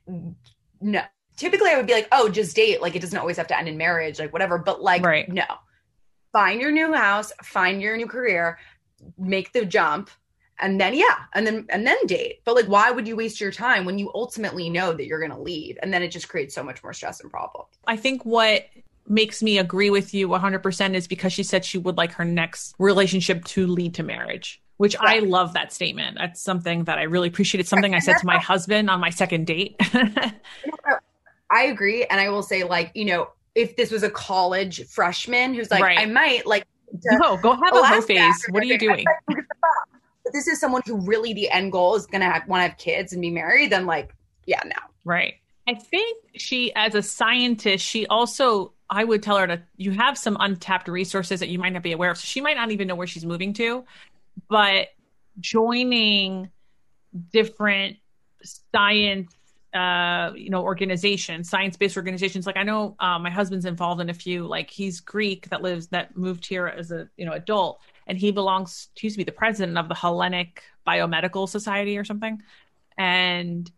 no 0.82 1.02
typically 1.38 1.70
I 1.70 1.78
would 1.78 1.88
be 1.88 1.94
like, 1.94 2.10
oh, 2.12 2.30
just 2.30 2.56
date. 2.56 2.82
Like 2.82 2.96
it 2.96 3.02
doesn't 3.02 3.18
always 3.18 3.38
have 3.38 3.48
to 3.48 3.58
end 3.58 3.68
in 3.70 3.78
marriage, 3.78 4.20
like 4.20 4.34
whatever. 4.34 4.58
But 4.58 4.82
like 4.82 5.04
Right. 5.06 5.28
no. 5.30 5.46
Find 6.34 6.60
your 6.60 6.72
new 6.72 6.94
house, 6.94 7.32
find 7.44 7.82
your 7.82 7.96
new 7.96 8.08
career, 8.08 8.60
make 9.18 9.54
the 9.54 9.66
jump 9.66 10.10
and 10.60 10.80
then 10.80 10.94
yeah 10.94 11.26
and 11.34 11.46
then 11.46 11.66
and 11.70 11.86
then 11.86 11.98
date 12.06 12.40
but 12.46 12.56
like 12.56 12.66
why 12.66 12.92
would 12.92 13.08
you 13.08 13.16
waste 13.16 13.42
your 13.42 13.52
time 13.52 13.86
when 13.86 13.98
you 13.98 14.12
ultimately 14.14 14.70
know 14.70 14.94
that 14.94 15.06
you're 15.06 15.20
going 15.20 15.32
to 15.32 15.40
leave 15.40 15.78
and 15.82 15.94
then 15.94 16.02
it 16.02 16.10
just 16.10 16.30
creates 16.30 16.56
so 16.56 16.64
much 16.64 16.82
more 16.84 16.94
stress 16.94 17.20
and 17.22 17.30
problem 17.30 17.66
I 17.88 17.98
think 17.98 18.26
what 18.26 18.66
makes 19.08 19.44
me 19.44 19.58
agree 19.60 19.90
with 19.90 20.14
you 20.14 20.28
100% 20.28 20.96
is 20.96 21.08
because 21.08 21.32
she 21.32 21.44
said 21.44 21.64
she 21.64 21.78
would 21.78 21.98
like 21.98 22.12
her 22.14 22.26
next 22.26 22.74
relationship 22.80 23.44
to 23.46 23.68
lead 23.68 23.94
to 23.94 24.02
marriage, 24.02 24.60
which 24.78 24.96
I 25.00 25.20
love 25.20 25.54
that 25.54 25.72
statement. 25.72 26.18
That's 26.20 26.42
something 26.42 26.86
that 26.86 26.98
I 26.98 27.04
really 27.04 27.28
appreciate. 27.28 27.60
It's 27.62 27.70
something 27.70 27.94
I 27.94 28.00
said 28.00 28.18
to 28.18 28.26
my 28.26 28.40
husband 28.40 28.90
on 28.90 29.00
my 29.00 29.12
second 29.12 29.46
date. 29.46 29.80
i 31.52 31.66
agree 31.66 32.04
and 32.06 32.20
i 32.20 32.28
will 32.28 32.42
say 32.42 32.64
like 32.64 32.92
you 32.96 33.06
know 33.06 33.30
if 33.54 33.76
this 33.76 33.92
was 33.92 34.02
a 34.02 34.10
college 34.10 34.84
freshman 34.88 35.54
who's 35.54 35.70
like 35.70 35.84
Right. 35.84 36.00
i 36.00 36.06
might 36.06 36.48
like 36.48 36.66
no, 37.04 37.38
go 37.38 37.54
have 37.54 37.76
a 37.76 37.84
hoe 37.86 38.02
phase. 38.02 38.46
What 38.50 38.64
are 38.64 38.66
you 38.66 38.78
doing? 38.78 39.06
but 40.26 40.34
this 40.34 40.48
is 40.48 40.60
someone 40.60 40.82
who 40.86 41.00
really 41.02 41.34
the 41.34 41.50
end 41.50 41.72
goal 41.72 41.96
is 41.96 42.06
going 42.06 42.22
to 42.22 42.44
want 42.48 42.62
to 42.62 42.68
have 42.68 42.78
kids 42.78 43.14
and 43.14 43.22
be 43.22 43.32
married 43.32 43.72
then 43.72 43.86
like 43.86 44.14
yeah 44.46 44.60
no 44.66 44.82
Right. 45.06 45.36
I 45.68 45.76
think 45.76 46.18
she, 46.36 46.74
as 46.76 46.96
a 46.96 47.02
scientist, 47.02 47.86
she 47.86 48.06
also, 48.08 48.74
I 48.90 49.04
would 49.04 49.24
tell 49.24 49.38
her 49.38 49.48
to, 49.48 49.62
you 49.78 49.92
have 49.92 50.18
some 50.18 50.36
untapped 50.40 50.88
resources 50.88 51.40
that 51.40 51.50
you 51.50 51.60
might 51.60 51.74
not 51.74 51.84
be 51.84 51.92
aware 51.92 52.12
of. 52.12 52.18
So 52.18 52.26
she 52.26 52.42
might 52.42 52.58
not 52.58 52.72
even 52.72 52.88
know 52.88 52.96
where 52.96 53.08
she's 53.08 53.26
moving 53.26 53.54
to, 53.54 53.86
but 54.50 54.90
joining 55.40 56.50
different 57.32 57.98
science, 58.44 59.34
uh, 59.74 60.32
you 60.36 60.50
know, 60.50 60.62
organizations, 60.62 61.50
science-based 61.50 61.98
organizations. 61.98 62.46
Like 62.46 62.58
I 62.58 62.64
know 62.64 62.96
uh, 63.00 63.18
my 63.20 63.30
husband's 63.30 63.66
involved 63.66 64.02
in 64.02 64.10
a 64.10 64.14
few. 64.14 64.48
Like 64.48 64.70
he's 64.70 65.00
Greek 65.00 65.50
that 65.50 65.62
lives 65.62 65.88
that 65.88 66.16
moved 66.16 66.46
here 66.46 66.68
as 66.68 66.92
a 66.92 67.10
you 67.18 67.26
know 67.26 67.34
adult, 67.34 67.82
and 68.08 68.18
he 68.18 68.32
belongs. 68.32 68.90
He 68.96 69.08
used 69.08 69.16
to 69.16 69.18
be 69.18 69.24
the 69.24 69.32
president 69.32 69.78
of 69.78 69.88
the 69.88 69.96
Hellenic 69.96 70.64
Biomedical 70.88 71.48
Society 71.50 71.98
or 71.98 72.04
something, 72.04 72.42
and 72.98 73.70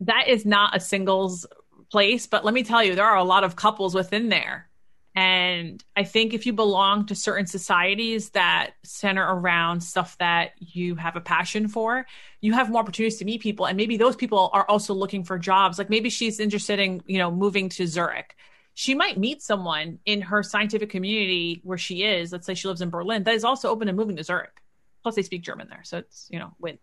that 0.00 0.28
is 0.28 0.44
not 0.44 0.76
a 0.76 0.80
singles 0.80 1.46
place. 1.90 2.26
But 2.26 2.44
let 2.44 2.54
me 2.54 2.62
tell 2.62 2.82
you, 2.82 2.94
there 2.94 3.04
are 3.04 3.16
a 3.16 3.24
lot 3.24 3.44
of 3.44 3.56
couples 3.56 3.94
within 3.94 4.28
there. 4.28 4.68
And 5.14 5.82
I 5.96 6.04
think 6.04 6.34
if 6.34 6.44
you 6.44 6.52
belong 6.52 7.06
to 7.06 7.14
certain 7.14 7.46
societies 7.46 8.30
that 8.30 8.72
center 8.82 9.26
around 9.26 9.80
stuff 9.80 10.18
that 10.18 10.50
you 10.58 10.94
have 10.96 11.16
a 11.16 11.22
passion 11.22 11.68
for, 11.68 12.04
you 12.42 12.52
have 12.52 12.68
more 12.68 12.82
opportunities 12.82 13.18
to 13.20 13.24
meet 13.24 13.40
people. 13.40 13.64
And 13.66 13.78
maybe 13.78 13.96
those 13.96 14.14
people 14.14 14.50
are 14.52 14.66
also 14.68 14.92
looking 14.92 15.24
for 15.24 15.38
jobs. 15.38 15.78
Like 15.78 15.88
maybe 15.88 16.10
she's 16.10 16.38
interested 16.38 16.78
in, 16.78 17.02
you 17.06 17.16
know, 17.16 17.30
moving 17.30 17.70
to 17.70 17.86
Zurich. 17.86 18.36
She 18.78 18.94
might 18.94 19.16
meet 19.16 19.40
someone 19.40 20.00
in 20.04 20.20
her 20.20 20.42
scientific 20.42 20.90
community 20.90 21.62
where 21.64 21.78
she 21.78 22.02
is. 22.04 22.30
Let's 22.30 22.44
say 22.44 22.52
she 22.52 22.68
lives 22.68 22.82
in 22.82 22.90
Berlin, 22.90 23.22
that 23.22 23.34
is 23.34 23.42
also 23.42 23.70
open 23.70 23.86
to 23.86 23.94
moving 23.94 24.16
to 24.16 24.22
Zurich. 24.22 24.60
Plus, 25.02 25.14
they 25.14 25.22
speak 25.22 25.42
German 25.42 25.68
there. 25.70 25.80
So 25.82 25.96
it's, 25.96 26.28
you 26.30 26.38
know, 26.38 26.52
win. 26.58 26.78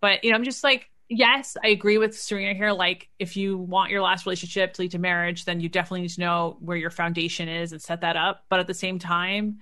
But, 0.00 0.24
you 0.24 0.30
know, 0.30 0.36
I'm 0.36 0.42
just 0.42 0.64
like, 0.64 0.90
yes, 1.08 1.56
I 1.62 1.68
agree 1.68 1.98
with 1.98 2.18
Serena 2.18 2.52
here. 2.52 2.72
Like, 2.72 3.10
if 3.20 3.36
you 3.36 3.58
want 3.58 3.92
your 3.92 4.02
last 4.02 4.26
relationship 4.26 4.72
to 4.74 4.82
lead 4.82 4.90
to 4.90 4.98
marriage, 4.98 5.44
then 5.44 5.60
you 5.60 5.68
definitely 5.68 6.00
need 6.00 6.10
to 6.10 6.20
know 6.20 6.56
where 6.58 6.76
your 6.76 6.90
foundation 6.90 7.48
is 7.48 7.70
and 7.70 7.80
set 7.80 8.00
that 8.00 8.16
up. 8.16 8.44
But 8.48 8.58
at 8.58 8.66
the 8.66 8.74
same 8.74 8.98
time, 8.98 9.60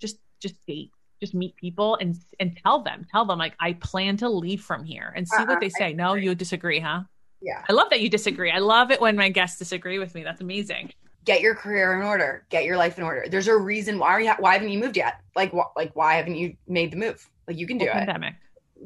just 0.00 0.18
just 0.38 0.56
date, 0.66 0.90
just 1.18 1.32
meet 1.32 1.56
people 1.56 1.96
and 1.96 2.14
and 2.38 2.58
tell 2.62 2.82
them, 2.82 3.06
tell 3.10 3.24
them 3.24 3.38
like 3.38 3.54
I 3.58 3.72
plan 3.72 4.18
to 4.18 4.28
leave 4.28 4.60
from 4.60 4.84
here 4.84 5.14
and 5.16 5.26
see 5.26 5.36
Uh-uh, 5.38 5.46
what 5.46 5.60
they 5.60 5.70
say. 5.70 5.94
No, 5.94 6.12
you 6.12 6.34
disagree, 6.34 6.78
huh? 6.80 7.04
yeah 7.40 7.62
I 7.68 7.72
love 7.72 7.88
that 7.88 8.02
you 8.02 8.10
disagree. 8.10 8.50
I 8.50 8.58
love 8.58 8.90
it 8.90 9.00
when 9.00 9.16
my 9.16 9.30
guests 9.30 9.58
disagree 9.58 9.98
with 9.98 10.14
me. 10.14 10.24
That's 10.24 10.42
amazing. 10.42 10.92
Get 11.26 11.42
your 11.42 11.54
career 11.54 11.92
in 12.00 12.06
order 12.06 12.46
get 12.48 12.64
your 12.64 12.76
life 12.78 12.96
in 12.96 13.04
order 13.04 13.26
there's 13.30 13.48
a 13.48 13.56
reason 13.56 13.98
why 13.98 14.08
are 14.08 14.20
you, 14.20 14.32
why 14.38 14.54
haven't 14.54 14.70
you 14.70 14.78
moved 14.78 14.96
yet 14.96 15.20
like 15.34 15.52
wh- 15.52 15.76
like 15.76 15.94
why 15.94 16.14
haven't 16.14 16.36
you 16.36 16.56
made 16.68 16.90
the 16.90 16.96
move 16.96 17.28
like 17.46 17.58
you 17.58 17.66
can 17.66 17.76
do 17.78 17.84
it 17.84 17.92
pandemic. 17.92 18.34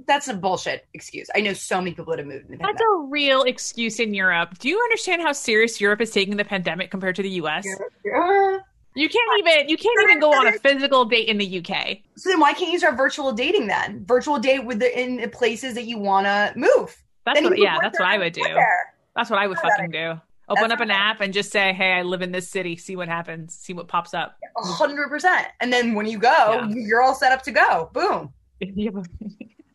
that's 0.06 0.26
a 0.28 0.34
bullshit 0.34 0.86
excuse 0.94 1.28
i 1.36 1.40
know 1.40 1.52
so 1.52 1.78
many 1.78 1.90
people 1.92 2.06
that 2.06 2.18
have 2.18 2.26
moved 2.26 2.46
in 2.46 2.52
the 2.52 2.56
That's 2.56 2.72
pandemic. 2.80 2.86
a 2.96 3.06
real 3.08 3.42
excuse 3.42 4.00
in 4.00 4.12
Europe. 4.14 4.58
Do 4.58 4.68
you 4.68 4.78
understand 4.80 5.22
how 5.22 5.32
serious 5.32 5.80
Europe 5.80 6.00
is 6.00 6.10
taking 6.10 6.36
the 6.36 6.44
pandemic 6.44 6.90
compared 6.90 7.14
to 7.16 7.22
the 7.22 7.30
US? 7.42 7.64
Yeah. 8.04 8.58
You 8.96 9.08
can't 9.08 9.38
even 9.38 9.68
you 9.68 9.76
can't 9.76 10.02
even 10.02 10.18
go 10.18 10.32
on 10.32 10.46
a 10.48 10.52
physical 10.52 11.04
date 11.04 11.28
in 11.28 11.38
the 11.38 11.58
UK. 11.58 11.98
So 12.16 12.28
then 12.30 12.40
why 12.40 12.52
can't 12.54 12.72
you 12.72 12.78
start 12.78 12.96
virtual 12.96 13.32
dating 13.32 13.66
then? 13.68 14.04
Virtual 14.04 14.38
date 14.38 14.64
with 14.64 14.80
the 14.80 14.90
in 15.00 15.16
the 15.18 15.28
places 15.28 15.74
that 15.74 15.84
you 15.84 15.96
want 15.98 16.26
to 16.26 16.52
move. 16.56 16.96
That's 17.24 17.38
Then 17.40 17.50
what, 17.50 17.58
yeah, 17.58 17.78
that's 17.80 17.98
what 17.98 18.08
I 18.08 18.18
would 18.18 18.32
do. 18.32 18.42
there. 18.42 18.94
That's 19.14 19.30
what 19.30 19.38
I 19.38 19.46
would 19.46 19.56
Not 19.56 19.64
a 19.64 19.68
bad 19.68 19.76
fucking 19.76 19.90
do. 19.92 20.20
Open 20.50 20.62
That's 20.68 20.72
up 20.74 20.80
an 20.80 20.90
app 20.90 21.20
and 21.20 21.32
just 21.32 21.52
say, 21.52 21.72
"Hey, 21.72 21.92
I 21.92 22.02
live 22.02 22.22
in 22.22 22.32
this 22.32 22.48
city. 22.48 22.76
See 22.76 22.96
what 22.96 23.06
happens. 23.08 23.54
See 23.54 23.72
what 23.72 23.86
pops 23.88 24.12
up." 24.14 24.36
A 24.58 24.62
hundred 24.66 25.08
percent. 25.08 25.46
And 25.60 25.72
then 25.72 25.94
when 25.94 26.06
you 26.06 26.18
go, 26.18 26.28
Yeah. 26.28 26.68
you're 26.68 27.00
all 27.02 27.14
set 27.14 27.30
up 27.32 27.42
to 27.44 27.52
go. 27.52 27.88
Boom. 27.92 28.32
You 28.60 28.90
have 28.92 28.96
a- 28.96 29.04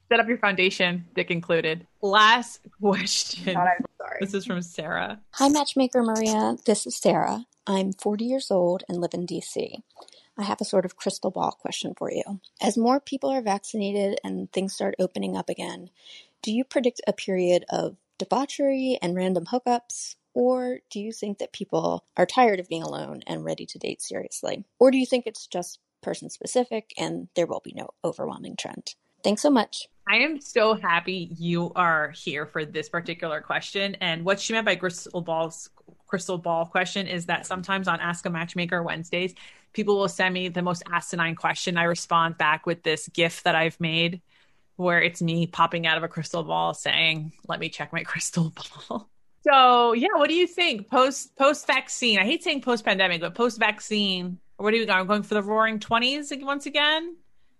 Set 0.09 0.19
up 0.19 0.27
your 0.27 0.37
foundation, 0.37 1.05
dick 1.15 1.31
included. 1.31 1.87
Last 2.01 2.59
question. 2.79 3.55
God, 3.55 3.67
I'm 3.67 3.85
sorry. 3.97 4.17
This 4.21 4.35
is 4.35 4.45
from 4.45 4.61
Sarah. 4.61 5.19
Hi, 5.31 5.49
Matchmaker 5.49 6.03
Maria. 6.03 6.57
This 6.65 6.85
is 6.85 6.95
Sarah. 6.95 7.45
I'm 7.65 7.91
40 7.93 8.25
years 8.25 8.51
old 8.51 8.83
and 8.87 9.01
live 9.01 9.15
in 9.15 9.25
DC. 9.25 9.81
I 10.37 10.43
have 10.43 10.61
a 10.61 10.65
sort 10.65 10.85
of 10.85 10.95
crystal 10.95 11.31
ball 11.31 11.53
question 11.53 11.95
for 11.97 12.11
you. 12.11 12.39
As 12.61 12.77
more 12.77 12.99
people 12.99 13.31
are 13.31 13.41
vaccinated 13.41 14.19
and 14.23 14.51
things 14.51 14.73
start 14.75 14.93
opening 14.99 15.35
up 15.35 15.49
again, 15.49 15.89
do 16.43 16.51
you 16.51 16.63
predict 16.63 17.01
a 17.07 17.13
period 17.13 17.65
of 17.69 17.95
debauchery 18.19 18.99
and 19.01 19.15
random 19.15 19.45
hookups? 19.45 20.15
Or 20.35 20.79
do 20.91 20.99
you 20.99 21.13
think 21.13 21.39
that 21.39 21.53
people 21.53 22.05
are 22.17 22.25
tired 22.25 22.59
of 22.59 22.67
being 22.67 22.83
alone 22.83 23.21
and 23.25 23.43
ready 23.43 23.65
to 23.65 23.79
date 23.79 24.01
seriously? 24.01 24.65
Or 24.77 24.91
do 24.91 24.97
you 24.97 25.05
think 25.05 25.25
it's 25.25 25.47
just 25.47 25.79
person 26.03 26.29
specific 26.29 26.93
and 26.97 27.29
there 27.35 27.47
will 27.47 27.61
be 27.63 27.73
no 27.73 27.89
overwhelming 28.03 28.57
trend? 28.57 28.95
Thanks 29.23 29.41
so 29.41 29.49
much. 29.49 29.87
I 30.07 30.17
am 30.17 30.39
so 30.39 30.75
happy 30.75 31.31
you 31.37 31.71
are 31.75 32.09
here 32.09 32.45
for 32.45 32.65
this 32.65 32.89
particular 32.89 33.41
question. 33.41 33.95
And 34.01 34.23
what 34.23 34.39
she 34.39 34.53
meant 34.53 34.65
by 34.65 34.75
crystal 34.75 35.21
balls 35.21 35.69
crystal 36.05 36.37
ball 36.37 36.65
question 36.65 37.07
is 37.07 37.25
that 37.25 37.47
sometimes 37.47 37.87
on 37.87 37.99
Ask 37.99 38.25
a 38.27 38.29
Matchmaker 38.29 38.83
Wednesdays, 38.83 39.33
people 39.73 39.97
will 39.97 40.07
send 40.07 40.33
me 40.33 40.49
the 40.49 40.61
most 40.61 40.83
asinine 40.91 41.35
question. 41.35 41.77
I 41.77 41.83
respond 41.83 42.37
back 42.37 42.67
with 42.67 42.83
this 42.83 43.07
GIF 43.07 43.41
that 43.43 43.55
I've 43.55 43.79
made 43.79 44.21
where 44.75 45.01
it's 45.01 45.21
me 45.21 45.47
popping 45.47 45.87
out 45.87 45.97
of 45.97 46.03
a 46.03 46.07
crystal 46.07 46.43
ball 46.43 46.73
saying, 46.73 47.31
Let 47.47 47.59
me 47.59 47.69
check 47.69 47.93
my 47.93 48.03
crystal 48.03 48.53
ball. 48.89 49.09
So 49.47 49.93
yeah, 49.93 50.07
what 50.15 50.29
do 50.29 50.35
you 50.35 50.47
think? 50.47 50.89
Post 50.89 51.35
post 51.35 51.67
vaccine. 51.67 52.17
I 52.17 52.23
hate 52.23 52.43
saying 52.43 52.61
post 52.61 52.83
pandemic, 52.83 53.21
but 53.21 53.35
post 53.35 53.59
vaccine. 53.59 54.39
What 54.57 54.73
are 54.73 54.77
you 54.77 54.85
going? 54.85 54.99
I'm 54.99 55.07
going 55.07 55.21
for 55.23 55.35
the 55.35 55.43
roaring 55.43 55.79
twenties 55.79 56.33
once 56.41 56.65
again? 56.65 57.17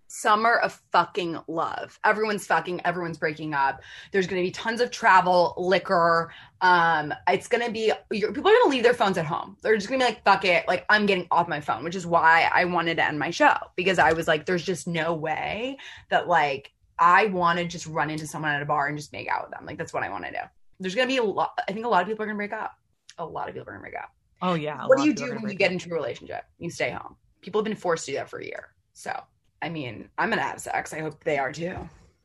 Summer 0.08 0.56
of 0.56 0.80
fucking 0.92 1.38
love. 1.48 1.98
Everyone's 2.04 2.46
fucking, 2.46 2.80
everyone's 2.84 3.18
breaking 3.18 3.54
up. 3.54 3.82
There's 4.12 4.26
going 4.26 4.40
to 4.40 4.46
be 4.46 4.52
tons 4.52 4.80
of 4.80 4.90
travel, 4.90 5.54
liquor. 5.56 6.32
Um, 6.60 7.12
it's 7.28 7.48
going 7.48 7.64
to 7.64 7.72
be 7.72 7.92
people 8.10 8.30
are 8.30 8.42
going 8.42 8.62
to 8.64 8.68
leave 8.68 8.84
their 8.84 8.94
phones 8.94 9.18
at 9.18 9.26
home. 9.26 9.56
They're 9.62 9.76
just 9.76 9.88
going 9.88 10.00
to 10.00 10.06
be 10.06 10.12
like, 10.12 10.24
fuck 10.24 10.44
it, 10.44 10.66
like 10.66 10.86
I'm 10.88 11.06
getting 11.06 11.26
off 11.30 11.48
my 11.48 11.60
phone, 11.60 11.84
which 11.84 11.96
is 11.96 12.06
why 12.06 12.48
I 12.52 12.64
wanted 12.64 12.96
to 12.96 13.04
end 13.04 13.18
my 13.18 13.30
show 13.30 13.54
because 13.76 13.98
I 13.98 14.12
was 14.12 14.26
like, 14.26 14.46
there's 14.46 14.64
just 14.64 14.88
no 14.88 15.14
way 15.14 15.76
that 16.10 16.26
like 16.26 16.72
I 16.98 17.26
want 17.26 17.58
to 17.58 17.64
just 17.64 17.86
run 17.86 18.10
into 18.10 18.26
someone 18.26 18.52
at 18.52 18.62
a 18.62 18.66
bar 18.66 18.88
and 18.88 18.96
just 18.96 19.12
make 19.12 19.28
out 19.28 19.42
with 19.42 19.56
them. 19.56 19.66
Like 19.66 19.78
that's 19.78 19.92
what 19.92 20.02
I 20.02 20.08
want 20.08 20.24
to 20.24 20.32
do. 20.32 20.38
There's 20.80 20.94
going 20.94 21.08
to 21.08 21.12
be 21.12 21.18
a 21.18 21.22
lot. 21.22 21.58
I 21.68 21.72
think 21.72 21.86
a 21.86 21.88
lot 21.88 22.02
of 22.02 22.08
people 22.08 22.22
are 22.22 22.26
going 22.26 22.36
to 22.36 22.38
break 22.38 22.52
up. 22.52 22.72
A 23.18 23.24
lot 23.24 23.48
of 23.48 23.54
people 23.54 23.68
are 23.68 23.72
going 23.72 23.84
to 23.84 23.90
break 23.90 24.02
up. 24.02 24.10
Oh 24.42 24.54
yeah. 24.54 24.86
what 24.86 24.98
do 24.98 25.04
you 25.04 25.14
do 25.14 25.34
when 25.34 25.48
you 25.48 25.54
get 25.54 25.66
up. 25.66 25.72
into 25.72 25.90
a 25.90 25.94
relationship? 25.94 26.44
You 26.58 26.70
stay 26.70 26.90
home. 26.90 27.16
People 27.40 27.60
have 27.60 27.64
been 27.64 27.76
forced 27.76 28.06
to 28.06 28.12
do 28.12 28.18
that 28.18 28.28
for 28.28 28.40
a 28.40 28.44
year. 28.44 28.68
So, 28.92 29.18
I 29.62 29.68
mean, 29.68 30.08
I'm 30.18 30.30
gonna 30.30 30.42
have 30.42 30.60
sex. 30.60 30.92
I 30.92 31.00
hope 31.00 31.22
they 31.24 31.38
are 31.38 31.52
too. 31.52 31.76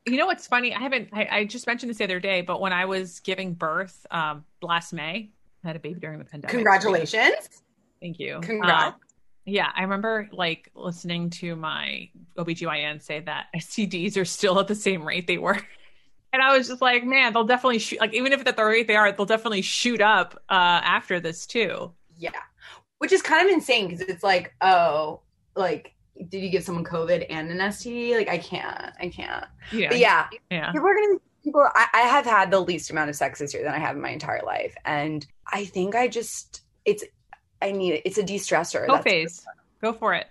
You 0.06 0.18
know 0.18 0.26
what's 0.26 0.48
funny? 0.48 0.74
I 0.74 0.80
haven't. 0.80 1.10
I, 1.14 1.28
I 1.32 1.46
just 1.46 1.68
mentioned 1.68 1.90
this 1.90 1.98
the 1.98 2.04
other 2.04 2.20
day, 2.20 2.42
but 2.42 2.60
when 2.60 2.74
I 2.74 2.86
was 2.86 3.20
giving 3.20 3.54
birth 3.54 4.06
um, 4.12 4.44
last 4.62 4.94
May, 4.94 5.32
I 5.64 5.68
had 5.68 5.76
a 5.76 5.80
baby 5.80 6.00
during 6.00 6.20
the 6.20 6.26
pandemic. 6.26 6.52
Congratulations. 6.54 7.62
Thank 8.02 8.20
you. 8.20 8.40
Congrats. 8.42 8.96
Um, 8.96 9.02
yeah, 9.46 9.72
I 9.76 9.84
remember 9.84 10.28
like 10.32 10.70
listening 10.76 11.30
to 11.32 11.56
my 11.56 12.10
OBGYN 12.38 13.02
say 13.02 13.20
that 13.22 13.48
STDs 13.56 14.18
are 14.18 14.26
still 14.26 14.60
at 14.60 14.68
the 14.68 14.76
same 14.76 15.08
rate 15.08 15.28
they 15.28 15.38
were. 15.38 15.60
And 16.34 16.42
I 16.42 16.58
was 16.58 16.68
just 16.68 16.82
like, 16.82 17.04
man, 17.04 17.34
they'll 17.34 17.44
definitely 17.44 17.80
shoot. 17.80 18.00
Like, 18.00 18.14
even 18.14 18.32
if 18.32 18.46
at 18.46 18.56
the 18.56 18.64
rate 18.64 18.88
they 18.88 18.96
are, 18.96 19.12
they'll 19.12 19.26
definitely 19.26 19.62
shoot 19.62 20.02
up 20.02 20.42
uh, 20.50 20.54
after 20.84 21.20
this 21.20 21.46
too. 21.46 21.92
Yeah. 22.18 22.32
Which 23.00 23.12
is 23.12 23.22
kind 23.22 23.46
of 23.48 23.54
insane 23.54 23.88
because 23.90 24.02
it's 24.02 24.24
like, 24.24 24.54
oh, 24.62 25.22
like, 25.56 25.94
did 26.30 26.42
you 26.42 26.50
give 26.50 26.64
someone 26.64 26.84
COVID 26.86 27.26
and 27.30 27.50
an 27.50 27.58
STD? 27.58 28.16
Like, 28.16 28.30
I 28.30 28.38
can't. 28.38 28.94
I 29.00 29.10
can't. 29.10 29.46
Yeah, 29.72 29.90
But 29.90 29.98
yeah, 30.00 30.28
yeah. 30.50 30.72
people 30.72 30.88
are 30.88 30.94
gonna 30.94 31.14
be 31.16 31.20
people. 31.44 31.68
I, 31.74 31.88
I 31.94 32.02
have 32.02 32.26
had 32.26 32.52
the 32.52 32.60
least 32.60 32.92
amount 32.92 33.10
of 33.10 33.16
sex 33.16 33.40
this 33.40 33.54
year 33.54 33.64
than 33.64 33.74
I 33.74 33.80
have 33.80 33.96
in 33.96 34.02
my 34.02 34.10
entire 34.12 34.42
life, 34.46 34.76
and 34.86 35.26
I 35.52 35.66
think 35.66 35.96
I 35.96 36.08
just 36.08 36.62
it's 36.86 37.04
I 37.62 37.72
need 37.72 37.94
it. 37.94 38.02
It's 38.06 38.18
a 38.20 38.24
de-stressor. 38.24 38.86
Go 38.86 38.98
That's- 38.98 39.04
phase, 39.04 39.46
go 39.82 39.94
for 39.94 40.14
it. 40.14 40.28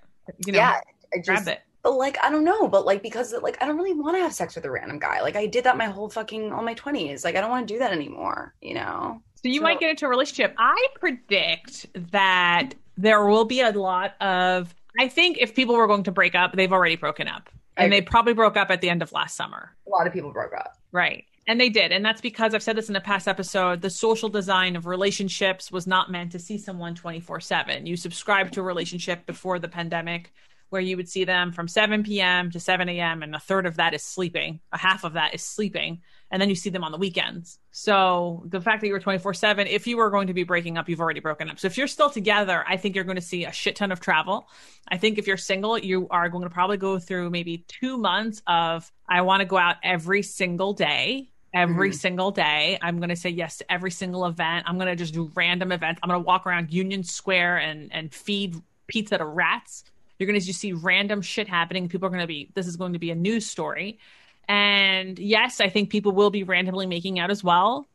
You 0.46 0.52
know, 0.52 0.58
yeah, 0.58 0.80
I 1.12 1.16
just, 1.16 1.26
grab 1.26 1.48
it. 1.48 1.60
But 1.82 1.94
like, 1.94 2.18
I 2.22 2.30
don't 2.30 2.44
know. 2.44 2.68
But 2.68 2.84
like, 2.86 3.02
because 3.02 3.34
like, 3.42 3.56
I 3.62 3.66
don't 3.66 3.76
really 3.76 3.94
want 3.94 4.16
to 4.16 4.20
have 4.22 4.34
sex 4.34 4.54
with 4.54 4.64
a 4.64 4.70
random 4.70 4.98
guy. 4.98 5.20
Like, 5.20 5.36
I 5.36 5.46
did 5.46 5.64
that 5.64 5.76
my 5.76 5.86
whole 5.86 6.08
fucking 6.08 6.52
all 6.52 6.62
my 6.62 6.74
twenties. 6.74 7.24
Like, 7.24 7.36
I 7.36 7.40
don't 7.40 7.50
want 7.50 7.66
to 7.66 7.74
do 7.74 7.78
that 7.78 7.92
anymore. 7.92 8.54
You 8.60 8.74
know? 8.74 9.22
So 9.36 9.48
you 9.48 9.60
So- 9.60 9.62
might 9.62 9.80
get 9.80 9.90
into 9.90 10.06
a 10.06 10.08
relationship. 10.08 10.54
I 10.58 10.88
predict 10.98 11.86
that 12.12 12.74
there 12.96 13.24
will 13.26 13.44
be 13.44 13.60
a 13.60 13.70
lot 13.70 14.20
of. 14.20 14.74
I 14.98 15.08
think 15.08 15.38
if 15.38 15.54
people 15.54 15.76
were 15.76 15.86
going 15.86 16.02
to 16.04 16.12
break 16.12 16.34
up, 16.34 16.52
they've 16.54 16.72
already 16.72 16.96
broken 16.96 17.28
up, 17.28 17.48
and 17.76 17.92
they 17.92 18.02
probably 18.02 18.34
broke 18.34 18.56
up 18.56 18.70
at 18.70 18.80
the 18.80 18.90
end 18.90 19.02
of 19.02 19.12
last 19.12 19.36
summer. 19.36 19.74
A 19.86 19.90
lot 19.90 20.06
of 20.06 20.12
people 20.12 20.32
broke 20.32 20.52
up. 20.52 20.76
Right. 20.92 21.24
And 21.46 21.60
they 21.60 21.70
did. 21.70 21.90
And 21.90 22.04
that's 22.04 22.20
because 22.20 22.54
I've 22.54 22.62
said 22.62 22.76
this 22.76 22.88
in 22.90 22.96
a 22.96 23.00
past 23.00 23.26
episode. 23.26 23.80
The 23.80 23.90
social 23.90 24.28
design 24.28 24.76
of 24.76 24.86
relationships 24.86 25.72
was 25.72 25.86
not 25.86 26.10
meant 26.10 26.30
to 26.32 26.38
see 26.38 26.58
someone 26.58 26.94
24 26.94 27.40
7. 27.40 27.86
You 27.86 27.96
subscribed 27.96 28.52
to 28.54 28.60
a 28.60 28.64
relationship 28.64 29.26
before 29.26 29.58
the 29.58 29.66
pandemic 29.68 30.32
where 30.70 30.80
you 30.80 30.96
would 30.96 31.08
see 31.08 31.24
them 31.24 31.52
from 31.52 31.68
7 31.68 32.02
p.m. 32.04 32.50
to 32.50 32.58
7 32.60 32.88
a.m. 32.88 33.22
and 33.22 33.34
a 33.34 33.38
third 33.40 33.66
of 33.66 33.76
that 33.76 33.92
is 33.94 34.02
sleeping, 34.02 34.60
a 34.72 34.78
half 34.78 35.04
of 35.04 35.12
that 35.14 35.34
is 35.34 35.42
sleeping. 35.42 36.00
And 36.32 36.40
then 36.40 36.48
you 36.48 36.54
see 36.54 36.70
them 36.70 36.84
on 36.84 36.92
the 36.92 36.98
weekends. 36.98 37.58
So 37.72 38.44
the 38.46 38.60
fact 38.60 38.80
that 38.80 38.86
you 38.86 38.92
were 38.92 39.00
24 39.00 39.34
7, 39.34 39.66
if 39.66 39.86
you 39.88 39.96
were 39.96 40.10
going 40.10 40.28
to 40.28 40.32
be 40.34 40.44
breaking 40.44 40.78
up, 40.78 40.88
you've 40.88 41.00
already 41.00 41.18
broken 41.18 41.50
up. 41.50 41.58
So 41.58 41.66
if 41.66 41.76
you're 41.76 41.88
still 41.88 42.08
together, 42.08 42.64
I 42.68 42.76
think 42.76 42.94
you're 42.94 43.04
going 43.04 43.16
to 43.16 43.22
see 43.22 43.44
a 43.46 43.52
shit 43.52 43.74
ton 43.74 43.90
of 43.90 43.98
travel. 43.98 44.48
I 44.88 44.96
think 44.96 45.18
if 45.18 45.26
you're 45.26 45.36
single, 45.36 45.76
you 45.76 46.06
are 46.10 46.28
going 46.28 46.44
to 46.44 46.50
probably 46.50 46.76
go 46.76 47.00
through 47.00 47.30
maybe 47.30 47.64
two 47.66 47.98
months 47.98 48.42
of, 48.46 48.90
I 49.08 49.22
want 49.22 49.40
to 49.40 49.44
go 49.46 49.58
out 49.58 49.76
every 49.82 50.22
single 50.22 50.72
day. 50.72 51.30
Every 51.52 51.90
Mhm. 51.90 51.94
single 51.96 52.30
day, 52.30 52.78
I'm 52.80 52.98
going 52.98 53.08
to 53.08 53.16
say 53.16 53.30
yes 53.30 53.56
to 53.58 53.72
every 53.72 53.90
single 53.90 54.24
event. 54.26 54.66
I'm 54.68 54.76
going 54.76 54.86
to 54.86 54.94
just 54.94 55.12
do 55.12 55.32
random 55.34 55.72
events. 55.72 55.98
I'm 56.00 56.08
going 56.08 56.20
to 56.20 56.24
walk 56.24 56.46
around 56.46 56.72
Union 56.72 57.02
Square 57.02 57.56
and 57.58 57.92
and 57.92 58.14
feed 58.14 58.54
pizza 58.86 59.18
to 59.18 59.24
rats. 59.24 59.82
You're 60.20 60.26
going 60.26 60.38
to 60.38 60.46
just 60.46 60.60
see 60.60 60.74
random 60.74 61.22
shit 61.22 61.48
happening. 61.48 61.88
People 61.88 62.06
are 62.06 62.10
going 62.10 62.20
to 62.20 62.28
be. 62.28 62.50
This 62.54 62.66
is 62.68 62.76
going 62.76 62.92
to 62.92 63.00
be 63.00 63.10
a 63.10 63.14
news 63.14 63.46
story. 63.46 63.98
And 64.46 65.18
yes, 65.18 65.60
I 65.60 65.68
think 65.70 65.90
people 65.90 66.12
will 66.12 66.30
be 66.30 66.44
randomly 66.44 66.86
making 66.86 67.18
out 67.18 67.30
as 67.30 67.42
well. 67.42 67.88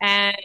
And 0.00 0.36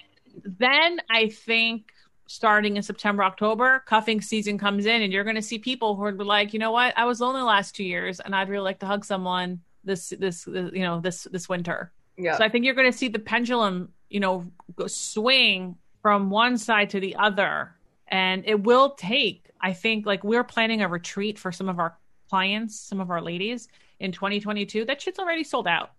then 0.43 0.99
I 1.09 1.29
think 1.29 1.91
starting 2.25 2.77
in 2.77 2.83
September, 2.83 3.23
October, 3.23 3.83
cuffing 3.85 4.21
season 4.21 4.57
comes 4.57 4.87
in, 4.87 5.03
and 5.03 5.13
you're 5.13 5.23
going 5.23 5.35
to 5.35 5.41
see 5.41 5.59
people 5.59 5.95
who 5.95 6.03
are 6.03 6.11
like, 6.13 6.51
you 6.51 6.59
know 6.59 6.71
what, 6.71 6.97
I 6.97 7.05
was 7.05 7.21
lonely 7.21 7.41
the 7.41 7.45
last 7.45 7.75
two 7.75 7.83
years, 7.83 8.19
and 8.19 8.35
I'd 8.35 8.49
really 8.49 8.63
like 8.63 8.79
to 8.79 8.87
hug 8.87 9.05
someone 9.05 9.61
this 9.83 10.09
this, 10.17 10.45
this 10.45 10.71
you 10.73 10.81
know 10.81 10.99
this 10.99 11.27
this 11.31 11.47
winter. 11.47 11.91
Yeah. 12.17 12.37
So 12.37 12.43
I 12.43 12.49
think 12.49 12.65
you're 12.65 12.73
going 12.73 12.91
to 12.91 12.97
see 12.97 13.07
the 13.07 13.19
pendulum, 13.19 13.91
you 14.09 14.19
know, 14.19 14.51
go 14.75 14.87
swing 14.87 15.75
from 16.01 16.29
one 16.29 16.57
side 16.57 16.91
to 16.91 16.99
the 16.99 17.15
other, 17.15 17.75
and 18.13 18.43
it 18.45 18.63
will 18.63 18.91
take. 18.91 19.49
I 19.59 19.73
think 19.73 20.05
like 20.05 20.23
we're 20.23 20.43
planning 20.43 20.83
a 20.83 20.87
retreat 20.87 21.39
for 21.39 21.51
some 21.51 21.67
of 21.67 21.79
our 21.79 21.97
clients, 22.29 22.79
some 22.79 22.99
of 22.99 23.09
our 23.09 23.21
ladies 23.21 23.67
in 23.99 24.11
2022. 24.11 24.85
That 24.85 25.01
shit's 25.01 25.17
already 25.17 25.43
sold 25.43 25.67
out. 25.67 25.91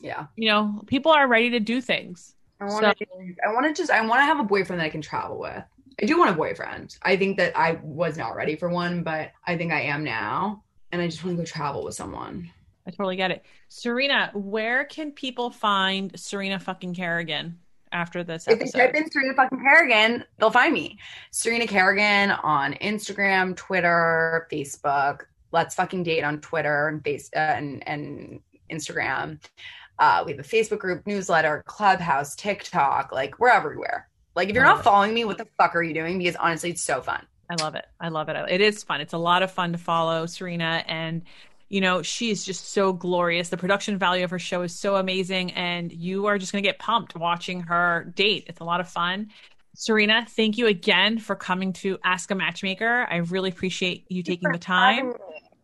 yeah. 0.00 0.26
You 0.36 0.50
know, 0.50 0.82
people 0.86 1.10
are 1.10 1.26
ready 1.26 1.50
to 1.50 1.60
do 1.60 1.80
things. 1.80 2.34
I 2.60 2.66
want 2.66 2.98
to. 2.98 3.06
I 3.46 3.52
want 3.52 3.66
to 3.66 3.72
just. 3.72 3.90
I 3.90 4.00
want 4.06 4.20
to 4.20 4.24
have 4.24 4.40
a 4.40 4.44
boyfriend 4.44 4.80
that 4.80 4.86
I 4.86 4.90
can 4.90 5.00
travel 5.00 5.38
with. 5.38 5.64
I 6.00 6.06
do 6.06 6.18
want 6.18 6.30
a 6.30 6.34
boyfriend. 6.34 6.98
I 7.02 7.16
think 7.16 7.38
that 7.38 7.56
I 7.56 7.78
was 7.82 8.18
not 8.18 8.36
ready 8.36 8.56
for 8.56 8.68
one, 8.68 9.02
but 9.02 9.32
I 9.46 9.56
think 9.56 9.72
I 9.72 9.82
am 9.82 10.04
now, 10.04 10.62
and 10.92 11.00
I 11.00 11.06
just 11.06 11.24
want 11.24 11.36
to 11.36 11.42
go 11.42 11.46
travel 11.46 11.82
with 11.82 11.94
someone. 11.94 12.50
I 12.86 12.90
totally 12.90 13.16
get 13.16 13.30
it. 13.30 13.44
Serena, 13.68 14.30
where 14.34 14.84
can 14.84 15.12
people 15.12 15.50
find 15.50 16.18
Serena 16.18 16.58
fucking 16.58 16.94
Kerrigan 16.94 17.58
after 17.94 18.22
this 18.22 18.46
If 18.46 18.58
they 18.58 18.66
type 18.66 18.94
in 18.94 19.10
Serena 19.10 19.34
fucking 19.34 19.60
Kerrigan, 19.60 20.24
they'll 20.38 20.50
find 20.50 20.74
me. 20.74 20.98
Serena 21.30 21.66
Kerrigan 21.66 22.32
on 22.42 22.74
Instagram, 22.74 23.56
Twitter, 23.56 24.46
Facebook. 24.52 25.22
Let's 25.52 25.74
fucking 25.76 26.02
date 26.02 26.24
on 26.24 26.40
Twitter 26.40 26.88
and 26.88 27.02
face 27.02 27.30
uh, 27.34 27.38
and 27.38 27.86
and 27.88 28.40
Instagram. 28.70 29.40
Uh, 29.98 30.24
we 30.26 30.32
have 30.32 30.40
a 30.40 30.42
Facebook 30.42 30.80
group, 30.80 31.06
newsletter, 31.06 31.62
Clubhouse, 31.66 32.34
TikTok. 32.34 33.12
Like 33.12 33.38
we're 33.38 33.48
everywhere. 33.48 34.08
Like 34.34 34.48
if 34.48 34.54
you're 34.54 34.64
not 34.64 34.82
following 34.82 35.14
me, 35.14 35.24
what 35.24 35.38
the 35.38 35.46
fuck 35.56 35.76
are 35.76 35.82
you 35.82 35.94
doing? 35.94 36.18
Because 36.18 36.36
honestly, 36.36 36.70
it's 36.70 36.82
so 36.82 37.00
fun. 37.00 37.24
I 37.48 37.54
love 37.62 37.76
it. 37.76 37.86
I 38.00 38.08
love 38.08 38.28
it. 38.28 38.36
It 38.48 38.60
is 38.60 38.82
fun. 38.82 39.00
It's 39.00 39.12
a 39.12 39.18
lot 39.18 39.42
of 39.42 39.52
fun 39.52 39.72
to 39.72 39.78
follow 39.78 40.26
Serena 40.26 40.82
and 40.88 41.22
you 41.74 41.80
know, 41.80 42.02
she 42.02 42.30
is 42.30 42.44
just 42.44 42.68
so 42.68 42.92
glorious. 42.92 43.48
The 43.48 43.56
production 43.56 43.98
value 43.98 44.22
of 44.22 44.30
her 44.30 44.38
show 44.38 44.62
is 44.62 44.72
so 44.72 44.94
amazing 44.94 45.50
and 45.54 45.92
you 45.92 46.26
are 46.26 46.38
just 46.38 46.52
going 46.52 46.62
to 46.62 46.68
get 46.68 46.78
pumped 46.78 47.16
watching 47.16 47.62
her 47.62 48.12
date. 48.14 48.44
It's 48.46 48.60
a 48.60 48.64
lot 48.64 48.78
of 48.78 48.88
fun. 48.88 49.30
Serena, 49.74 50.24
thank 50.24 50.56
you 50.56 50.68
again 50.68 51.18
for 51.18 51.34
coming 51.34 51.72
to 51.72 51.98
Ask 52.04 52.30
a 52.30 52.36
Matchmaker. 52.36 53.08
I 53.10 53.16
really 53.16 53.48
appreciate 53.48 54.04
you 54.08 54.22
taking 54.22 54.52
the 54.52 54.58
time. 54.58 55.14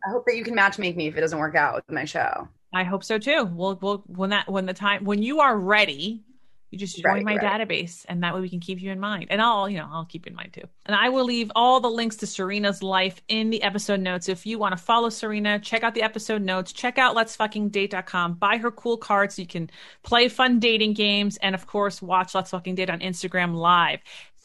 I 0.05 0.11
hope 0.11 0.25
that 0.25 0.35
you 0.35 0.43
can 0.43 0.53
matchmake 0.53 0.97
me 0.97 1.07
if 1.07 1.15
it 1.15 1.21
doesn't 1.21 1.39
work 1.39 1.55
out 1.55 1.75
with 1.75 1.89
my 1.89 2.03
show. 2.03 2.45
I 2.73 2.83
hope 2.83 3.05
so 3.05 3.17
too. 3.17 3.45
We'll, 3.45 3.79
we'll, 3.81 4.03
when 4.07 4.31
that, 4.31 4.49
when 4.49 4.65
the 4.65 4.73
time, 4.73 5.05
when 5.05 5.23
you 5.23 5.39
are 5.39 5.57
ready, 5.57 6.25
you 6.71 6.77
just 6.77 6.97
join 6.97 7.13
right, 7.13 7.23
my 7.23 7.35
right. 7.35 7.67
database 7.67 8.05
and 8.07 8.23
that 8.23 8.33
way 8.33 8.39
we 8.39 8.49
can 8.49 8.61
keep 8.61 8.81
you 8.81 8.91
in 8.91 8.99
mind. 8.99 9.27
And 9.29 9.41
I'll, 9.41 9.69
you 9.69 9.77
know, 9.77 9.87
I'll 9.91 10.05
keep 10.05 10.25
you 10.25 10.31
in 10.31 10.35
mind 10.35 10.53
too. 10.53 10.63
And 10.85 10.95
I 10.95 11.09
will 11.09 11.25
leave 11.25 11.51
all 11.53 11.81
the 11.81 11.89
links 11.89 12.15
to 12.17 12.25
Serena's 12.25 12.81
life 12.81 13.21
in 13.27 13.49
the 13.49 13.61
episode 13.61 13.99
notes. 13.99 14.29
If 14.29 14.45
you 14.45 14.57
want 14.57 14.71
to 14.77 14.83
follow 14.83 15.09
Serena, 15.09 15.59
check 15.59 15.83
out 15.83 15.93
the 15.93 16.01
episode 16.01 16.41
notes, 16.41 16.71
check 16.71 16.97
out 16.97 17.13
let's 17.13 17.35
fucking 17.35 17.69
date.com, 17.69 18.35
buy 18.35 18.57
her 18.57 18.71
cool 18.71 18.97
cards 18.97 19.35
so 19.35 19.41
you 19.41 19.47
can 19.47 19.69
play 20.03 20.29
fun 20.29 20.59
dating 20.59 20.93
games. 20.93 21.37
And 21.37 21.53
of 21.53 21.67
course, 21.67 22.01
watch 22.01 22.33
Let's 22.33 22.51
Fucking 22.51 22.75
Date 22.75 22.89
on 22.89 22.99
Instagram 22.99 23.53
live. 23.53 23.99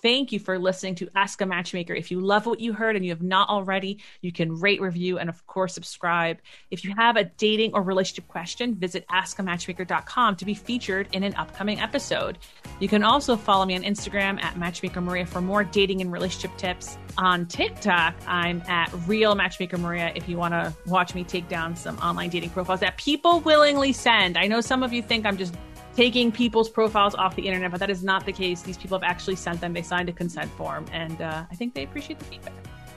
Thank 0.07 0.30
you 0.30 0.38
for 0.38 0.57
listening 0.57 0.94
to 0.96 1.09
Ask 1.16 1.40
a 1.40 1.46
Matchmaker. 1.46 1.92
If 1.92 2.12
you 2.12 2.20
love 2.20 2.46
what 2.46 2.61
you 2.61 2.72
heard 2.72 2.94
and 2.94 3.04
you 3.04 3.11
have 3.11 3.22
not 3.22 3.48
already, 3.48 3.98
you 4.20 4.30
can 4.30 4.61
rate, 4.61 4.80
review, 4.80 5.18
and 5.18 5.28
of 5.28 5.44
course, 5.48 5.74
subscribe. 5.74 6.38
If 6.70 6.84
you 6.84 6.94
have 6.96 7.16
a 7.16 7.24
dating 7.24 7.72
or 7.74 7.82
relationship 7.82 8.28
question, 8.28 8.76
visit 8.76 9.04
askamatchmaker.com 9.09 10.36
to 10.36 10.44
be 10.44 10.54
featured 10.54 11.09
in 11.11 11.24
an 11.24 11.34
upcoming 11.34 11.80
episode. 11.80 12.38
You 12.78 12.86
can 12.86 13.02
also 13.02 13.34
follow 13.34 13.64
me 13.64 13.74
on 13.74 13.82
Instagram 13.82 14.40
at 14.44 14.57
Matchmaker 14.57 15.00
Maria 15.00 15.26
for 15.26 15.40
more 15.40 15.64
dating 15.64 16.02
and 16.02 16.12
relationship 16.12 16.57
tips. 16.57 16.98
On 17.18 17.44
TikTok, 17.44 18.14
I'm 18.28 18.62
at 18.68 18.92
Real 19.09 19.34
Matchmaker 19.34 19.76
Maria 19.76 20.12
if 20.14 20.28
you 20.28 20.36
want 20.36 20.54
to 20.54 20.72
watch 20.86 21.16
me 21.16 21.24
take 21.24 21.48
down 21.48 21.74
some 21.74 21.98
online 21.98 22.30
dating 22.30 22.50
profiles 22.50 22.78
that 22.78 22.96
people 22.96 23.40
willingly 23.40 23.92
send. 23.92 24.38
I 24.38 24.46
know 24.46 24.61
some 24.61 24.84
of 24.84 24.92
you 24.92 25.02
think 25.02 25.26
I'm 25.26 25.36
just 25.36 25.57
taking 25.97 26.30
people's 26.30 26.68
profiles 26.68 27.14
off 27.14 27.34
the 27.34 27.47
internet, 27.47 27.70
but 27.70 27.80
that 27.80 27.90
is 27.90 28.05
not 28.05 28.26
the 28.26 28.32
case. 28.32 28.62
These 28.62 28.76
people 28.76 28.99
have 28.99 29.09
actually 29.11 29.36
sent 29.36 29.61
them. 29.61 29.72
They 29.72 29.82
signed 29.82 30.09
a 30.09 30.12
consent 30.12 30.51
form, 30.53 30.84
and 30.92 31.20
uh, 31.22 31.44
I 31.51 31.55
think 31.55 31.74
they 31.74 31.84
appreciate 31.84 32.18
the 32.18 32.26
feedback. 32.26 32.53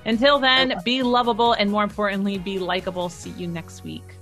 Until 0.06 0.40
then, 0.40 0.76
be 0.84 1.02
lovable 1.02 1.54
and 1.54 1.72
more 1.72 1.84
importantly, 1.84 2.38
be 2.38 2.60
likable. 2.60 3.10
See 3.10 3.32
you 3.32 3.48
next 3.48 3.84
week. 3.84 4.19